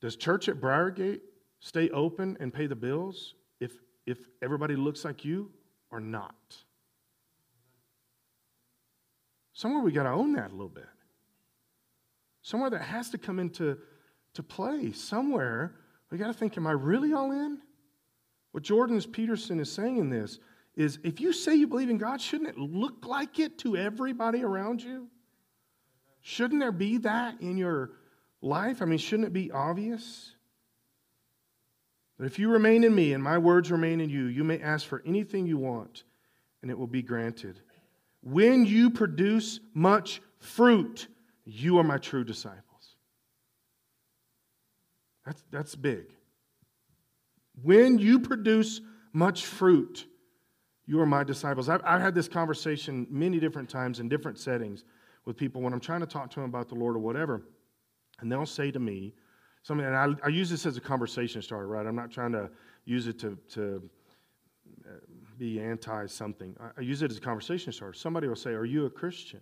Does 0.00 0.16
church 0.16 0.48
at 0.48 0.60
Briargate 0.60 1.20
stay 1.60 1.88
open 1.90 2.36
and 2.40 2.52
pay 2.52 2.66
the 2.66 2.76
bills 2.76 3.34
if, 3.60 3.72
if 4.04 4.18
everybody 4.42 4.76
looks 4.76 5.04
like 5.04 5.24
you 5.24 5.50
or 5.90 6.00
not? 6.00 6.34
Somewhere 9.52 9.82
we 9.82 9.92
got 9.92 10.02
to 10.02 10.10
own 10.10 10.34
that 10.34 10.50
a 10.50 10.52
little 10.52 10.68
bit. 10.68 10.84
Somewhere 12.42 12.68
that 12.70 12.82
has 12.82 13.08
to 13.10 13.18
come 13.18 13.38
into 13.38 13.78
to 14.34 14.42
play. 14.42 14.92
Somewhere 14.92 15.76
we 16.10 16.18
got 16.18 16.26
to 16.26 16.34
think, 16.34 16.58
am 16.58 16.66
I 16.66 16.72
really 16.72 17.14
all 17.14 17.30
in? 17.30 17.58
What 18.52 18.64
Jordan 18.64 19.00
Peterson 19.02 19.60
is 19.60 19.72
saying 19.72 19.96
in 19.96 20.10
this 20.10 20.38
is 20.74 20.98
if 21.02 21.20
you 21.20 21.32
say 21.32 21.54
you 21.54 21.66
believe 21.66 21.88
in 21.88 21.98
God, 21.98 22.20
shouldn't 22.20 22.50
it 22.50 22.58
look 22.58 23.06
like 23.06 23.38
it 23.38 23.58
to 23.60 23.76
everybody 23.76 24.44
around 24.44 24.82
you? 24.82 25.08
Shouldn't 26.28 26.58
there 26.58 26.72
be 26.72 26.98
that 26.98 27.40
in 27.40 27.56
your 27.56 27.92
life? 28.42 28.82
I 28.82 28.84
mean, 28.84 28.98
shouldn't 28.98 29.28
it 29.28 29.32
be 29.32 29.52
obvious? 29.52 30.32
But 32.18 32.26
if 32.26 32.40
you 32.40 32.50
remain 32.50 32.82
in 32.82 32.92
me 32.92 33.12
and 33.12 33.22
my 33.22 33.38
words 33.38 33.70
remain 33.70 34.00
in 34.00 34.10
you, 34.10 34.24
you 34.24 34.42
may 34.42 34.58
ask 34.58 34.88
for 34.88 35.04
anything 35.06 35.46
you 35.46 35.56
want 35.56 36.02
and 36.62 36.70
it 36.70 36.76
will 36.76 36.88
be 36.88 37.00
granted. 37.00 37.60
When 38.22 38.66
you 38.66 38.90
produce 38.90 39.60
much 39.72 40.20
fruit, 40.40 41.06
you 41.44 41.78
are 41.78 41.84
my 41.84 41.98
true 41.98 42.24
disciples. 42.24 42.96
That's, 45.24 45.44
that's 45.52 45.76
big. 45.76 46.06
When 47.62 48.00
you 48.00 48.18
produce 48.18 48.80
much 49.12 49.46
fruit, 49.46 50.06
you 50.86 50.98
are 50.98 51.06
my 51.06 51.22
disciples. 51.22 51.68
I've, 51.68 51.82
I've 51.84 52.00
had 52.00 52.16
this 52.16 52.26
conversation 52.26 53.06
many 53.10 53.38
different 53.38 53.70
times 53.70 54.00
in 54.00 54.08
different 54.08 54.40
settings 54.40 54.82
with 55.26 55.36
people 55.36 55.60
when 55.60 55.74
I'm 55.74 55.80
trying 55.80 56.00
to 56.00 56.06
talk 56.06 56.30
to 56.30 56.40
them 56.40 56.48
about 56.48 56.68
the 56.68 56.74
Lord 56.74 56.96
or 56.96 57.00
whatever, 57.00 57.42
and 58.20 58.32
they'll 58.32 58.46
say 58.46 58.70
to 58.70 58.78
me 58.78 59.12
something, 59.62 59.84
and 59.84 59.94
I, 59.94 60.08
I 60.24 60.28
use 60.28 60.48
this 60.48 60.64
as 60.64 60.76
a 60.76 60.80
conversation 60.80 61.42
starter, 61.42 61.66
right? 61.66 61.84
I'm 61.84 61.96
not 61.96 62.10
trying 62.10 62.32
to 62.32 62.48
use 62.84 63.08
it 63.08 63.18
to, 63.18 63.36
to 63.50 63.82
uh, 64.86 64.92
be 65.36 65.60
anti 65.60 66.06
something. 66.06 66.56
I, 66.58 66.78
I 66.78 66.80
use 66.80 67.02
it 67.02 67.10
as 67.10 67.18
a 67.18 67.20
conversation 67.20 67.72
starter. 67.72 67.92
Somebody 67.92 68.28
will 68.28 68.36
say, 68.36 68.50
Are 68.52 68.64
you 68.64 68.86
a 68.86 68.90
Christian? 68.90 69.40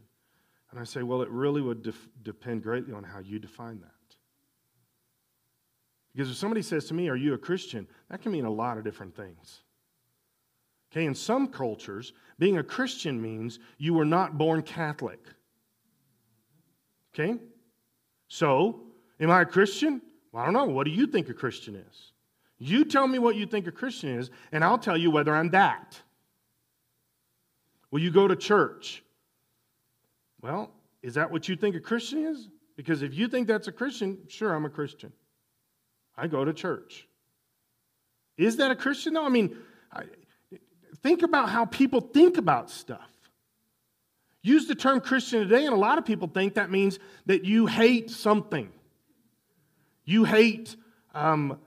And 0.71 0.81
I 0.81 0.85
say, 0.85 1.03
Well, 1.03 1.23
it 1.23 1.29
really 1.31 1.61
would 1.61 1.83
def- 1.83 2.09
depend 2.23 2.63
greatly 2.63 2.95
on 2.95 3.05
how 3.05 3.21
you 3.21 3.39
define 3.39 3.81
that. 3.81 3.91
Because 6.15 6.31
if 6.31 6.37
somebody 6.37 6.63
says 6.63 6.87
to 6.87 6.95
me, 6.95 7.09
Are 7.09 7.17
you 7.17 7.35
a 7.35 7.39
Christian? 7.39 7.87
that 8.11 8.23
can 8.23 8.33
mean 8.33 8.47
a 8.47 8.51
lot 8.51 8.79
of 8.79 8.85
different 8.85 9.15
things. 9.15 9.61
Okay, 10.91 11.07
in 11.07 11.15
some 11.15 11.49
cultures, 11.49 12.13
being 12.39 12.59
a 12.59 12.63
Christian 12.63 13.21
means 13.21 13.59
you 13.79 13.95
were 13.95 14.05
not 14.05 14.39
born 14.39 14.63
Catholic. 14.63 15.21
Okay? 17.15 17.39
So, 18.29 18.81
am 19.21 19.31
I 19.31 19.43
a 19.43 19.47
Christian? 19.47 20.03
Well, 20.33 20.43
I 20.43 20.47
don't 20.47 20.55
know. 20.55 20.65
What 20.65 20.85
do 20.85 20.91
you 20.91 21.07
think 21.07 21.29
a 21.29 21.35
Christian 21.35 21.77
is? 21.77 22.13
You 22.59 22.85
tell 22.85 23.07
me 23.07 23.19
what 23.19 23.37
you 23.37 23.47
think 23.47 23.67
a 23.67 23.73
Christian 23.73 24.19
is, 24.19 24.31
and 24.51 24.65
I'll 24.65 24.79
tell 24.79 24.97
you 24.97 25.11
whether 25.11 25.35
I'm 25.35 25.51
that. 25.51 26.01
Will 27.91 28.01
you 28.01 28.11
go 28.11 28.27
to 28.27 28.35
church? 28.35 29.05
Well, 30.43 30.73
is 31.03 31.15
that 31.15 31.31
what 31.31 31.49
you 31.49 31.57
think 31.57 31.77
a 31.77 31.81
Christian 31.81 32.27
is? 32.27 32.49
Because 32.77 33.03
if 33.03 33.15
you 33.15 33.29
think 33.29 33.47
that's 33.47 33.69
a 33.69 33.73
Christian, 33.73 34.19
sure, 34.29 34.53
I'm 34.53 34.65
a 34.65 34.71
Christian. 34.71 35.13
I 36.17 36.27
go 36.27 36.45
to 36.45 36.53
church. 36.53 37.07
Is 38.37 38.57
that 38.57 38.71
a 38.71 38.77
Christian? 38.77 39.15
though? 39.15 39.25
I 39.25 39.29
mean, 39.29 39.57
I, 39.93 40.05
think 41.03 41.23
about 41.23 41.51
how 41.51 41.67
people 41.67 42.01
think 42.01 42.37
about 42.39 42.71
stuff. 42.71 43.14
Use 44.45 44.67
the 44.67 44.75
term 44.75 45.01
Christian 45.01 45.41
today, 45.41 45.65
and 45.65 45.73
a 45.73 45.79
lot 45.79 45.97
of 45.97 46.05
people 46.05 46.29
think 46.29 46.55
that 46.55 46.71
means 46.71 46.99
that 47.25 47.47
you 47.47 47.65
hate 47.65 48.11
something. 48.11 48.71
You 50.05 50.25
hate 50.25 50.77
um, 51.15 51.59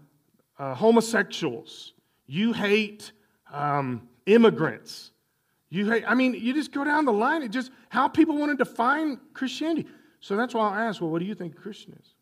uh, 0.60 0.76
homosexuals. 0.76 1.94
You 2.28 2.54
hate 2.54 3.14
um, 3.52 4.08
immigrants. 4.28 5.10
You 5.70 5.90
hate, 5.90 6.04
I 6.08 6.14
mean, 6.14 6.36
you 6.36 6.54
just 6.54 6.72
go 6.72 6.84
down 6.84 7.06
the 7.06 7.12
line. 7.12 7.42
It 7.42 7.50
just 7.50 7.72
how 7.90 8.08
people 8.08 8.38
want 8.38 8.56
to 8.56 8.64
define 8.64 9.20
Christianity. 9.34 9.90
So 10.20 10.36
that's 10.36 10.54
why 10.54 10.70
I'll 10.70 10.88
ask, 10.88 11.02
well, 11.02 11.10
what 11.10 11.18
do 11.18 11.26
you 11.26 11.34
think 11.34 11.56
a 11.56 11.60
Christian 11.60 11.98
is? 12.00 12.14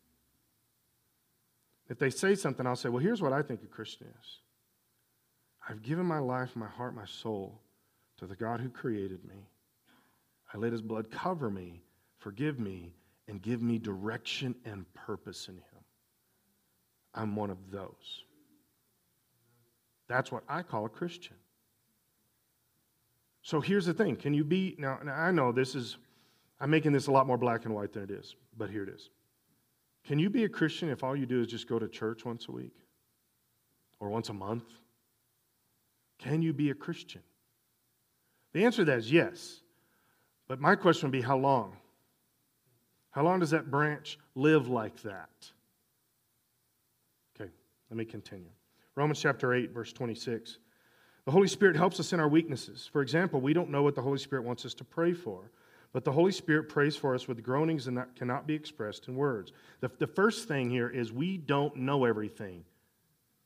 If 1.90 1.98
they 1.98 2.08
say 2.08 2.34
something, 2.34 2.66
I'll 2.66 2.76
say, 2.76 2.88
well, 2.88 3.02
here's 3.02 3.20
what 3.20 3.34
I 3.34 3.42
think 3.42 3.62
a 3.62 3.66
Christian 3.66 4.06
is. 4.06 4.38
I've 5.68 5.82
given 5.82 6.06
my 6.06 6.18
life, 6.18 6.56
my 6.56 6.66
heart, 6.66 6.96
my 6.96 7.04
soul 7.04 7.60
to 8.16 8.26
the 8.26 8.36
God 8.36 8.60
who 8.60 8.70
created 8.70 9.22
me. 9.22 9.50
I 10.52 10.58
let 10.58 10.72
his 10.72 10.82
blood 10.82 11.10
cover 11.10 11.50
me, 11.50 11.82
forgive 12.18 12.58
me, 12.58 12.94
and 13.28 13.42
give 13.42 13.62
me 13.62 13.78
direction 13.78 14.54
and 14.64 14.84
purpose 14.94 15.48
in 15.48 15.54
him. 15.54 15.84
I'm 17.14 17.34
one 17.34 17.50
of 17.50 17.70
those. 17.70 18.24
That's 20.08 20.30
what 20.30 20.44
I 20.48 20.62
call 20.62 20.86
a 20.86 20.88
Christian. 20.88 21.36
So 23.42 23.60
here's 23.60 23.86
the 23.86 23.94
thing 23.94 24.16
can 24.16 24.34
you 24.34 24.44
be, 24.44 24.74
now, 24.78 24.98
now 25.04 25.14
I 25.14 25.30
know 25.30 25.52
this 25.52 25.74
is, 25.74 25.96
I'm 26.60 26.70
making 26.70 26.92
this 26.92 27.06
a 27.06 27.12
lot 27.12 27.26
more 27.26 27.38
black 27.38 27.64
and 27.64 27.74
white 27.74 27.92
than 27.92 28.04
it 28.04 28.10
is, 28.10 28.36
but 28.56 28.70
here 28.70 28.82
it 28.82 28.88
is. 28.88 29.10
Can 30.04 30.18
you 30.18 30.30
be 30.30 30.44
a 30.44 30.48
Christian 30.48 30.88
if 30.88 31.02
all 31.02 31.16
you 31.16 31.26
do 31.26 31.40
is 31.40 31.48
just 31.48 31.68
go 31.68 31.78
to 31.78 31.88
church 31.88 32.24
once 32.24 32.46
a 32.48 32.52
week 32.52 32.74
or 33.98 34.08
once 34.08 34.28
a 34.28 34.32
month? 34.32 34.64
Can 36.18 36.42
you 36.42 36.52
be 36.52 36.70
a 36.70 36.74
Christian? 36.74 37.22
The 38.52 38.64
answer 38.64 38.82
to 38.82 38.84
that 38.86 38.98
is 38.98 39.12
yes. 39.12 39.60
But 40.48 40.60
my 40.60 40.76
question 40.76 41.08
would 41.08 41.12
be 41.12 41.22
how 41.22 41.36
long? 41.36 41.76
How 43.10 43.22
long 43.22 43.40
does 43.40 43.50
that 43.50 43.70
branch 43.70 44.18
live 44.34 44.68
like 44.68 45.02
that? 45.02 45.50
Okay, 47.34 47.50
let 47.90 47.96
me 47.96 48.04
continue. 48.04 48.50
Romans 48.94 49.20
chapter 49.20 49.54
8, 49.54 49.72
verse 49.72 49.92
26. 49.92 50.58
The 51.24 51.32
Holy 51.32 51.48
Spirit 51.48 51.76
helps 51.76 51.98
us 51.98 52.12
in 52.12 52.20
our 52.20 52.28
weaknesses. 52.28 52.88
For 52.92 53.02
example, 53.02 53.40
we 53.40 53.52
don't 53.52 53.70
know 53.70 53.82
what 53.82 53.94
the 53.94 54.02
Holy 54.02 54.18
Spirit 54.18 54.44
wants 54.44 54.64
us 54.64 54.74
to 54.74 54.84
pray 54.84 55.12
for, 55.12 55.50
but 55.92 56.04
the 56.04 56.12
Holy 56.12 56.30
Spirit 56.30 56.68
prays 56.68 56.94
for 56.94 57.14
us 57.14 57.26
with 57.26 57.42
groanings 57.42 57.86
that 57.86 58.14
cannot 58.14 58.46
be 58.46 58.54
expressed 58.54 59.08
in 59.08 59.16
words. 59.16 59.52
The, 59.80 59.90
the 59.98 60.06
first 60.06 60.46
thing 60.46 60.70
here 60.70 60.88
is 60.88 61.12
we 61.12 61.36
don't 61.36 61.74
know 61.76 62.04
everything. 62.04 62.64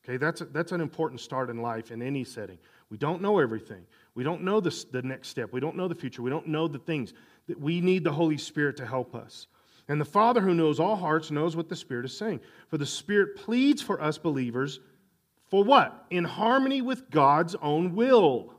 Okay, 0.05 0.17
that's, 0.17 0.41
a, 0.41 0.47
that's 0.47 0.73
an 0.73 0.81
important 0.81 1.21
start 1.21 1.49
in 1.49 1.63
life 1.63 1.91
in 1.91 2.03
any 2.03 2.25
setting. 2.25 2.59
We 2.91 2.99
don't 2.99 3.23
know 3.23 3.39
everything. 3.39 3.87
We 4.15 4.25
don't 4.25 4.43
know 4.43 4.61
the, 4.61 4.85
the 4.91 5.03
next 5.03 5.29
step. 5.29 5.53
We 5.53 5.61
don't 5.61 5.77
know 5.77 5.89
the 5.89 5.95
future. 5.95 6.23
We 6.23 6.31
don't 6.31 6.49
know 6.49 6.69
the 6.69 6.79
things. 6.79 7.15
That 7.47 7.61
we 7.61 7.81
need 7.81 8.05
the 8.05 8.13
Holy 8.13 8.39
Spirit 8.39 8.77
to 8.79 8.87
help 8.87 9.15
us. 9.15 9.47
And 9.89 10.01
the 10.01 10.05
Father 10.05 10.41
who 10.41 10.55
knows 10.55 10.79
all 10.79 10.97
hearts 10.97 11.31
knows 11.31 11.57
what 11.57 11.69
the 11.69 11.77
Spirit 11.77 12.05
is 12.05 12.17
saying. 12.17 12.41
For 12.69 12.79
the 12.79 12.87
Spirit 12.87 13.37
pleads 13.37 13.83
for 13.83 14.01
us 14.01 14.19
believers 14.19 14.81
for 15.51 15.65
what? 15.65 16.07
In 16.11 16.25
harmony 16.25 16.81
with 16.81 17.11
God's 17.11 17.57
own 17.57 17.95
will. 17.97 18.55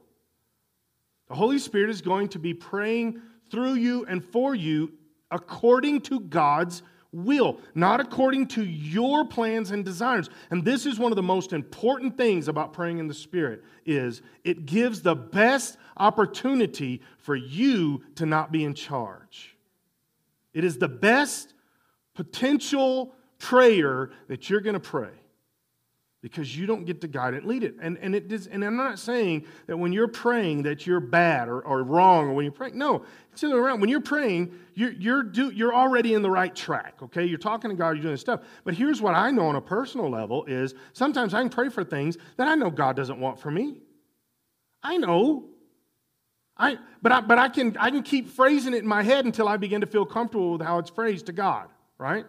The 1.29 1.35
Holy 1.35 1.57
Spirit 1.57 1.89
is 1.89 2.01
going 2.01 2.27
to 2.29 2.39
be 2.39 2.53
praying 2.53 3.21
through 3.49 3.75
you 3.75 4.05
and 4.05 4.23
for 4.23 4.53
you 4.53 4.91
according 5.31 6.01
to 6.01 6.19
God's 6.19 6.83
will, 7.11 7.59
not 7.75 7.99
according 7.99 8.47
to 8.47 8.63
your 8.63 9.25
plans 9.25 9.71
and 9.71 9.83
desires. 9.83 10.29
And 10.49 10.63
this 10.63 10.85
is 10.85 10.97
one 10.97 11.11
of 11.11 11.15
the 11.15 11.23
most 11.23 11.53
important 11.53 12.17
things 12.17 12.47
about 12.47 12.73
praying 12.73 12.99
in 12.99 13.07
the 13.07 13.13
Spirit 13.13 13.63
is 13.85 14.21
it 14.43 14.65
gives 14.65 15.01
the 15.01 15.15
best 15.15 15.77
opportunity 15.97 17.01
for 17.17 17.35
you 17.35 18.01
to 18.15 18.25
not 18.25 18.51
be 18.51 18.63
in 18.63 18.73
charge. 18.73 19.57
It 20.53 20.63
is 20.63 20.77
the 20.77 20.87
best 20.87 21.53
potential 22.15 23.13
prayer 23.39 24.11
that 24.27 24.49
you're 24.49 24.61
going 24.61 24.73
to 24.73 24.79
pray 24.79 25.11
because 26.21 26.55
you 26.55 26.67
don't 26.67 26.85
get 26.85 27.01
to 27.01 27.07
guide 27.07 27.33
it 27.33 27.45
lead 27.45 27.63
it. 27.63 27.75
And, 27.81 27.97
and, 27.97 28.15
it 28.15 28.27
does, 28.27 28.45
and 28.47 28.63
I'm 28.63 28.77
not 28.77 28.99
saying 28.99 29.45
that 29.65 29.77
when 29.77 29.91
you're 29.91 30.07
praying 30.07 30.63
that 30.63 30.85
you're 30.85 30.99
bad 30.99 31.49
or, 31.49 31.61
or 31.61 31.83
wrong 31.83 32.29
or 32.29 32.33
when 32.33 32.45
you're 32.45 32.51
praying. 32.51 32.77
No, 32.77 33.03
it's 33.31 33.41
the 33.41 33.47
other 33.47 33.55
way 33.55 33.67
around. 33.67 33.81
When 33.81 33.89
you're 33.89 34.01
praying, 34.01 34.53
you're, 34.75 34.91
you're, 34.91 35.23
do, 35.23 35.49
you're 35.49 35.73
already 35.73 36.13
in 36.13 36.21
the 36.21 36.29
right 36.29 36.55
track, 36.55 36.95
okay? 37.01 37.25
You're 37.25 37.39
talking 37.39 37.71
to 37.71 37.75
God, 37.75 37.91
you're 37.91 38.03
doing 38.03 38.17
stuff. 38.17 38.41
But 38.63 38.75
here's 38.75 39.01
what 39.01 39.15
I 39.15 39.31
know 39.31 39.47
on 39.47 39.55
a 39.55 39.61
personal 39.61 40.09
level 40.09 40.45
is 40.45 40.75
sometimes 40.93 41.33
I 41.33 41.41
can 41.41 41.49
pray 41.49 41.69
for 41.69 41.83
things 41.83 42.17
that 42.37 42.47
I 42.47 42.55
know 42.55 42.69
God 42.69 42.95
doesn't 42.95 43.19
want 43.19 43.39
for 43.39 43.49
me. 43.49 43.77
I 44.83 44.97
know. 44.97 45.45
I, 46.55 46.77
but 47.01 47.11
I, 47.11 47.21
but 47.21 47.39
I, 47.39 47.49
can, 47.49 47.75
I 47.79 47.89
can 47.89 48.03
keep 48.03 48.29
phrasing 48.29 48.75
it 48.75 48.79
in 48.79 48.87
my 48.87 49.01
head 49.01 49.25
until 49.25 49.47
I 49.47 49.57
begin 49.57 49.81
to 49.81 49.87
feel 49.87 50.05
comfortable 50.05 50.53
with 50.53 50.61
how 50.61 50.77
it's 50.77 50.91
phrased 50.91 51.25
to 51.25 51.31
God, 51.31 51.69
right? 51.97 52.25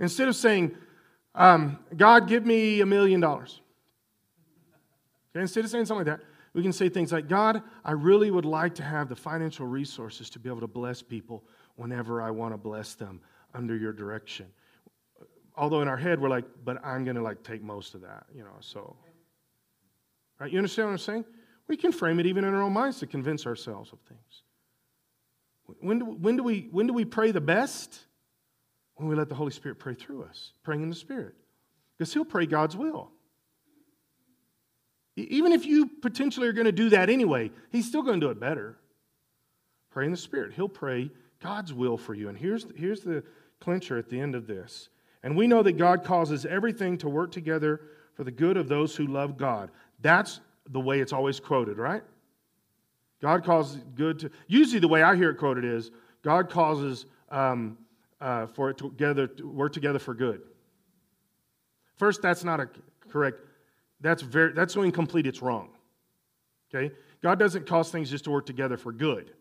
Instead 0.00 0.26
of 0.26 0.34
saying, 0.34 0.74
um, 1.40 1.78
God, 1.96 2.28
give 2.28 2.44
me 2.44 2.82
a 2.82 2.86
million 2.86 3.20
dollars. 3.20 3.60
Okay, 5.30 5.40
instead 5.40 5.64
of 5.64 5.70
saying 5.70 5.86
something 5.86 6.06
like 6.06 6.18
that, 6.18 6.26
we 6.52 6.62
can 6.62 6.72
say 6.72 6.88
things 6.88 7.12
like, 7.12 7.28
God, 7.28 7.62
I 7.82 7.92
really 7.92 8.30
would 8.30 8.44
like 8.44 8.74
to 8.74 8.82
have 8.82 9.08
the 9.08 9.16
financial 9.16 9.66
resources 9.66 10.28
to 10.30 10.38
be 10.38 10.50
able 10.50 10.60
to 10.60 10.66
bless 10.66 11.00
people 11.00 11.44
whenever 11.76 12.20
I 12.20 12.30
want 12.30 12.52
to 12.52 12.58
bless 12.58 12.94
them 12.94 13.20
under 13.54 13.74
your 13.74 13.92
direction. 13.92 14.46
Although 15.56 15.80
in 15.80 15.88
our 15.88 15.96
head 15.96 16.20
we're 16.20 16.28
like, 16.28 16.44
but 16.64 16.84
I'm 16.84 17.04
going 17.04 17.16
to 17.16 17.22
like 17.22 17.42
take 17.42 17.62
most 17.62 17.94
of 17.94 18.02
that, 18.02 18.26
you 18.34 18.42
know, 18.42 18.56
so. 18.60 18.96
Right? 20.38 20.52
You 20.52 20.58
understand 20.58 20.88
what 20.88 20.92
I'm 20.92 20.98
saying? 20.98 21.24
We 21.68 21.76
can 21.76 21.92
frame 21.92 22.20
it 22.20 22.26
even 22.26 22.44
in 22.44 22.52
our 22.52 22.62
own 22.62 22.74
minds 22.74 22.98
to 22.98 23.06
convince 23.06 23.46
ourselves 23.46 23.92
of 23.92 24.00
things. 24.00 24.42
When 25.80 26.00
do, 26.00 26.04
when 26.04 26.36
do, 26.36 26.42
we, 26.42 26.68
when 26.70 26.86
do 26.86 26.92
we 26.92 27.04
pray 27.04 27.30
the 27.30 27.40
best? 27.40 28.00
When 29.00 29.08
we 29.08 29.14
let 29.16 29.30
the 29.30 29.34
Holy 29.34 29.50
Spirit 29.50 29.78
pray 29.78 29.94
through 29.94 30.24
us, 30.24 30.52
praying 30.62 30.82
in 30.82 30.90
the 30.90 30.94
Spirit. 30.94 31.34
Because 31.96 32.12
He'll 32.12 32.24
pray 32.24 32.44
God's 32.44 32.76
will. 32.76 33.10
Even 35.16 35.52
if 35.52 35.64
you 35.64 35.86
potentially 35.86 36.46
are 36.46 36.52
going 36.52 36.66
to 36.66 36.72
do 36.72 36.90
that 36.90 37.08
anyway, 37.08 37.50
He's 37.70 37.86
still 37.86 38.02
going 38.02 38.20
to 38.20 38.26
do 38.26 38.30
it 38.30 38.38
better. 38.38 38.76
Pray 39.90 40.04
in 40.04 40.10
the 40.10 40.18
Spirit. 40.18 40.52
He'll 40.52 40.68
pray 40.68 41.10
God's 41.42 41.72
will 41.72 41.96
for 41.96 42.12
you. 42.12 42.28
And 42.28 42.36
here's, 42.36 42.66
here's 42.76 43.00
the 43.00 43.24
clincher 43.58 43.96
at 43.96 44.10
the 44.10 44.20
end 44.20 44.34
of 44.34 44.46
this. 44.46 44.90
And 45.22 45.34
we 45.34 45.46
know 45.46 45.62
that 45.62 45.78
God 45.78 46.04
causes 46.04 46.44
everything 46.44 46.98
to 46.98 47.08
work 47.08 47.32
together 47.32 47.80
for 48.12 48.24
the 48.24 48.30
good 48.30 48.58
of 48.58 48.68
those 48.68 48.94
who 48.94 49.06
love 49.06 49.38
God. 49.38 49.70
That's 50.00 50.40
the 50.68 50.80
way 50.80 51.00
it's 51.00 51.14
always 51.14 51.40
quoted, 51.40 51.78
right? 51.78 52.02
God 53.22 53.44
causes 53.44 53.82
good 53.94 54.18
to. 54.18 54.30
Usually, 54.46 54.78
the 54.78 54.88
way 54.88 55.02
I 55.02 55.16
hear 55.16 55.30
it 55.30 55.36
quoted 55.36 55.64
is 55.64 55.90
God 56.22 56.50
causes 56.50 57.06
um, 57.30 57.78
uh, 58.20 58.46
for 58.46 58.70
it 58.70 58.78
together 58.78 59.26
to 59.26 59.48
work 59.48 59.72
together 59.72 59.98
for 59.98 60.14
good. 60.14 60.42
First, 61.96 62.22
that's 62.22 62.44
not 62.44 62.60
a 62.60 62.68
correct. 63.10 63.38
That's 64.00 64.22
very 64.22 64.52
that's 64.52 64.74
so 64.74 64.82
incomplete. 64.82 65.26
It's 65.26 65.42
wrong. 65.42 65.70
Okay, 66.72 66.94
God 67.22 67.38
doesn't 67.38 67.66
cause 67.66 67.90
things 67.90 68.10
just 68.10 68.24
to 68.24 68.30
work 68.30 68.46
together 68.46 68.76
for 68.76 68.92
good. 68.92 69.32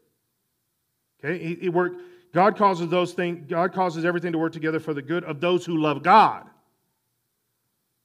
Okay, 1.24 1.44
he, 1.44 1.56
he 1.56 1.70
work. 1.70 1.94
God 2.34 2.58
causes 2.58 2.90
those 2.90 3.14
things. 3.14 3.46
God 3.50 3.74
causes 3.74 4.06
everything 4.06 4.32
to 4.34 4.38
work 4.38 4.54
together 4.54 4.80
for 4.80 4.94
the 4.94 5.02
good 5.02 5.24
of 5.24 5.40
those 5.40 5.66
who 5.66 5.78
love 5.78 6.04
God. 6.04 6.48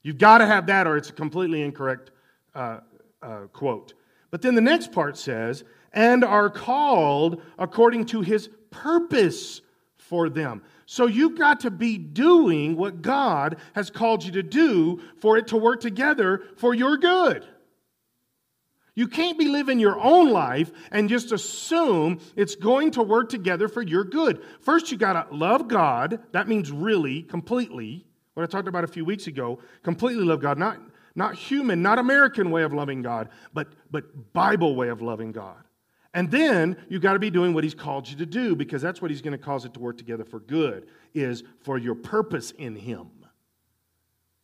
You've 0.03 0.19
got 0.19 0.39
to 0.39 0.47
have 0.47 0.67
that, 0.67 0.87
or 0.87 0.97
it's 0.97 1.11
a 1.11 1.13
completely 1.13 1.63
incorrect 1.63 2.11
uh, 2.55 2.81
uh, 3.23 3.41
quote. 3.53 3.95
But 4.31 4.43
then 4.43 4.55
the 4.55 4.61
next 4.61 4.93
part 4.93 5.17
says, 5.17 5.65
"and 5.93 6.25
are 6.25 6.51
called 6.51 7.43
according 7.59 8.07
to 8.07 8.21
His 8.21 8.49
purpose 8.71 9.63
for 10.15 10.29
them. 10.29 10.63
So 10.87 11.07
you've 11.07 11.37
got 11.37 11.59
to 11.61 11.73
be 11.73 11.99
doing 11.99 12.77
what 12.77 13.03
God 13.03 13.57
has 13.75 13.91
called 13.91 14.23
you 14.25 14.31
to 14.31 14.45
do 14.45 15.01
for 15.19 15.37
it 15.37 15.49
to 15.49 15.57
work 15.57 15.81
together 15.81 16.45
for 16.57 16.73
your 16.73 16.97
good. 16.99 17.45
You 18.95 19.09
can't 19.09 19.37
be 19.37 19.49
living 19.49 19.81
your 19.81 19.99
own 19.99 20.31
life 20.31 20.71
and 20.93 21.09
just 21.09 21.33
assume 21.33 22.21
it's 22.37 22.55
going 22.55 22.93
to 22.93 23.03
work 23.03 23.29
together 23.29 23.67
for 23.67 23.83
your 23.83 24.05
good. 24.05 24.41
First, 24.61 24.93
you 24.93 24.99
got 24.99 25.15
to 25.15 25.35
love 25.35 25.67
God. 25.67 26.21
That 26.31 26.47
means 26.47 26.71
really, 26.71 27.25
completely. 27.25 28.07
What 28.35 28.45
I 28.45 28.47
talked 28.47 28.69
about 28.69 28.85
a 28.85 28.87
few 28.87 29.05
weeks 29.05 29.27
ago 29.27 29.59
completely 29.83 30.23
love 30.23 30.41
God. 30.41 30.59
Not, 30.59 30.79
not 31.17 31.35
human, 31.35 31.83
not 31.83 31.99
American 31.99 32.53
way 32.53 32.63
of 32.63 32.73
loving 32.73 33.03
God, 33.03 33.31
but, 33.53 33.67
but 33.91 34.33
Bible 34.33 34.77
way 34.77 34.91
of 34.91 35.03
loving 35.03 35.33
God. 35.33 35.64
And 36.15 36.31
then 36.31 36.77
you've 36.89 37.03
got 37.03 37.15
to 37.15 37.19
be 37.19 37.29
doing 37.29 37.53
what 37.53 37.65
he's 37.65 37.75
called 37.75 38.09
you 38.09 38.17
to 38.17 38.27
do 38.27 38.55
because 38.55 38.81
that's 38.81 39.03
what 39.03 39.11
he's 39.11 39.21
going 39.21 39.37
to 39.37 39.45
cause 39.45 39.65
it 39.65 39.75
to 39.75 39.81
work 39.81 39.99
together 39.99 40.25
for 40.25 40.39
good, 40.39 40.87
is 41.13 41.43
for 41.61 41.77
your 41.77 41.97
purpose 41.97 42.53
in 42.53 42.77
him. 42.77 43.09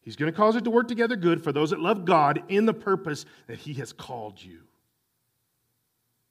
He's 0.02 0.16
going 0.16 0.30
to 0.32 0.36
cause 0.36 0.56
it 0.56 0.64
to 0.64 0.70
work 0.70 0.88
together 0.88 1.14
good 1.14 1.44
for 1.44 1.52
those 1.52 1.70
that 1.70 1.78
love 1.78 2.04
God 2.04 2.42
in 2.48 2.66
the 2.66 2.74
purpose 2.74 3.24
that 3.46 3.58
he 3.58 3.74
has 3.74 3.92
called 3.92 4.42
you. 4.42 4.60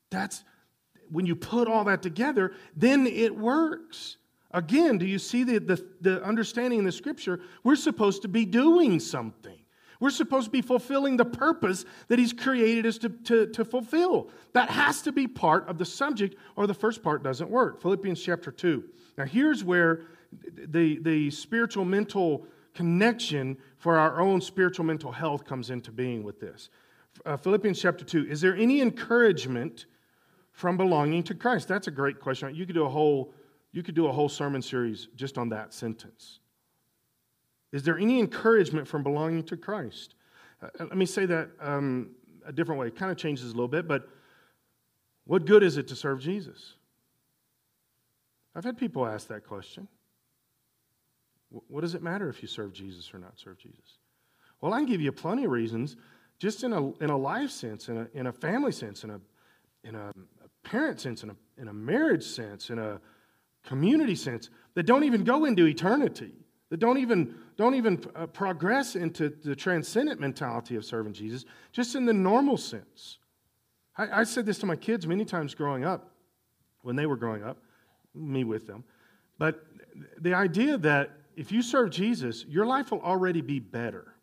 That's 0.10 0.44
when 1.10 1.26
you 1.26 1.36
put 1.36 1.68
all 1.68 1.86
that 1.86 2.02
together, 2.02 2.54
then 2.76 3.08
it 3.08 3.36
works. 3.36 4.18
Again, 4.52 4.98
do 4.98 5.06
you 5.06 5.20
see 5.20 5.44
the, 5.44 5.60
the, 5.60 5.88
the 6.02 6.24
understanding 6.24 6.80
in 6.80 6.86
the 6.86 6.92
scripture? 6.92 7.40
We're 7.64 7.76
supposed 7.76 8.24
to 8.24 8.28
be 8.28 8.46
doing 8.46 9.00
something. 9.00 9.59
We're 10.00 10.10
supposed 10.10 10.46
to 10.46 10.52
be 10.52 10.62
fulfilling 10.62 11.18
the 11.18 11.26
purpose 11.26 11.86
that 12.08 12.20
He's 12.20 12.34
created 12.34 12.86
us 12.86 12.98
to, 13.00 13.10
to, 13.10 13.48
to 13.48 13.66
fulfill. 13.66 14.30
That 14.54 14.70
has 14.70 15.02
to 15.04 15.12
be 15.12 15.28
part 15.28 15.68
of 15.68 15.78
the 15.78 15.86
subject, 15.86 16.36
or 16.56 16.68
the 16.68 16.74
first 16.74 17.04
part 17.04 17.24
doesn't 17.24 17.50
work. 17.50 17.82
Philippians 17.82 18.22
chapter 18.22 18.52
2. 18.52 18.84
Now, 19.18 19.26
here's 19.26 19.64
where 19.64 20.04
the, 20.54 21.00
the 21.00 21.30
spiritual 21.32 21.86
mental 21.86 22.46
connection 22.74 23.58
for 23.78 23.98
our 23.98 24.22
own 24.22 24.40
spiritual 24.40 24.86
mental 24.86 25.12
health 25.12 25.46
comes 25.46 25.70
into 25.70 25.92
being 25.92 26.24
with 26.24 26.40
this. 26.40 26.70
Uh, 27.26 27.36
Philippians 27.36 27.82
chapter 27.82 28.06
2. 28.06 28.28
Is 28.30 28.40
there 28.40 28.56
any 28.56 28.82
encouragement 28.82 29.86
from 30.52 30.78
belonging 30.78 31.24
to 31.24 31.34
Christ? 31.36 31.68
That's 31.68 31.88
a 31.88 31.92
great 31.92 32.20
question. 32.20 32.56
You 32.56 32.66
could 32.66 32.76
do 32.76 32.86
a 32.86 32.90
whole, 32.90 33.34
you 33.74 33.84
could 33.84 33.96
do 33.96 34.08
a 34.08 34.12
whole 34.12 34.30
sermon 34.30 34.62
series 34.62 35.10
just 35.16 35.38
on 35.38 35.50
that 35.50 35.74
sentence. 35.74 36.40
Is 37.72 37.84
there 37.84 37.98
any 37.98 38.20
encouragement 38.20 38.88
from 38.88 39.04
belonging 39.04 39.44
to 39.44 39.58
Christ? 39.58 40.16
Uh, 40.62 40.68
let 40.80 40.98
me 40.98 41.06
say 41.06 41.26
that 41.26 41.50
um, 41.60 42.12
a 42.46 42.52
different 42.52 42.80
way. 42.80 42.88
It 42.88 42.96
kind 42.96 43.12
of 43.12 43.18
changes 43.18 43.46
a 43.46 43.54
little 43.54 43.68
bit, 43.68 43.88
but 43.88 44.10
what 45.26 45.46
good 45.46 45.64
is 45.64 45.78
it 45.78 45.88
to 45.90 45.96
serve 45.96 46.20
Jesus? 46.20 46.74
I've 48.56 48.64
had 48.64 48.78
people 48.78 49.06
ask 49.06 49.28
that 49.28 49.46
question. 49.46 49.88
What 51.68 51.82
does 51.82 51.96
it 51.96 52.04
matter 52.04 52.30
if 52.30 52.42
you 52.42 52.48
serve 52.48 52.74
Jesus 52.74 53.14
or 53.14 53.20
not 53.20 53.40
serve 53.40 53.58
Jesus? 53.58 53.98
Well, 54.62 54.74
I 54.74 54.80
can 54.80 54.88
give 54.88 55.02
you 55.02 55.12
plenty 55.12 55.46
of 55.46 55.52
reasons, 55.52 55.96
just 56.38 56.64
in 56.64 56.74
a, 56.74 56.92
in 56.98 57.10
a 57.10 57.18
life 57.18 57.50
sense, 57.50 57.90
in 57.90 57.98
a, 57.98 58.08
in 58.14 58.28
a 58.28 58.32
family 58.32 58.72
sense, 58.72 59.04
in 59.04 59.12
a, 59.12 59.20
in 59.84 59.96
a, 59.96 60.10
a 60.10 60.68
parent 60.68 61.00
sense, 61.00 61.24
in 61.24 61.30
a, 61.30 61.36
in 61.58 61.68
a 61.68 61.74
marriage 61.74 62.24
sense, 62.24 62.70
in 62.70 62.80
a 62.80 63.00
community 63.64 64.16
sense 64.16 64.50
that 64.76 64.84
don't 64.84 65.04
even 65.04 65.24
go 65.24 65.46
into 65.46 65.66
eternity, 65.66 66.34
that 66.70 66.80
don't 66.80 66.98
even, 66.98 67.36
don't 67.60 67.76
even 67.76 68.02
uh, 68.16 68.26
progress 68.26 68.96
into 68.96 69.28
the 69.28 69.54
transcendent 69.54 70.18
mentality 70.18 70.78
of 70.78 70.86
serving 70.86 71.12
Jesus, 71.12 71.44
just 71.74 71.94
in 71.94 72.06
the 72.06 72.14
normal 72.14 72.56
sense. 72.56 73.18
I, 73.98 74.22
I 74.22 74.24
said 74.24 74.46
this 74.46 74.60
to 74.60 74.66
my 74.66 74.78
kids 74.78 75.06
many 75.06 75.26
times 75.26 75.54
growing 75.56 75.84
up, 75.84 76.10
when 76.84 76.96
they 76.96 77.06
were 77.06 77.18
growing 77.18 77.44
up, 77.44 77.58
me 78.16 78.46
with 78.46 78.66
them. 78.66 78.86
But 79.38 79.62
the 80.22 80.36
idea 80.36 80.78
that 80.78 81.12
if 81.36 81.52
you 81.52 81.62
serve 81.62 81.90
Jesus, 81.90 82.46
your 82.48 82.66
life 82.66 82.92
will 82.92 83.02
already 83.02 83.42
be 83.42 83.60
better. 83.60 84.14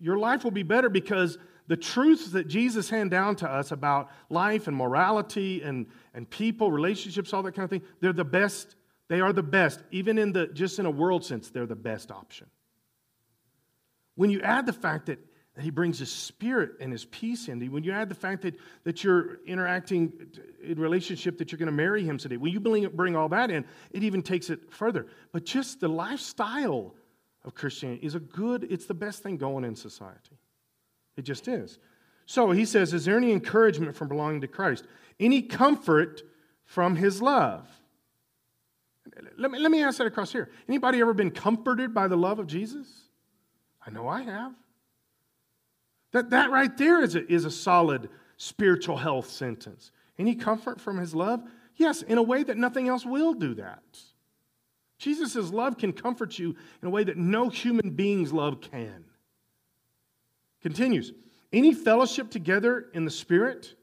Your 0.00 0.16
life 0.16 0.44
will 0.44 0.50
be 0.50 0.62
better 0.62 0.88
because 0.88 1.36
the 1.66 1.76
truths 1.76 2.30
that 2.30 2.48
Jesus 2.48 2.88
handed 2.88 3.10
down 3.10 3.36
to 3.36 3.50
us 3.50 3.70
about 3.70 4.10
life 4.30 4.66
and 4.66 4.74
morality 4.74 5.60
and, 5.60 5.88
and 6.14 6.28
people, 6.30 6.72
relationships, 6.72 7.34
all 7.34 7.42
that 7.42 7.52
kind 7.52 7.64
of 7.64 7.70
thing, 7.70 7.82
they're 8.00 8.14
the 8.14 8.24
best. 8.24 8.75
They 9.08 9.20
are 9.20 9.32
the 9.32 9.42
best. 9.42 9.80
Even 9.90 10.18
in 10.18 10.32
the 10.32 10.48
just 10.48 10.78
in 10.78 10.86
a 10.86 10.90
world 10.90 11.24
sense, 11.24 11.50
they're 11.50 11.66
the 11.66 11.76
best 11.76 12.10
option. 12.10 12.48
When 14.14 14.30
you 14.30 14.40
add 14.40 14.66
the 14.66 14.72
fact 14.72 15.06
that 15.06 15.18
he 15.60 15.70
brings 15.70 15.98
his 15.98 16.12
spirit 16.12 16.72
and 16.80 16.92
his 16.92 17.04
peace 17.06 17.48
in. 17.48 17.64
When 17.72 17.82
you 17.82 17.92
add 17.92 18.08
the 18.08 18.14
fact 18.14 18.42
that, 18.42 18.54
that 18.84 19.02
you're 19.02 19.38
interacting 19.46 20.12
in 20.62 20.78
relationship 20.78 21.38
that 21.38 21.50
you're 21.50 21.58
going 21.58 21.66
to 21.66 21.72
marry 21.72 22.04
him 22.04 22.18
today, 22.18 22.36
when 22.36 22.52
you 22.52 22.60
bring, 22.60 22.86
bring 22.88 23.16
all 23.16 23.28
that 23.30 23.50
in, 23.50 23.64
it 23.90 24.02
even 24.02 24.22
takes 24.22 24.50
it 24.50 24.72
further. 24.72 25.06
But 25.32 25.44
just 25.44 25.80
the 25.80 25.88
lifestyle 25.88 26.94
of 27.44 27.54
Christianity 27.54 28.04
is 28.04 28.14
a 28.14 28.20
good, 28.20 28.64
it's 28.70 28.86
the 28.86 28.94
best 28.94 29.22
thing 29.22 29.38
going 29.38 29.64
in 29.64 29.76
society. 29.76 30.36
It 31.16 31.22
just 31.22 31.48
is. 31.48 31.78
So 32.26 32.50
he 32.50 32.64
says, 32.64 32.92
Is 32.92 33.04
there 33.04 33.16
any 33.16 33.32
encouragement 33.32 33.96
from 33.96 34.08
belonging 34.08 34.42
to 34.42 34.48
Christ? 34.48 34.84
Any 35.18 35.40
comfort 35.42 36.22
from 36.64 36.96
his 36.96 37.22
love? 37.22 37.68
Let 39.38 39.50
me, 39.50 39.58
let 39.58 39.70
me 39.70 39.82
ask 39.82 39.98
that 39.98 40.06
across 40.06 40.32
here. 40.32 40.50
Anybody 40.68 41.00
ever 41.00 41.14
been 41.14 41.30
comforted 41.30 41.94
by 41.94 42.08
the 42.08 42.16
love 42.16 42.38
of 42.38 42.46
Jesus? 42.46 42.86
I 43.86 43.90
know 43.90 44.08
I 44.08 44.22
have. 44.22 44.52
That, 46.12 46.30
that 46.30 46.50
right 46.50 46.76
there 46.76 47.02
is 47.02 47.14
a, 47.14 47.30
is 47.30 47.44
a 47.44 47.50
solid 47.50 48.08
spiritual 48.36 48.96
health 48.96 49.30
sentence. 49.30 49.92
Any 50.18 50.34
comfort 50.34 50.80
from 50.80 50.98
his 50.98 51.14
love? 51.14 51.42
Yes, 51.76 52.02
in 52.02 52.18
a 52.18 52.22
way 52.22 52.42
that 52.42 52.56
nothing 52.56 52.88
else 52.88 53.04
will 53.04 53.34
do 53.34 53.54
that. 53.54 53.82
Jesus' 54.98 55.50
love 55.50 55.76
can 55.76 55.92
comfort 55.92 56.38
you 56.38 56.56
in 56.80 56.88
a 56.88 56.90
way 56.90 57.04
that 57.04 57.16
no 57.16 57.48
human 57.48 57.90
being's 57.90 58.32
love 58.32 58.60
can. 58.60 59.04
Continues. 60.62 61.12
Any 61.52 61.74
fellowship 61.74 62.30
together 62.30 62.86
in 62.94 63.04
the 63.04 63.10
Spirit? 63.10 63.74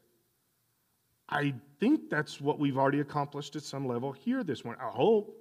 I 1.29 1.53
think 1.79 2.09
that's 2.09 2.41
what 2.41 2.59
we've 2.59 2.77
already 2.77 2.99
accomplished 2.99 3.55
at 3.55 3.63
some 3.63 3.87
level 3.87 4.11
here 4.11 4.43
this 4.43 4.63
morning. 4.63 4.81
I 4.83 4.89
hope. 4.89 5.35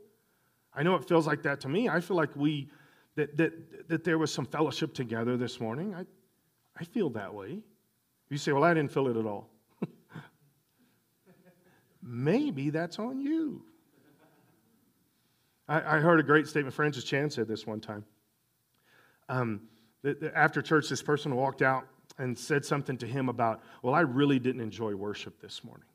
I 0.74 0.82
know 0.82 0.94
it 0.94 1.06
feels 1.06 1.26
like 1.26 1.42
that 1.42 1.60
to 1.60 1.68
me. 1.68 1.88
I 1.88 2.00
feel 2.00 2.16
like 2.16 2.34
we 2.34 2.70
that 3.16 3.36
that 3.36 3.88
that 3.88 4.04
there 4.04 4.18
was 4.18 4.32
some 4.32 4.46
fellowship 4.46 4.94
together 4.94 5.36
this 5.36 5.60
morning. 5.60 5.94
I 5.94 6.06
I 6.76 6.84
feel 6.84 7.10
that 7.10 7.32
way. 7.34 7.60
You 8.32 8.38
say, 8.38 8.52
Well, 8.52 8.64
I 8.64 8.72
didn't 8.72 8.90
feel 8.90 9.08
it 9.08 9.16
at 9.18 9.26
all. 9.26 9.50
Maybe 12.02 12.70
that's 12.70 12.98
on 12.98 13.20
you. 13.20 13.62
I, 15.68 15.96
I, 15.96 16.00
heard 16.00 16.18
a 16.18 16.22
great 16.22 16.48
statement. 16.48 16.74
Francis 16.74 17.04
Chan 17.04 17.30
said 17.30 17.46
this 17.46 17.66
one 17.66 17.80
time. 17.80 18.04
Um, 19.28 19.60
after 20.34 20.60
church, 20.60 20.88
this 20.88 21.02
person 21.02 21.36
walked 21.36 21.62
out 21.62 21.86
and 22.18 22.38
said 22.38 22.64
something 22.64 22.96
to 22.98 23.06
him 23.06 23.28
about, 23.28 23.62
Well, 23.82 23.94
I 23.94 24.00
really 24.00 24.38
didn't 24.38 24.60
enjoy 24.60 24.94
worship 24.94 25.40
this 25.40 25.64
morning. 25.64 25.86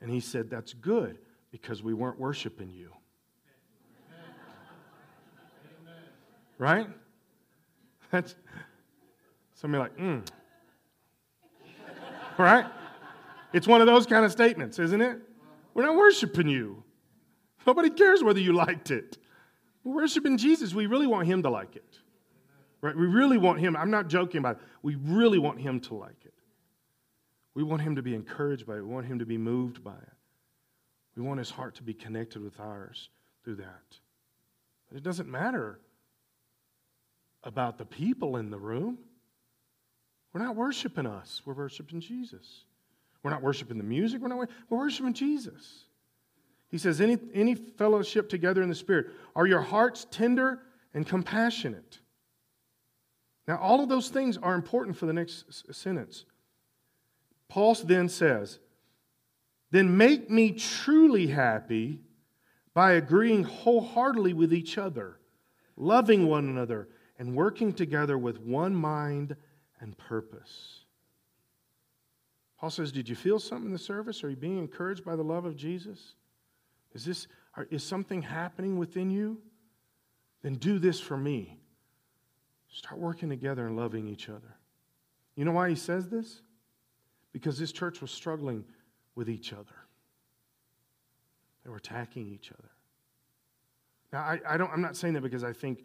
And 0.00 0.10
he 0.10 0.20
said, 0.20 0.50
That's 0.50 0.72
good 0.72 1.18
because 1.50 1.82
we 1.82 1.94
weren't 1.94 2.18
worshiping 2.18 2.70
you. 2.70 2.92
Right? 6.58 6.88
That's, 8.10 8.34
Somebody 9.56 9.82
like, 9.82 9.96
mm. 9.96 10.22
right? 12.38 12.66
It's 13.54 13.66
one 13.66 13.80
of 13.80 13.86
those 13.86 14.06
kind 14.06 14.24
of 14.24 14.30
statements, 14.30 14.78
isn't 14.78 15.00
it? 15.00 15.18
We're 15.72 15.84
not 15.84 15.96
worshiping 15.96 16.48
you. 16.48 16.82
Nobody 17.66 17.90
cares 17.90 18.22
whether 18.22 18.38
you 18.38 18.52
liked 18.52 18.90
it. 18.90 19.16
We're 19.82 19.94
worshiping 19.94 20.36
Jesus. 20.36 20.74
We 20.74 20.86
really 20.86 21.06
want 21.06 21.26
him 21.26 21.42
to 21.42 21.50
like 21.50 21.74
it. 21.74 21.98
Right? 22.86 22.96
We 22.96 23.06
really 23.06 23.36
want 23.36 23.58
him. 23.58 23.74
I'm 23.76 23.90
not 23.90 24.06
joking 24.06 24.38
about 24.38 24.56
it. 24.56 24.62
We 24.80 24.94
really 24.94 25.40
want 25.40 25.60
him 25.60 25.80
to 25.80 25.94
like 25.94 26.24
it. 26.24 26.34
We 27.52 27.64
want 27.64 27.82
him 27.82 27.96
to 27.96 28.02
be 28.02 28.14
encouraged 28.14 28.64
by 28.64 28.76
it. 28.76 28.82
We 28.82 28.92
want 28.92 29.06
him 29.06 29.18
to 29.18 29.26
be 29.26 29.36
moved 29.36 29.82
by 29.82 29.96
it. 29.96 30.12
We 31.16 31.22
want 31.24 31.38
his 31.38 31.50
heart 31.50 31.74
to 31.76 31.82
be 31.82 31.94
connected 31.94 32.44
with 32.44 32.60
ours 32.60 33.08
through 33.42 33.56
that. 33.56 33.98
It 34.94 35.02
doesn't 35.02 35.28
matter 35.28 35.80
about 37.42 37.76
the 37.76 37.84
people 37.84 38.36
in 38.36 38.50
the 38.50 38.58
room. 38.58 38.98
We're 40.32 40.44
not 40.44 40.54
worshiping 40.54 41.06
us, 41.06 41.42
we're 41.44 41.54
worshiping 41.54 42.00
Jesus. 42.00 42.66
We're 43.24 43.32
not 43.32 43.42
worshiping 43.42 43.78
the 43.78 43.84
music, 43.84 44.22
we're, 44.22 44.28
not, 44.28 44.48
we're 44.68 44.78
worshiping 44.78 45.12
Jesus. 45.12 45.86
He 46.68 46.78
says, 46.78 47.00
any, 47.00 47.18
any 47.34 47.56
fellowship 47.56 48.28
together 48.28 48.62
in 48.62 48.68
the 48.68 48.76
Spirit. 48.76 49.06
Are 49.34 49.46
your 49.46 49.62
hearts 49.62 50.06
tender 50.08 50.60
and 50.94 51.04
compassionate? 51.04 51.98
Now, 53.46 53.58
all 53.58 53.82
of 53.82 53.88
those 53.88 54.08
things 54.08 54.36
are 54.38 54.54
important 54.54 54.96
for 54.96 55.06
the 55.06 55.12
next 55.12 55.74
sentence. 55.74 56.24
Paul 57.48 57.74
then 57.74 58.08
says, 58.08 58.58
Then 59.70 59.96
make 59.96 60.28
me 60.28 60.52
truly 60.52 61.28
happy 61.28 62.00
by 62.74 62.92
agreeing 62.92 63.44
wholeheartedly 63.44 64.32
with 64.32 64.52
each 64.52 64.78
other, 64.78 65.18
loving 65.76 66.26
one 66.26 66.48
another, 66.48 66.88
and 67.18 67.34
working 67.34 67.72
together 67.72 68.18
with 68.18 68.40
one 68.40 68.74
mind 68.74 69.36
and 69.80 69.96
purpose. 69.96 70.84
Paul 72.58 72.70
says, 72.70 72.90
Did 72.90 73.08
you 73.08 73.14
feel 73.14 73.38
something 73.38 73.66
in 73.66 73.72
the 73.72 73.78
service? 73.78 74.24
Are 74.24 74.30
you 74.30 74.36
being 74.36 74.58
encouraged 74.58 75.04
by 75.04 75.14
the 75.14 75.22
love 75.22 75.44
of 75.44 75.56
Jesus? 75.56 76.14
Is, 76.94 77.04
this, 77.04 77.28
is 77.70 77.84
something 77.84 78.22
happening 78.22 78.78
within 78.78 79.10
you? 79.10 79.38
Then 80.42 80.54
do 80.54 80.78
this 80.78 80.98
for 80.98 81.16
me. 81.16 81.58
Start 82.76 83.00
working 83.00 83.30
together 83.30 83.66
and 83.66 83.74
loving 83.74 84.06
each 84.06 84.28
other. 84.28 84.54
You 85.34 85.46
know 85.46 85.52
why 85.52 85.70
he 85.70 85.74
says 85.74 86.10
this? 86.10 86.42
Because 87.32 87.58
this 87.58 87.72
church 87.72 88.02
was 88.02 88.10
struggling 88.10 88.66
with 89.14 89.30
each 89.30 89.54
other. 89.54 89.64
They 91.64 91.70
were 91.70 91.78
attacking 91.78 92.28
each 92.28 92.52
other. 92.52 92.68
Now, 94.12 94.20
I, 94.20 94.40
I 94.46 94.56
don't, 94.58 94.70
I'm 94.70 94.82
not 94.82 94.94
saying 94.94 95.14
that 95.14 95.22
because 95.22 95.42
I 95.42 95.54
think 95.54 95.84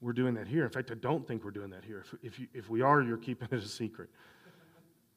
we're 0.00 0.12
doing 0.12 0.34
that 0.34 0.46
here. 0.46 0.62
In 0.62 0.70
fact, 0.70 0.92
I 0.92 0.94
don't 0.94 1.26
think 1.26 1.42
we're 1.44 1.50
doing 1.50 1.70
that 1.70 1.84
here. 1.84 2.04
If, 2.06 2.14
if, 2.22 2.38
you, 2.38 2.46
if 2.54 2.70
we 2.70 2.82
are, 2.82 3.02
you're 3.02 3.16
keeping 3.16 3.48
it 3.50 3.58
a 3.58 3.66
secret. 3.66 4.08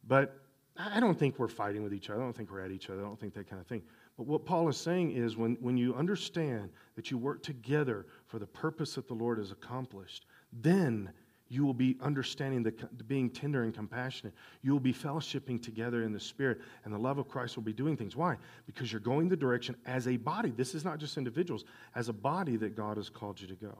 But 0.07 0.39
I 0.75 0.99
don't 0.99 1.19
think 1.19 1.37
we're 1.37 1.49
fighting 1.49 1.83
with 1.83 1.93
each 1.93 2.09
other. 2.09 2.19
I 2.19 2.23
don't 2.23 2.35
think 2.35 2.51
we're 2.51 2.65
at 2.65 2.71
each 2.71 2.89
other. 2.89 3.01
I 3.01 3.03
don't 3.03 3.19
think 3.19 3.35
that 3.35 3.47
kind 3.47 3.61
of 3.61 3.67
thing. 3.67 3.83
But 4.17 4.25
what 4.25 4.43
Paul 4.43 4.67
is 4.69 4.77
saying 4.77 5.11
is 5.11 5.37
when, 5.37 5.55
when 5.61 5.77
you 5.77 5.93
understand 5.93 6.71
that 6.95 7.11
you 7.11 7.19
work 7.19 7.43
together 7.43 8.07
for 8.25 8.39
the 8.39 8.47
purpose 8.47 8.95
that 8.95 9.07
the 9.07 9.13
Lord 9.13 9.37
has 9.37 9.51
accomplished, 9.51 10.25
then 10.51 11.11
you 11.47 11.65
will 11.65 11.73
be 11.73 11.97
understanding 12.01 12.63
the, 12.63 12.71
being 13.07 13.29
tender 13.29 13.63
and 13.63 13.73
compassionate. 13.73 14.33
You 14.61 14.71
will 14.71 14.79
be 14.79 14.93
fellowshipping 14.93 15.61
together 15.61 16.03
in 16.03 16.13
the 16.13 16.19
Spirit, 16.19 16.59
and 16.85 16.93
the 16.93 16.97
love 16.97 17.17
of 17.17 17.27
Christ 17.27 17.57
will 17.57 17.63
be 17.63 17.73
doing 17.73 17.97
things. 17.97 18.15
Why? 18.15 18.37
Because 18.65 18.91
you're 18.91 19.01
going 19.01 19.27
the 19.27 19.35
direction 19.35 19.75
as 19.85 20.07
a 20.07 20.15
body. 20.15 20.51
This 20.51 20.73
is 20.73 20.85
not 20.85 20.97
just 20.97 21.17
individuals, 21.17 21.65
as 21.93 22.07
a 22.07 22.13
body 22.13 22.55
that 22.57 22.75
God 22.75 22.95
has 22.95 23.09
called 23.09 23.41
you 23.41 23.47
to 23.47 23.55
go 23.55 23.77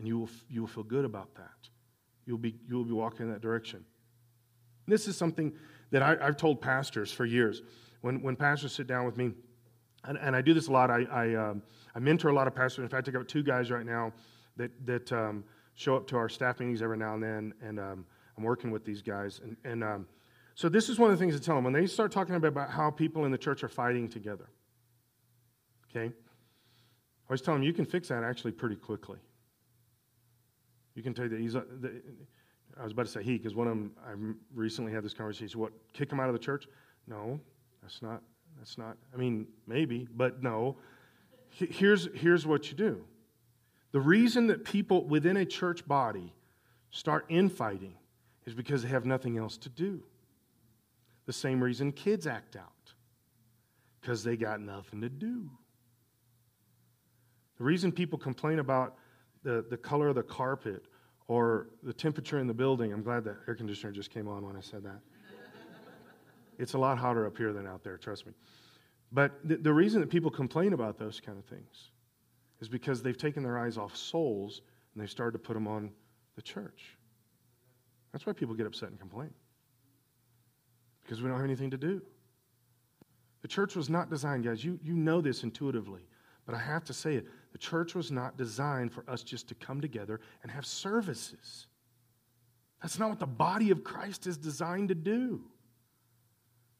and 0.00 0.08
you 0.08 0.18
will, 0.18 0.30
you 0.48 0.62
will 0.62 0.68
feel 0.68 0.82
good 0.82 1.04
about 1.04 1.34
that. 1.34 1.68
You'll 2.24 2.38
be, 2.38 2.56
you'll 2.66 2.84
be 2.84 2.92
walking 2.92 3.26
in 3.26 3.32
that 3.32 3.42
direction. 3.42 3.84
This 4.88 5.06
is 5.06 5.14
something 5.14 5.52
that 5.90 6.02
I, 6.02 6.16
have 6.24 6.38
told 6.38 6.62
pastors 6.62 7.12
for 7.12 7.26
years. 7.26 7.60
When, 8.00 8.22
when 8.22 8.34
pastors 8.34 8.72
sit 8.72 8.86
down 8.86 9.04
with 9.04 9.18
me, 9.18 9.32
and, 10.04 10.16
and 10.16 10.34
I 10.34 10.40
do 10.40 10.54
this 10.54 10.68
a 10.68 10.72
lot, 10.72 10.90
I, 10.90 11.02
I, 11.02 11.34
um, 11.34 11.62
I, 11.94 11.98
mentor 11.98 12.28
a 12.28 12.32
lot 12.32 12.46
of 12.46 12.54
pastors. 12.54 12.82
In 12.82 12.88
fact, 12.88 13.08
I've 13.08 13.14
got 13.14 13.28
two 13.28 13.42
guys 13.42 13.70
right 13.70 13.84
now 13.84 14.14
that, 14.60 14.86
that 14.86 15.12
um, 15.12 15.44
show 15.74 15.96
up 15.96 16.06
to 16.08 16.16
our 16.16 16.28
staff 16.28 16.60
meetings 16.60 16.82
every 16.82 16.98
now 16.98 17.14
and 17.14 17.22
then, 17.22 17.54
and 17.62 17.80
um, 17.80 18.04
I'm 18.36 18.44
working 18.44 18.70
with 18.70 18.84
these 18.84 19.02
guys. 19.02 19.40
And, 19.42 19.56
and 19.64 19.82
um, 19.82 20.06
so 20.54 20.68
this 20.68 20.88
is 20.88 20.98
one 20.98 21.10
of 21.10 21.18
the 21.18 21.22
things 21.24 21.34
I 21.34 21.38
tell 21.38 21.54
them 21.54 21.64
when 21.64 21.72
they 21.72 21.86
start 21.86 22.12
talking 22.12 22.34
about 22.34 22.70
how 22.70 22.90
people 22.90 23.24
in 23.24 23.32
the 23.32 23.38
church 23.38 23.64
are 23.64 23.68
fighting 23.68 24.08
together. 24.08 24.48
Okay? 25.90 26.06
I 26.06 27.28
always 27.28 27.40
tell 27.40 27.54
them 27.54 27.62
you 27.62 27.72
can 27.72 27.86
fix 27.86 28.08
that 28.08 28.22
actually 28.22 28.52
pretty 28.52 28.76
quickly. 28.76 29.18
You 30.94 31.02
can 31.02 31.14
tell 31.14 31.28
that 31.28 31.40
he's. 31.40 31.56
Uh, 31.56 31.62
the, 31.80 32.02
I 32.78 32.82
was 32.84 32.92
about 32.92 33.06
to 33.06 33.12
say 33.12 33.22
he 33.22 33.38
because 33.38 33.54
one 33.54 33.66
of 33.66 33.72
them 33.74 33.92
I 34.06 34.12
recently 34.54 34.92
had 34.92 35.04
this 35.04 35.14
conversation. 35.14 35.60
What 35.60 35.72
kick 35.92 36.10
him 36.10 36.20
out 36.20 36.28
of 36.28 36.32
the 36.32 36.38
church? 36.38 36.66
No, 37.06 37.40
that's 37.82 38.02
not. 38.02 38.22
That's 38.58 38.76
not. 38.76 38.96
I 39.14 39.16
mean, 39.16 39.46
maybe, 39.66 40.08
but 40.14 40.42
no. 40.42 40.76
Here's 41.48 42.08
here's 42.14 42.46
what 42.46 42.70
you 42.70 42.76
do. 42.76 43.04
The 43.92 44.00
reason 44.00 44.46
that 44.48 44.64
people 44.64 45.04
within 45.04 45.36
a 45.36 45.44
church 45.44 45.86
body 45.86 46.32
start 46.90 47.26
infighting 47.28 47.94
is 48.46 48.54
because 48.54 48.82
they 48.82 48.88
have 48.88 49.04
nothing 49.04 49.38
else 49.38 49.56
to 49.58 49.68
do. 49.68 50.02
The 51.26 51.32
same 51.32 51.62
reason 51.62 51.92
kids 51.92 52.26
act 52.26 52.56
out. 52.56 52.92
Because 54.00 54.24
they 54.24 54.36
got 54.36 54.60
nothing 54.60 55.02
to 55.02 55.08
do. 55.08 55.50
The 57.58 57.64
reason 57.64 57.92
people 57.92 58.18
complain 58.18 58.58
about 58.58 58.96
the, 59.42 59.64
the 59.68 59.76
color 59.76 60.08
of 60.08 60.14
the 60.14 60.22
carpet 60.22 60.84
or 61.28 61.68
the 61.82 61.92
temperature 61.92 62.38
in 62.38 62.46
the 62.46 62.54
building, 62.54 62.92
I'm 62.92 63.02
glad 63.02 63.24
the 63.24 63.36
air 63.46 63.54
conditioner 63.54 63.92
just 63.92 64.10
came 64.10 64.26
on 64.26 64.46
when 64.46 64.56
I 64.56 64.60
said 64.60 64.82
that. 64.84 65.00
it's 66.58 66.72
a 66.72 66.78
lot 66.78 66.98
hotter 66.98 67.26
up 67.26 67.36
here 67.36 67.52
than 67.52 67.66
out 67.66 67.84
there, 67.84 67.98
trust 67.98 68.26
me. 68.26 68.32
But 69.12 69.32
the, 69.44 69.56
the 69.56 69.72
reason 69.72 70.00
that 70.00 70.08
people 70.08 70.30
complain 70.30 70.72
about 70.72 70.98
those 70.98 71.20
kind 71.20 71.38
of 71.38 71.44
things 71.44 71.90
is 72.60 72.68
because 72.68 73.02
they've 73.02 73.16
taken 73.16 73.42
their 73.42 73.58
eyes 73.58 73.76
off 73.78 73.96
souls 73.96 74.62
and 74.94 75.02
they've 75.02 75.10
started 75.10 75.32
to 75.32 75.38
put 75.38 75.54
them 75.54 75.66
on 75.66 75.90
the 76.36 76.42
church. 76.42 76.96
That's 78.12 78.26
why 78.26 78.32
people 78.32 78.54
get 78.54 78.66
upset 78.66 78.90
and 78.90 78.98
complain. 78.98 79.30
Because 81.02 81.22
we 81.22 81.28
don't 81.28 81.36
have 81.36 81.44
anything 81.44 81.70
to 81.70 81.78
do. 81.78 82.02
The 83.42 83.48
church 83.48 83.74
was 83.74 83.88
not 83.88 84.10
designed, 84.10 84.44
guys, 84.44 84.64
you, 84.64 84.78
you 84.82 84.94
know 84.94 85.20
this 85.20 85.42
intuitively, 85.42 86.02
but 86.44 86.54
I 86.54 86.58
have 86.58 86.84
to 86.84 86.92
say 86.92 87.14
it. 87.14 87.26
The 87.52 87.58
church 87.58 87.94
was 87.94 88.10
not 88.10 88.36
designed 88.36 88.92
for 88.92 89.08
us 89.08 89.22
just 89.22 89.48
to 89.48 89.54
come 89.54 89.80
together 89.80 90.20
and 90.42 90.52
have 90.52 90.66
services. 90.66 91.66
That's 92.82 92.98
not 92.98 93.08
what 93.08 93.18
the 93.18 93.26
body 93.26 93.70
of 93.70 93.82
Christ 93.82 94.26
is 94.26 94.36
designed 94.36 94.88
to 94.88 94.94
do. 94.94 95.42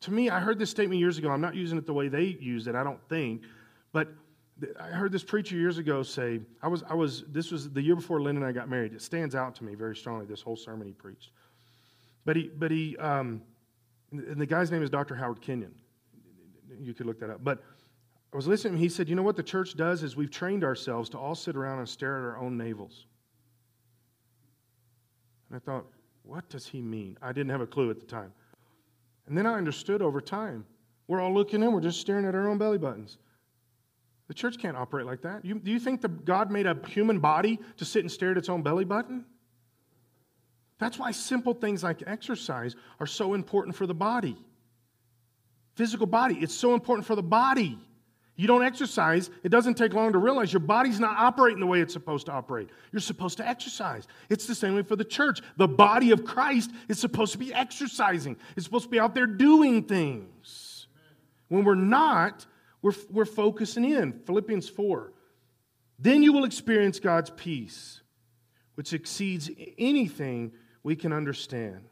To 0.03 0.11
me, 0.11 0.31
I 0.31 0.41
heard 0.41 0.59
this 0.59 0.70
statement 0.70 0.99
years 1.01 1.18
ago. 1.18 1.31
I'm 1.31 1.43
not 1.43 1.55
using 1.55 1.76
it 1.76 1.87
the 1.87 1.93
way 1.93 2.09
they 2.09 2.24
use 2.24 2.66
it, 2.66 2.74
I 2.74 2.83
don't 2.83 3.01
think, 3.09 3.43
but 3.93 4.09
I 4.79 4.89
heard 4.89 5.13
this 5.13 5.25
preacher 5.25 5.57
years 5.57 5.79
ago 5.79 6.03
say, 6.03 6.41
I 6.63 6.69
was, 6.69 6.83
I 6.89 6.95
was, 6.95 7.25
this 7.29 7.51
was 7.51 7.71
the 7.71 7.83
year 7.83 7.97
before 7.97 8.21
Lynn 8.21 8.37
and 8.37 8.45
I 8.45 8.53
got 8.53 8.69
married. 8.69 8.93
It 8.93 9.03
stands 9.03 9.35
out 9.35 9.55
to 9.57 9.65
me 9.65 9.75
very 9.75 9.97
strongly, 9.97 10.27
this 10.27 10.43
whole 10.43 10.57
sermon 10.57 10.87
he 10.87 10.93
preached. 10.93 11.31
But 12.25 12.37
he, 12.37 12.51
but 12.55 12.71
he, 12.71 12.97
um, 12.99 13.43
and 14.13 14.41
the 14.41 14.47
guy's 14.47 14.71
name 14.71 14.83
is 14.83 14.91
Dr. 14.91 15.15
Howard 15.15 15.41
Kenyon. 15.41 15.75
You 16.79 16.95
could 16.95 17.07
look 17.07 17.21
that 17.21 17.31
up. 17.31 17.43
But 17.43 17.63
I 18.33 18.37
was 18.37 18.47
listening. 18.47 18.77
He 18.77 18.89
said, 18.89 19.09
You 19.09 19.15
know 19.15 19.23
what 19.23 19.37
the 19.37 19.43
church 19.43 19.77
does 19.77 20.03
is 20.03 20.17
we've 20.17 20.31
trained 20.31 20.65
ourselves 20.65 21.09
to 21.11 21.19
all 21.19 21.35
sit 21.35 21.57
around 21.57 21.79
and 21.79 21.89
stare 21.89 22.19
at 22.19 22.25
our 22.25 22.39
own 22.39 22.57
navels. 22.57 23.07
And 25.49 25.57
I 25.57 25.59
thought, 25.59 25.87
What 26.23 26.49
does 26.49 26.67
he 26.67 26.81
mean? 26.81 27.17
I 27.23 27.33
didn't 27.33 27.51
have 27.51 27.61
a 27.61 27.67
clue 27.67 27.91
at 27.91 27.99
the 27.99 28.07
time. 28.07 28.33
And 29.27 29.37
then 29.37 29.47
I 29.47 29.55
understood 29.55 30.03
over 30.03 30.21
time. 30.21 30.65
We're 31.09 31.21
all 31.21 31.35
looking 31.35 31.63
in, 31.63 31.73
we're 31.73 31.81
just 31.81 32.01
staring 32.01 32.25
at 32.25 32.35
our 32.35 32.49
own 32.49 32.59
belly 32.59 32.79
buttons. 32.79 33.19
The 34.31 34.35
church 34.35 34.59
can't 34.59 34.76
operate 34.76 35.07
like 35.07 35.22
that. 35.22 35.45
You, 35.45 35.59
do 35.59 35.72
you 35.72 35.81
think 35.81 36.03
that 36.03 36.24
God 36.24 36.53
made 36.53 36.64
a 36.64 36.78
human 36.87 37.18
body 37.18 37.59
to 37.78 37.85
sit 37.85 38.05
and 38.05 38.12
stare 38.12 38.31
at 38.31 38.39
its 38.39 38.49
own 38.49 38.62
belly 38.62 38.85
button? 38.85 39.24
That's 40.78 41.01
why 41.01 41.11
simple 41.11 41.53
things 41.53 41.83
like 41.83 42.05
exercise 42.07 42.76
are 43.01 43.09
so 43.09 43.35
important 43.35 43.74
for 43.74 43.89
the 43.89 43.95
body. 43.95 44.37
Physical 45.74 46.07
body, 46.07 46.37
it's 46.41 46.55
so 46.55 46.74
important 46.74 47.09
for 47.09 47.16
the 47.16 47.24
body. 47.24 47.76
You 48.37 48.47
don't 48.47 48.62
exercise, 48.62 49.31
it 49.43 49.49
doesn't 49.49 49.74
take 49.74 49.95
long 49.95 50.12
to 50.12 50.18
realize 50.18 50.53
your 50.53 50.61
body's 50.61 51.01
not 51.01 51.18
operating 51.18 51.59
the 51.59 51.66
way 51.66 51.81
it's 51.81 51.93
supposed 51.93 52.26
to 52.26 52.33
operate. 52.33 52.68
You're 52.93 53.01
supposed 53.01 53.37
to 53.39 53.49
exercise. 53.49 54.07
It's 54.28 54.47
the 54.47 54.55
same 54.55 54.76
way 54.76 54.83
for 54.83 54.95
the 54.95 55.05
church. 55.05 55.41
The 55.57 55.66
body 55.66 56.12
of 56.12 56.24
Christ 56.24 56.70
is 56.89 57.01
supposed 57.01 57.33
to 57.33 57.39
be 57.39 57.53
exercising, 57.53 58.37
it's 58.55 58.64
supposed 58.64 58.85
to 58.85 58.91
be 58.91 59.01
out 59.01 59.12
there 59.12 59.26
doing 59.26 59.83
things. 59.83 60.87
When 61.49 61.64
we're 61.64 61.74
not, 61.74 62.47
we're, 62.83 62.95
we're 63.11 63.24
focusing 63.24 63.85
in. 63.85 64.12
Philippians 64.12 64.68
4. 64.68 65.12
Then 65.99 66.22
you 66.22 66.33
will 66.33 66.45
experience 66.45 66.99
God's 66.99 67.31
peace, 67.31 68.01
which 68.74 68.93
exceeds 68.93 69.51
anything 69.78 70.53
we 70.83 70.97
can 70.97 71.12
understand. 71.12 71.85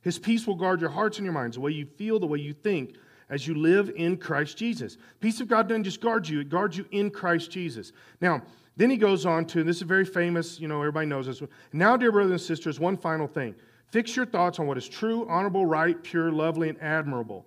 His 0.00 0.18
peace 0.18 0.46
will 0.46 0.54
guard 0.54 0.80
your 0.80 0.90
hearts 0.90 1.18
and 1.18 1.24
your 1.24 1.34
minds, 1.34 1.56
the 1.56 1.60
way 1.60 1.72
you 1.72 1.84
feel, 1.84 2.18
the 2.18 2.26
way 2.26 2.38
you 2.38 2.54
think, 2.54 2.96
as 3.28 3.46
you 3.46 3.54
live 3.54 3.92
in 3.94 4.16
Christ 4.16 4.56
Jesus. 4.56 4.96
Peace 5.20 5.40
of 5.40 5.48
God 5.48 5.68
doesn't 5.68 5.84
just 5.84 6.00
guard 6.00 6.26
you, 6.26 6.40
it 6.40 6.48
guards 6.48 6.76
you 6.76 6.86
in 6.90 7.10
Christ 7.10 7.50
Jesus. 7.50 7.92
Now, 8.20 8.42
then 8.76 8.88
he 8.88 8.96
goes 8.96 9.26
on 9.26 9.44
to, 9.46 9.60
and 9.60 9.68
this 9.68 9.76
is 9.76 9.82
very 9.82 10.06
famous, 10.06 10.58
you 10.58 10.66
know, 10.66 10.78
everybody 10.78 11.06
knows 11.06 11.26
this. 11.26 11.42
Now, 11.72 11.96
dear 11.98 12.12
brothers 12.12 12.30
and 12.30 12.40
sisters, 12.40 12.80
one 12.80 12.96
final 12.96 13.26
thing. 13.26 13.54
Fix 13.90 14.16
your 14.16 14.24
thoughts 14.24 14.58
on 14.58 14.66
what 14.66 14.78
is 14.78 14.88
true, 14.88 15.28
honorable, 15.28 15.66
right, 15.66 16.00
pure, 16.02 16.30
lovely, 16.30 16.68
and 16.70 16.80
admirable. 16.80 17.44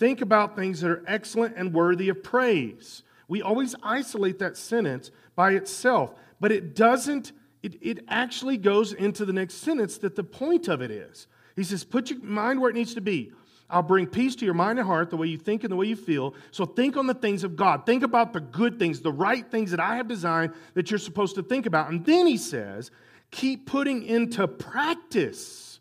Think 0.00 0.22
about 0.22 0.56
things 0.56 0.80
that 0.80 0.90
are 0.90 1.04
excellent 1.06 1.56
and 1.58 1.74
worthy 1.74 2.08
of 2.08 2.22
praise. 2.22 3.02
We 3.28 3.42
always 3.42 3.74
isolate 3.82 4.38
that 4.38 4.56
sentence 4.56 5.10
by 5.36 5.50
itself, 5.52 6.14
but 6.40 6.50
it 6.50 6.74
doesn't, 6.74 7.32
it, 7.62 7.76
it 7.82 8.04
actually 8.08 8.56
goes 8.56 8.94
into 8.94 9.26
the 9.26 9.34
next 9.34 9.56
sentence 9.56 9.98
that 9.98 10.16
the 10.16 10.24
point 10.24 10.68
of 10.68 10.80
it 10.80 10.90
is. 10.90 11.26
He 11.54 11.64
says, 11.64 11.84
Put 11.84 12.08
your 12.08 12.18
mind 12.22 12.62
where 12.62 12.70
it 12.70 12.76
needs 12.76 12.94
to 12.94 13.02
be. 13.02 13.32
I'll 13.68 13.82
bring 13.82 14.06
peace 14.06 14.34
to 14.36 14.46
your 14.46 14.54
mind 14.54 14.78
and 14.78 14.88
heart, 14.88 15.10
the 15.10 15.18
way 15.18 15.26
you 15.26 15.36
think 15.36 15.64
and 15.64 15.70
the 15.70 15.76
way 15.76 15.84
you 15.84 15.96
feel. 15.96 16.34
So 16.50 16.64
think 16.64 16.96
on 16.96 17.06
the 17.06 17.12
things 17.12 17.44
of 17.44 17.54
God. 17.54 17.84
Think 17.84 18.02
about 18.02 18.32
the 18.32 18.40
good 18.40 18.78
things, 18.78 19.02
the 19.02 19.12
right 19.12 19.48
things 19.50 19.70
that 19.70 19.80
I 19.80 19.96
have 19.96 20.08
designed 20.08 20.54
that 20.72 20.90
you're 20.90 20.96
supposed 20.96 21.34
to 21.34 21.42
think 21.42 21.66
about. 21.66 21.90
And 21.90 22.06
then 22.06 22.26
he 22.26 22.38
says, 22.38 22.90
keep 23.30 23.66
putting 23.66 24.02
into 24.02 24.48
practice. 24.48 25.78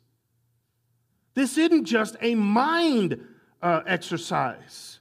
This 1.36 1.58
isn't 1.58 1.86
just 1.86 2.18
a 2.20 2.36
mind 2.36 3.26
uh, 3.62 3.82
exercise. 3.86 5.00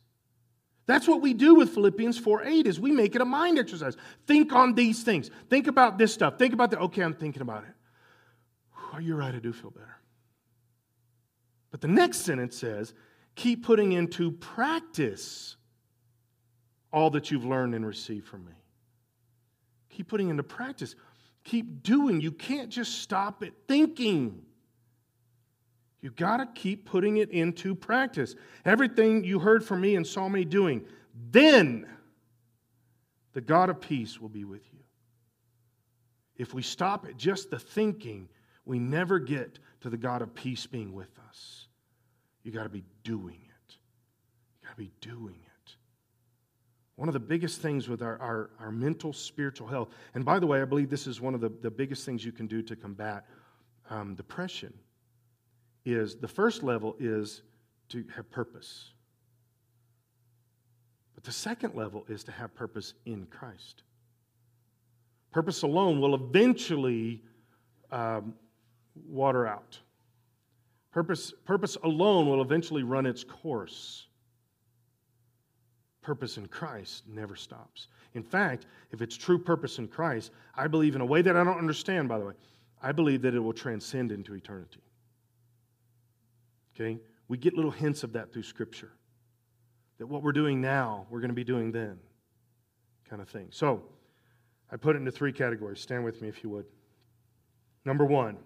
That's 0.86 1.06
what 1.06 1.20
we 1.20 1.34
do 1.34 1.54
with 1.54 1.74
Philippians 1.74 2.18
4 2.18 2.44
8 2.44 2.66
is 2.66 2.80
we 2.80 2.92
make 2.92 3.14
it 3.14 3.20
a 3.20 3.24
mind 3.26 3.58
exercise. 3.58 3.96
Think 4.26 4.52
on 4.52 4.74
these 4.74 5.02
things. 5.02 5.30
Think 5.50 5.66
about 5.66 5.98
this 5.98 6.14
stuff. 6.14 6.38
Think 6.38 6.54
about 6.54 6.70
that. 6.70 6.80
Okay, 6.80 7.02
I'm 7.02 7.14
thinking 7.14 7.42
about 7.42 7.64
it. 7.64 7.74
Whew, 8.92 9.00
you're 9.00 9.16
right, 9.16 9.34
I 9.34 9.38
do 9.38 9.52
feel 9.52 9.70
better. 9.70 9.98
But 11.70 11.82
the 11.82 11.88
next 11.88 12.18
sentence 12.18 12.56
says, 12.56 12.94
keep 13.34 13.66
putting 13.66 13.92
into 13.92 14.32
practice 14.32 15.56
all 16.90 17.10
that 17.10 17.30
you've 17.30 17.44
learned 17.44 17.74
and 17.74 17.86
received 17.86 18.26
from 18.26 18.46
me. 18.46 18.52
Keep 19.90 20.08
putting 20.08 20.30
into 20.30 20.42
practice. 20.42 20.94
Keep 21.44 21.82
doing. 21.82 22.20
You 22.20 22.32
can't 22.32 22.70
just 22.70 23.02
stop 23.02 23.42
at 23.42 23.52
thinking. 23.66 24.46
You 26.00 26.10
got 26.10 26.36
to 26.36 26.46
keep 26.46 26.84
putting 26.84 27.16
it 27.16 27.30
into 27.30 27.74
practice. 27.74 28.34
Everything 28.64 29.24
you 29.24 29.40
heard 29.40 29.64
from 29.64 29.80
me 29.80 29.96
and 29.96 30.06
saw 30.06 30.28
me 30.28 30.44
doing, 30.44 30.84
then 31.30 31.86
the 33.32 33.40
God 33.40 33.68
of 33.68 33.80
peace 33.80 34.20
will 34.20 34.28
be 34.28 34.44
with 34.44 34.62
you. 34.72 34.78
If 36.36 36.54
we 36.54 36.62
stop 36.62 37.04
at 37.06 37.16
just 37.16 37.50
the 37.50 37.58
thinking, 37.58 38.28
we 38.64 38.78
never 38.78 39.18
get 39.18 39.58
to 39.80 39.90
the 39.90 39.96
God 39.96 40.22
of 40.22 40.34
peace 40.34 40.66
being 40.66 40.92
with 40.92 41.10
us. 41.28 41.66
You 42.44 42.52
got 42.52 42.62
to 42.62 42.68
be 42.68 42.84
doing 43.02 43.40
it. 43.40 43.76
You 44.62 44.68
got 44.68 44.76
to 44.76 44.76
be 44.76 44.92
doing 45.00 45.34
it. 45.34 45.74
One 46.94 47.08
of 47.08 47.12
the 47.12 47.20
biggest 47.20 47.60
things 47.60 47.88
with 47.88 48.02
our, 48.02 48.18
our, 48.18 48.50
our, 48.60 48.72
mental, 48.72 49.12
spiritual 49.12 49.68
health, 49.68 49.88
and 50.14 50.24
by 50.24 50.38
the 50.38 50.46
way, 50.46 50.62
I 50.62 50.64
believe 50.64 50.90
this 50.90 51.06
is 51.06 51.20
one 51.20 51.34
of 51.34 51.40
the, 51.40 51.48
the 51.48 51.70
biggest 51.70 52.04
things 52.04 52.24
you 52.24 52.32
can 52.32 52.46
do 52.46 52.62
to 52.62 52.74
combat 52.76 53.24
um, 53.90 54.14
depression 54.14 54.72
is 55.92 56.16
the 56.16 56.28
first 56.28 56.62
level 56.62 56.96
is 56.98 57.42
to 57.90 58.04
have 58.14 58.30
purpose. 58.30 58.92
But 61.14 61.24
the 61.24 61.32
second 61.32 61.74
level 61.74 62.04
is 62.08 62.22
to 62.24 62.32
have 62.32 62.54
purpose 62.54 62.94
in 63.06 63.26
Christ. 63.26 63.82
Purpose 65.32 65.62
alone 65.62 66.00
will 66.00 66.14
eventually 66.14 67.22
um, 67.90 68.34
water 69.08 69.46
out. 69.46 69.78
Purpose, 70.92 71.32
purpose 71.44 71.76
alone 71.84 72.28
will 72.28 72.42
eventually 72.42 72.82
run 72.82 73.06
its 73.06 73.24
course. 73.24 74.06
Purpose 76.02 76.38
in 76.38 76.46
Christ 76.46 77.04
never 77.08 77.36
stops. 77.36 77.88
In 78.14 78.22
fact, 78.22 78.66
if 78.90 79.02
it's 79.02 79.16
true 79.16 79.38
purpose 79.38 79.78
in 79.78 79.88
Christ, 79.88 80.30
I 80.54 80.66
believe 80.66 80.94
in 80.94 81.00
a 81.00 81.06
way 81.06 81.20
that 81.22 81.36
I 81.36 81.44
don't 81.44 81.58
understand, 81.58 82.08
by 82.08 82.18
the 82.18 82.26
way, 82.26 82.34
I 82.82 82.92
believe 82.92 83.22
that 83.22 83.34
it 83.34 83.40
will 83.40 83.52
transcend 83.52 84.12
into 84.12 84.34
eternity. 84.34 84.80
Okay? 86.78 86.98
We 87.28 87.36
get 87.36 87.54
little 87.54 87.70
hints 87.70 88.04
of 88.04 88.12
that 88.12 88.32
through 88.32 88.44
Scripture. 88.44 88.92
That 89.98 90.06
what 90.06 90.22
we're 90.22 90.32
doing 90.32 90.60
now, 90.60 91.06
we're 91.10 91.20
going 91.20 91.30
to 91.30 91.34
be 91.34 91.44
doing 91.44 91.72
then, 91.72 91.98
kind 93.08 93.20
of 93.20 93.28
thing. 93.28 93.48
So, 93.50 93.82
I 94.70 94.76
put 94.76 94.96
it 94.96 94.98
into 94.98 95.10
three 95.10 95.32
categories. 95.32 95.80
Stand 95.80 96.04
with 96.04 96.20
me 96.20 96.28
if 96.28 96.44
you 96.44 96.50
would. 96.50 96.66
Number 97.84 98.04
one, 98.04 98.36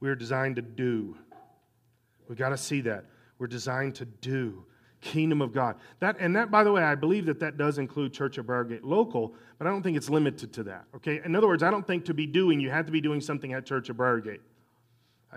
we 0.00 0.08
are 0.08 0.14
designed 0.14 0.56
to 0.56 0.62
do. 0.62 1.16
We've 2.28 2.38
got 2.38 2.50
to 2.50 2.56
see 2.56 2.80
that. 2.82 3.04
We're 3.38 3.46
designed 3.46 3.94
to 3.96 4.04
do. 4.04 4.64
Kingdom 5.00 5.42
of 5.42 5.52
God. 5.52 5.76
That 6.00 6.16
and 6.18 6.34
that, 6.34 6.50
by 6.50 6.64
the 6.64 6.72
way, 6.72 6.82
I 6.82 6.94
believe 6.94 7.26
that 7.26 7.38
that 7.40 7.58
does 7.58 7.78
include 7.78 8.12
Church 8.12 8.38
of 8.38 8.46
Briargate 8.46 8.80
local, 8.82 9.34
but 9.58 9.66
I 9.66 9.70
don't 9.70 9.82
think 9.82 9.96
it's 9.98 10.08
limited 10.08 10.52
to 10.54 10.62
that. 10.64 10.86
Okay. 10.96 11.20
In 11.24 11.36
other 11.36 11.46
words, 11.46 11.62
I 11.62 11.70
don't 11.70 11.86
think 11.86 12.06
to 12.06 12.14
be 12.14 12.26
doing 12.26 12.58
you 12.58 12.70
have 12.70 12.86
to 12.86 12.92
be 12.92 13.02
doing 13.02 13.20
something 13.20 13.52
at 13.52 13.66
Church 13.66 13.90
of 13.90 13.96
Briargate. 13.96 14.40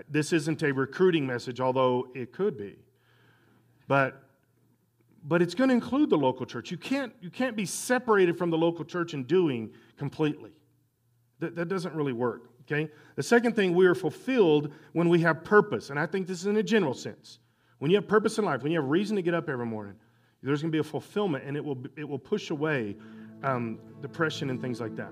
This 0.09 0.33
isn't 0.33 0.63
a 0.63 0.71
recruiting 0.71 1.25
message, 1.25 1.59
although 1.59 2.07
it 2.13 2.31
could 2.31 2.57
be. 2.57 2.77
But 3.87 4.23
but 5.27 5.41
it's 5.41 5.55
going 5.55 5.67
to 5.69 5.73
include 5.73 6.09
the 6.09 6.17
local 6.17 6.45
church. 6.45 6.71
You 6.71 6.77
can't, 6.77 7.11
you 7.19 7.29
can't 7.29 7.57
be 7.57 7.65
separated 7.65 8.37
from 8.37 8.49
the 8.49 8.57
local 8.57 8.85
church 8.85 9.13
in 9.13 9.23
doing 9.25 9.71
completely. 9.97 10.51
That, 11.39 11.53
that 11.55 11.67
doesn't 11.67 11.93
really 11.93 12.13
work, 12.13 12.49
okay? 12.61 12.89
The 13.15 13.23
second 13.23 13.53
thing, 13.53 13.75
we 13.75 13.87
are 13.87 13.95
fulfilled 13.95 14.71
when 14.93 15.09
we 15.09 15.19
have 15.21 15.43
purpose. 15.43 15.89
And 15.89 15.99
I 15.99 16.05
think 16.05 16.27
this 16.27 16.39
is 16.39 16.45
in 16.45 16.55
a 16.55 16.63
general 16.63 16.93
sense. 16.93 17.39
When 17.79 17.91
you 17.91 17.97
have 17.97 18.07
purpose 18.07 18.37
in 18.37 18.45
life, 18.45 18.63
when 18.63 18.71
you 18.71 18.79
have 18.79 18.89
reason 18.89 19.17
to 19.17 19.21
get 19.21 19.33
up 19.33 19.49
every 19.49 19.65
morning, 19.65 19.95
There's 20.43 20.61
going 20.61 20.71
to 20.71 20.75
be 20.75 20.79
a 20.79 20.83
fulfillment, 20.83 21.43
and 21.45 21.57
it 21.57 21.63
will, 21.63 21.77
it 21.95 22.07
will 22.07 22.19
push 22.19 22.51
away 22.51 22.95
um, 23.43 23.79
depression 24.01 24.49
and 24.49 24.61
things 24.61 24.79
like 24.79 24.95
that. 24.95 25.11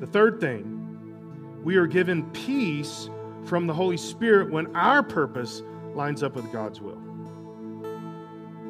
The 0.00 0.06
third 0.06 0.40
thing, 0.40 1.60
we 1.62 1.76
are 1.76 1.86
given 1.86 2.30
peace 2.30 3.10
from 3.44 3.66
the 3.66 3.74
Holy 3.74 3.96
Spirit 3.96 4.50
when 4.50 4.74
our 4.76 5.02
purpose 5.02 5.62
lines 5.94 6.22
up 6.22 6.34
with 6.34 6.50
God's 6.52 6.80
will. 6.80 6.98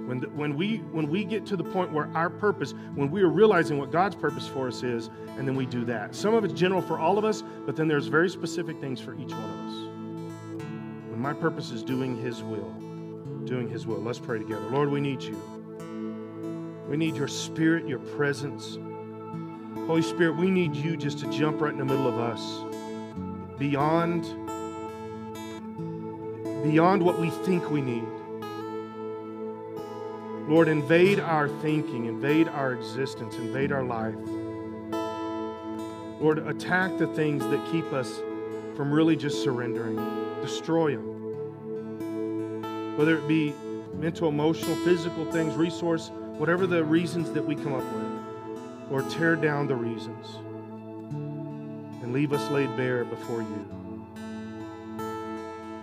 When, 0.07 0.21
the, 0.21 0.29
when, 0.31 0.57
we, 0.57 0.79
when 0.79 1.11
we 1.11 1.25
get 1.25 1.45
to 1.47 1.57
the 1.57 1.65
point 1.65 1.93
where 1.93 2.09
our 2.15 2.31
purpose, 2.31 2.73
when 2.95 3.11
we 3.11 3.21
are 3.21 3.29
realizing 3.29 3.77
what 3.77 3.93
God's 3.93 4.17
purpose 4.17 4.49
for 4.49 4.69
us 4.69 4.83
is, 4.83 5.11
and 5.37 5.47
then 5.47 5.55
we 5.55 5.67
do 5.67 5.85
that. 5.85 6.15
Some 6.15 6.33
of 6.33 6.45
it's 6.45 6.55
general 6.55 6.81
for 6.81 6.99
all 6.99 7.19
of 7.19 7.27
us, 7.27 7.43
but 7.67 7.77
then 7.77 7.89
there's 7.89 8.07
very 8.07 8.31
specific 8.31 8.81
things 8.81 9.01
for 9.01 9.15
each 9.15 9.33
one 9.33 9.45
of 9.45 9.61
us. 9.67 9.75
When 11.11 11.21
my 11.21 11.35
purpose 11.35 11.71
is 11.71 11.83
doing 11.83 12.17
His 12.17 12.43
will, 12.43 12.73
doing 13.45 13.69
His 13.69 13.87
will. 13.87 14.01
Let's 14.01 14.19
pray 14.19 14.39
together. 14.39 14.63
Lord, 14.71 14.89
we 14.89 15.01
need 15.01 15.23
you. 15.23 15.39
We 16.89 16.97
need 16.97 17.17
your 17.17 17.29
spirit, 17.29 17.87
your 17.87 17.99
presence. 17.99 18.79
Holy 19.87 20.03
Spirit, 20.03 20.37
we 20.37 20.51
need 20.51 20.75
you 20.75 20.97
just 20.97 21.19
to 21.19 21.31
jump 21.31 21.61
right 21.61 21.73
in 21.73 21.79
the 21.79 21.85
middle 21.85 22.09
of 22.09 22.19
us. 22.19 22.65
Beyond 23.59 24.48
beyond 26.63 27.03
what 27.03 27.19
we 27.21 27.31
think 27.31 27.71
we 27.71 27.81
need. 27.81 28.05
Lord, 30.49 30.69
invade 30.69 31.21
our 31.21 31.49
thinking, 31.61 32.07
invade 32.07 32.49
our 32.49 32.73
existence, 32.73 33.37
invade 33.37 33.71
our 33.73 33.83
life. 33.85 34.15
Lord, 36.21 36.39
attack 36.49 36.97
the 36.99 37.07
things 37.09 37.47
that 37.49 37.65
keep 37.71 37.93
us 37.93 38.21
from 38.75 38.91
really 38.93 39.17
just 39.17 39.43
surrendering. 39.43 39.97
Destroy 40.41 40.97
them. 40.97 41.17
Whether 42.97 43.19
it 43.19 43.29
be 43.29 43.55
mental, 43.95 44.29
emotional, 44.29 44.77
physical 44.85 45.31
things, 45.31 45.55
resource, 45.55 46.11
whatever 46.39 46.67
the 46.67 46.83
reasons 46.85 47.31
that 47.33 47.45
we 47.45 47.55
come 47.55 47.75
up 47.75 47.85
with. 47.93 48.09
or 48.91 49.03
tear 49.03 49.37
down 49.37 49.67
the 49.67 49.77
reasons 49.77 50.37
and 52.03 52.13
leave 52.13 52.33
us 52.33 52.51
laid 52.51 52.75
bare 52.77 53.05
before 53.05 53.43
you. 53.43 53.78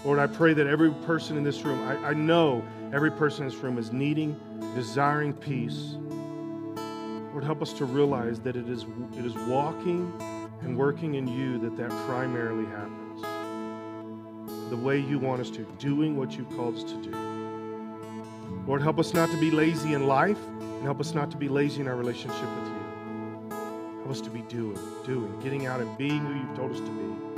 Lord, 0.06 0.20
I 0.20 0.28
pray 0.28 0.54
that 0.54 0.68
every 0.68 0.92
person 0.92 1.36
in 1.36 1.44
this 1.44 1.64
room, 1.64 1.82
I, 1.88 2.10
I 2.10 2.14
know 2.14 2.64
every 2.94 3.10
person 3.10 3.44
in 3.44 3.50
this 3.50 3.58
room 3.58 3.80
is 3.80 3.92
needing, 3.92 4.40
desiring 4.76 5.34
peace. 5.34 5.96
Lord, 7.32 7.44
help 7.44 7.64
us 7.64 7.74
to 7.74 7.86
realize 7.86 8.40
that 8.42 8.56
it 8.56 8.70
is, 8.70 8.86
it 9.18 9.26
is 9.26 9.34
walking 9.48 10.14
and 10.62 10.78
working 10.78 11.16
in 11.16 11.28
you 11.28 11.58
that 11.58 11.76
that 11.78 11.90
primarily 12.06 12.66
happens. 12.66 13.22
The 14.70 14.78
way 14.78 15.00
you 15.00 15.18
want 15.18 15.42
us 15.42 15.50
to, 15.52 15.64
doing 15.80 16.16
what 16.16 16.38
you've 16.38 16.56
called 16.56 16.76
us 16.76 16.84
to 16.84 17.02
do. 17.02 18.64
Lord, 18.68 18.84
help 18.84 19.00
us 19.00 19.12
not 19.12 19.32
to 19.32 19.40
be 19.40 19.50
lazy 19.50 19.96
in 19.96 20.06
life 20.06 20.40
and 20.60 20.84
help 20.84 21.00
us 21.00 21.16
not 21.16 21.32
to 21.32 21.38
be 21.38 21.50
lazy 21.50 21.82
in 21.82 21.88
our 21.88 21.96
relationship 21.96 22.48
with 22.60 22.68
you. 22.68 23.58
Help 24.02 24.12
us 24.12 24.22
to 24.22 24.30
be 24.30 24.42
doing, 24.42 24.78
doing, 25.04 25.40
getting 25.42 25.66
out 25.66 25.82
and 25.82 25.98
being 25.98 26.20
who 26.20 26.36
you've 26.36 26.56
told 26.56 26.72
us 26.72 26.80
to 26.80 26.92
be 26.92 27.35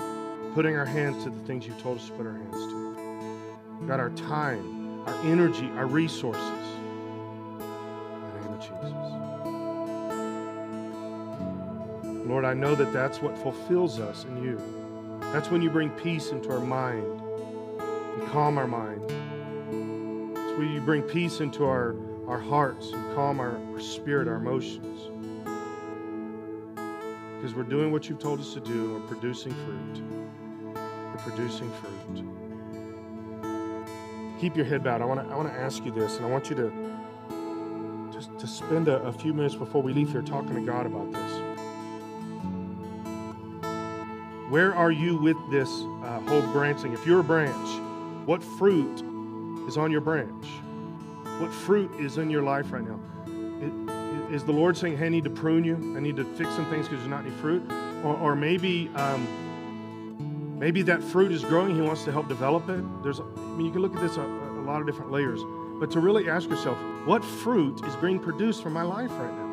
putting 0.58 0.76
our 0.76 0.86
hands 0.86 1.24
to 1.24 1.30
the 1.30 1.40
things 1.42 1.68
you've 1.68 1.80
told 1.84 2.00
us 2.00 2.08
to 2.08 2.14
put 2.14 2.26
our 2.26 2.34
hands 2.34 2.56
to. 2.56 3.86
God, 3.88 4.00
our 4.00 4.10
time, 4.10 5.04
our 5.06 5.14
energy, 5.24 5.70
our 5.76 5.86
resources. 5.86 6.42
In 6.42 7.60
the 8.34 8.40
name 8.40 8.54
of 8.54 8.60
Jesus. 8.60 8.92
Lord, 12.28 12.44
I 12.44 12.56
know 12.56 12.74
that 12.74 12.92
that's 12.92 13.22
what 13.22 13.38
fulfills 13.38 14.00
us 14.00 14.24
in 14.24 14.42
you. 14.44 14.60
That's 15.32 15.52
when 15.52 15.62
you 15.62 15.70
bring 15.70 15.92
peace 15.92 16.32
into 16.32 16.52
our 16.52 16.60
mind 16.60 17.06
and 17.06 18.28
calm 18.30 18.58
our 18.58 18.66
mind. 18.66 19.04
It's 19.06 20.58
when 20.58 20.72
you 20.74 20.82
bring 20.82 21.04
peace 21.04 21.40
into 21.40 21.66
our, 21.66 21.96
our 22.28 22.40
hearts 22.40 22.90
and 22.94 23.16
calm 23.16 23.40
our, 23.40 23.60
our 23.74 23.80
spirit, 23.80 24.28
our 24.28 24.38
emotions. 24.38 25.04
Because 27.36 27.54
we're 27.54 27.62
doing 27.62 27.92
what 27.92 28.10
you've 28.10 28.18
told 28.18 28.40
us 28.40 28.56
to 28.56 28.60
do 28.60 28.96
and 28.96 29.04
we're 29.04 29.08
producing 29.08 29.54
fruit 29.54 30.18
producing 31.20 31.72
fruit. 31.74 31.94
Keep 34.40 34.56
your 34.56 34.66
head 34.66 34.84
bowed. 34.84 35.02
I 35.02 35.06
want 35.06 35.20
to 35.20 35.34
I 35.34 35.36
want 35.36 35.52
to 35.52 35.60
ask 35.60 35.84
you 35.84 35.92
this, 35.92 36.18
and 36.18 36.26
I 36.26 36.30
want 36.30 36.50
you 36.50 36.56
to 36.58 36.72
just 38.12 38.38
to 38.40 38.48
spend 38.48 38.88
a, 38.88 39.02
a 39.04 39.12
few 39.12 39.34
minutes 39.34 39.56
before 39.56 39.82
we 39.82 39.94
leave 39.94 40.12
here 40.12 40.22
talking 40.22 40.56
to 40.56 40.62
God 40.62 40.86
about 40.86 41.12
this. 41.12 41.58
Where 44.50 44.74
are 44.74 44.92
you 44.92 45.18
with 45.18 45.38
this 45.52 45.70
uh, 45.70 46.20
whole 46.28 46.42
branching? 46.54 46.94
If 46.94 47.06
you're 47.06 47.20
a 47.20 47.24
branch, 47.24 47.82
what 48.26 48.44
fruit 48.44 49.04
is 49.68 49.78
on 49.78 49.92
your 49.92 50.02
branch? 50.02 50.46
What 51.40 51.52
fruit 51.52 51.92
is 52.00 52.18
in 52.18 52.30
your 52.30 52.44
life 52.44 52.72
right 52.72 52.84
now? 52.84 53.00
It, 53.62 54.34
is 54.34 54.44
the 54.44 54.52
Lord 54.52 54.76
saying, 54.78 54.98
"Hey, 54.98 55.06
I 55.06 55.10
need 55.10 55.24
to 55.24 55.30
prune 55.30 55.64
you. 55.64 55.76
I 55.96 56.00
need 56.00 56.16
to 56.18 56.26
fix 56.36 56.50
some 56.52 56.66
things 56.70 56.88
because 56.88 57.00
there's 57.00 57.10
not 57.10 57.26
any 57.26 57.32
fruit," 57.36 57.64
or, 58.04 58.16
or 58.18 58.36
maybe 58.36 58.90
um, 58.96 59.28
Maybe 60.58 60.82
that 60.84 61.04
fruit 61.04 61.32
is 61.32 61.44
growing. 61.44 61.76
He 61.76 61.82
wants 61.82 62.04
to 62.06 62.12
help 62.12 62.28
develop 62.28 62.68
it. 62.70 62.84
There's, 63.04 63.20
I 63.20 63.24
mean, 63.24 63.68
you 63.68 63.72
can 63.72 63.82
look 63.82 63.96
at 63.96 64.02
this 64.02 64.18
a, 64.18 64.22
a 64.22 64.66
lot 64.66 64.82
of 64.82 64.88
different 64.88 65.12
layers. 65.12 65.40
But 65.80 65.92
to 65.92 66.00
really 66.00 66.28
ask 66.28 66.50
yourself, 66.50 66.80
what 67.06 67.24
fruit 67.24 67.86
is 67.86 67.96
being 67.98 68.20
produced 68.20 68.64
from 68.64 68.74
my 68.74 68.82
life 68.82 69.12
right 69.12 69.32
now? 69.32 69.46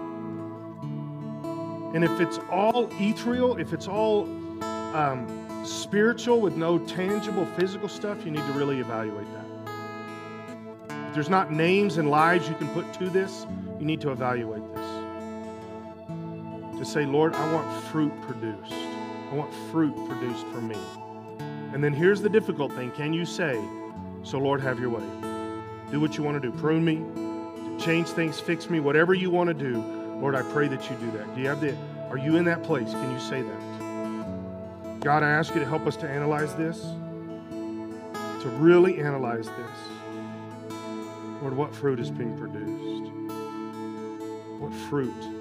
And 1.95 2.03
if 2.03 2.21
it's 2.21 2.39
all 2.51 2.89
ethereal, 2.99 3.57
if 3.59 3.75
it's 3.75 3.87
all 3.87 4.25
um, 4.97 5.27
spiritual 5.65 6.41
with 6.41 6.57
no 6.57 6.79
tangible 6.79 7.45
physical 7.45 7.89
stuff, 7.89 8.25
you 8.25 8.31
need 8.31 8.47
to 8.47 8.53
really 8.53 8.81
evaluate 8.81 9.27
that. 9.35 9.45
If 11.09 11.15
there's 11.15 11.29
not 11.29 11.53
names 11.53 11.99
and 11.99 12.11
lives 12.11 12.49
you 12.49 12.55
can 12.55 12.69
put 12.69 12.93
to 12.95 13.11
this, 13.11 13.47
you 13.79 13.85
need 13.85 14.01
to 14.01 14.11
evaluate 14.11 14.63
this. 14.75 14.87
To 16.79 16.85
say, 16.85 17.05
Lord, 17.05 17.35
I 17.35 17.53
want 17.53 17.85
fruit 17.85 18.13
produced. 18.23 18.84
I 19.35 19.37
want 19.37 19.53
fruit 19.72 19.97
produced 20.09 20.47
for 20.47 20.61
me. 20.61 20.76
And 21.72 21.82
then 21.82 21.93
here's 21.93 22.22
the 22.22 22.28
difficult 22.28 22.72
thing 22.72 22.93
can 22.93 23.12
you 23.12 23.26
say, 23.26 23.61
So, 24.22 24.39
Lord, 24.39 24.61
have 24.61 24.78
your 24.78 24.91
way? 24.91 25.03
Do 25.91 26.01
what 26.01 26.16
you 26.16 26.22
want 26.22 26.41
to 26.41 26.49
do. 26.49 26.57
Prune 26.57 26.85
me, 26.85 27.05
change 27.80 28.07
things, 28.07 28.39
fix 28.39 28.70
me, 28.70 28.78
whatever 28.78 29.12
you 29.12 29.30
want 29.30 29.49
to 29.49 29.55
do. 29.55 29.82
Lord, 30.20 30.37
I 30.37 30.43
pray 30.43 30.68
that 30.68 30.89
you 30.89 30.95
do 30.99 31.11
that. 31.18 31.35
Do 31.35 31.41
you 31.41 31.49
have 31.49 31.61
the, 31.61 31.76
are 32.11 32.16
you 32.16 32.37
in 32.37 32.45
that 32.45 32.62
place? 32.62 32.93
Can 32.93 33.11
you 33.11 33.18
say 33.18 33.43
that? 33.43 35.01
God, 35.01 35.24
I 35.24 35.30
ask 35.30 35.53
you 35.53 35.59
to 35.59 35.66
help 35.66 35.85
us 35.89 35.97
to 35.97 36.09
analyze 36.09 36.55
this, 36.55 36.80
to 37.51 38.49
really 38.61 39.01
analyze 39.01 39.47
this. 39.47 40.70
Lord, 41.43 41.57
what 41.57 41.74
fruit 41.74 41.99
is 41.99 42.09
being 42.09 42.39
produced? 42.39 43.11
What 44.61 44.72
fruit? 44.89 45.34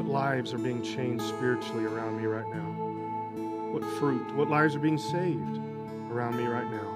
What 0.00 0.08
lives 0.08 0.54
are 0.54 0.58
being 0.58 0.82
changed 0.82 1.22
spiritually 1.24 1.84
around 1.84 2.16
me 2.18 2.24
right 2.24 2.48
now? 2.48 3.70
What 3.70 3.84
fruit? 3.98 4.34
What 4.34 4.48
lives 4.48 4.74
are 4.74 4.78
being 4.78 4.96
saved 4.96 5.58
around 6.10 6.38
me 6.38 6.44
right 6.44 6.64
now? 6.70 6.88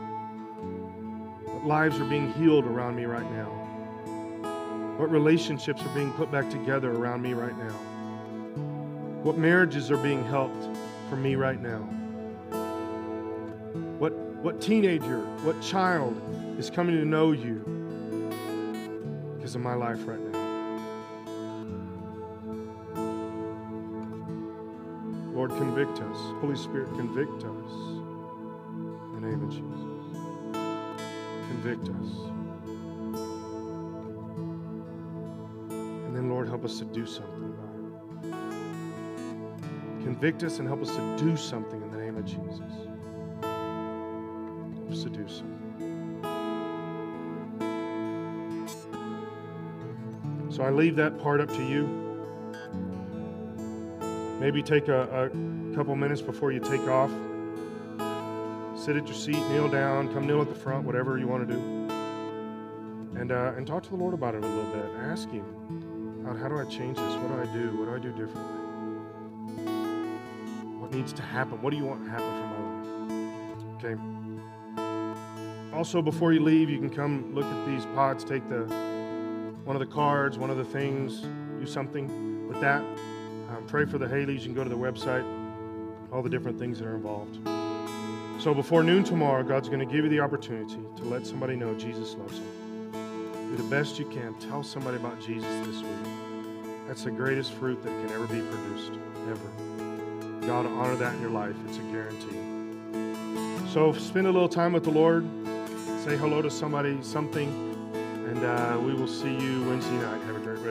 What 1.53 1.67
lives 1.67 2.01
are 2.01 2.07
being 2.07 2.33
healed 2.33 2.65
around 2.65 2.97
me 2.97 3.05
right 3.05 3.31
now? 3.31 3.51
What 4.97 5.11
relationships 5.11 5.83
are 5.83 5.95
being 5.95 6.15
put 6.15 6.33
back 6.33 6.49
together 6.49 6.93
around 6.93 7.21
me 7.21 7.35
right 7.35 7.55
now? 7.59 7.75
What 9.23 9.37
marriages 9.37 9.91
are 9.91 9.99
being 9.99 10.25
helped 10.25 10.67
for 11.11 11.17
me 11.17 11.35
right 11.35 11.61
now? 11.61 11.81
What, 13.99 14.15
what 14.15 14.63
teenager, 14.63 15.21
what 15.43 15.61
child 15.61 16.19
is 16.59 16.71
coming 16.71 16.97
to 16.97 17.05
know 17.05 17.33
you 17.33 17.59
because 19.37 19.55
of 19.55 19.61
my 19.61 19.75
life 19.75 20.07
right 20.07 20.19
now? 20.19 20.24
Lord, 25.47 25.61
convict 25.61 26.01
us. 26.01 26.17
Holy 26.41 26.57
Spirit, 26.57 26.89
convict 26.95 27.45
us. 27.45 27.73
In 29.13 29.21
the 29.21 29.21
name 29.29 29.43
of 29.43 29.51
Jesus. 29.51 29.85
Convict 31.49 31.91
us. 31.91 32.09
And 36.07 36.17
then, 36.17 36.31
Lord, 36.31 36.49
help 36.49 36.65
us 36.65 36.79
to 36.79 36.87
do 36.87 37.05
something 37.05 37.45
about 37.45 37.75
it. 38.25 38.33
Convict 40.05 40.45
us 40.45 40.61
and 40.61 40.67
help 40.67 40.81
us 40.81 40.97
to 40.97 41.17
do 41.19 41.37
something 41.37 41.83
in 41.83 41.91
the 41.91 41.99
name 41.99 42.17
of 42.17 42.25
Jesus. 42.25 42.89
Help 44.79 44.91
us 44.91 45.03
to 45.03 45.11
do 45.11 45.29
something. 45.29 45.51
So 50.49 50.63
I 50.63 50.71
leave 50.71 50.97
that 50.97 51.19
part 51.19 51.43
up 51.43 51.51
to 51.51 51.63
you. 51.63 52.04
Maybe 54.45 54.63
take 54.63 54.89
a, 54.89 55.05
a 55.25 55.31
couple 55.75 55.97
minutes 55.97 56.21
before 56.21 56.53
you 56.53 56.61
take 56.61 56.87
off. 56.87 57.11
Sit 58.79 58.95
at 58.95 59.07
your 59.07 59.15
seat, 59.15 59.39
kneel 59.49 59.71
down, 59.71 60.13
come 60.13 60.27
kneel 60.27 60.43
at 60.43 60.51
the 60.51 60.55
front, 60.55 60.85
whatever 60.85 61.17
you 61.17 61.27
want 61.27 61.49
to 61.49 61.55
do. 61.55 61.61
And, 63.19 63.33
uh, 63.33 63.55
and 63.57 63.67
talk 63.67 63.85
to 63.85 63.89
the 63.89 63.97
Lord 63.97 64.13
about 64.13 64.35
it 64.35 64.45
a 64.45 64.47
little 64.47 64.71
bit. 64.71 64.85
Ask 65.01 65.31
Him, 65.31 66.23
God, 66.27 66.37
how 66.37 66.51
do 66.51 66.59
I 66.59 66.67
change 66.67 66.99
this? 66.99 67.15
What 67.15 67.29
do 67.29 67.41
I 67.41 67.55
do? 67.55 67.75
What 67.79 67.87
do 67.87 67.95
I 67.95 67.99
do 67.99 68.11
differently? 68.11 68.59
What 70.79 70.93
needs 70.93 71.15
to 71.15 71.23
happen? 71.23 71.63
What 71.63 71.71
do 71.71 71.79
you 71.79 71.87
want 71.87 72.05
to 72.05 72.11
happen 72.11 72.29
for 72.29 72.47
my 72.53 72.61
life? 72.69 74.03
Okay? 75.73 75.75
Also, 75.75 76.03
before 76.03 76.35
you 76.35 76.41
leave, 76.41 76.69
you 76.69 76.79
can 76.79 76.91
come 76.91 77.35
look 77.35 77.47
at 77.47 77.67
these 77.67 77.87
pots, 77.95 78.25
take 78.25 78.47
the 78.51 78.65
one 79.65 79.75
of 79.75 79.81
the 79.81 79.87
cards, 79.87 80.37
one 80.37 80.51
of 80.51 80.59
the 80.59 80.67
things, 80.67 81.23
do 81.59 81.65
something 81.65 82.47
with 82.47 82.61
that. 82.61 82.85
Um, 83.51 83.65
pray 83.67 83.85
for 83.85 83.99
the 83.99 84.07
Haleys. 84.07 84.41
You 84.41 84.47
can 84.47 84.55
go 84.55 84.65
to 84.65 84.71
the 84.71 84.77
website, 84.77 85.25
all 86.13 86.23
the 86.23 86.31
different 86.31 86.59
things 86.59 86.79
that 86.79 86.87
are 86.87 86.97
involved. 86.97 87.39
So 88.43 88.53
before 88.53 88.83
noon 88.83 89.05
tomorrow, 89.05 89.43
God's 89.43 89.69
going 89.69 89.81
to 89.81 89.87
give 89.87 90.05
you 90.05 90.11
the 90.11 90.21
opportunity 90.21 90.79
to 90.97 91.05
let 91.05 91.27
somebody 91.27 91.57
know 91.57 91.75
Jesus 91.75 92.15
loves 92.15 92.39
them. 92.41 92.91
Do 93.51 93.57
the 93.57 93.69
best 93.71 93.99
you 93.99 94.07
can. 94.07 94.35
Tell 94.41 94.63
somebody 94.63 94.97
about 94.97 95.21
Jesus 95.21 95.67
this 95.67 95.83
week. 95.83 96.13
That's 96.89 97.05
the 97.05 97.11
greatest 97.11 97.53
fruit 97.53 97.83
that 97.83 97.89
can 97.89 98.11
ever 98.11 98.27
be 98.27 98.41
produced, 98.41 98.93
ever. 99.31 100.47
God 100.47 100.67
will 100.67 100.79
honor 100.79 100.97
that 100.97 101.15
in 101.15 101.21
your 101.21 101.31
life. 101.31 101.55
It's 101.69 101.79
a 101.79 101.83
guarantee. 101.83 102.37
So 103.73 103.93
spend 103.93 104.27
a 104.27 104.31
little 104.31 104.49
time 104.49 104.73
with 104.73 104.85
the 104.85 104.91
Lord. 104.91 105.25
Say 106.05 106.17
hello 106.17 106.43
to 106.43 106.51
somebody, 106.51 106.99
something, 107.03 107.49
and 108.29 108.45
uh, 108.45 108.79
we 108.79 108.93
will 108.93 109.09
see 109.09 109.33
you 109.33 109.65
Wednesday 109.65 109.97
night. 109.97 110.21
Have 110.25 110.37
a 110.37 110.41
great 110.41 110.59
rest. 110.59 110.71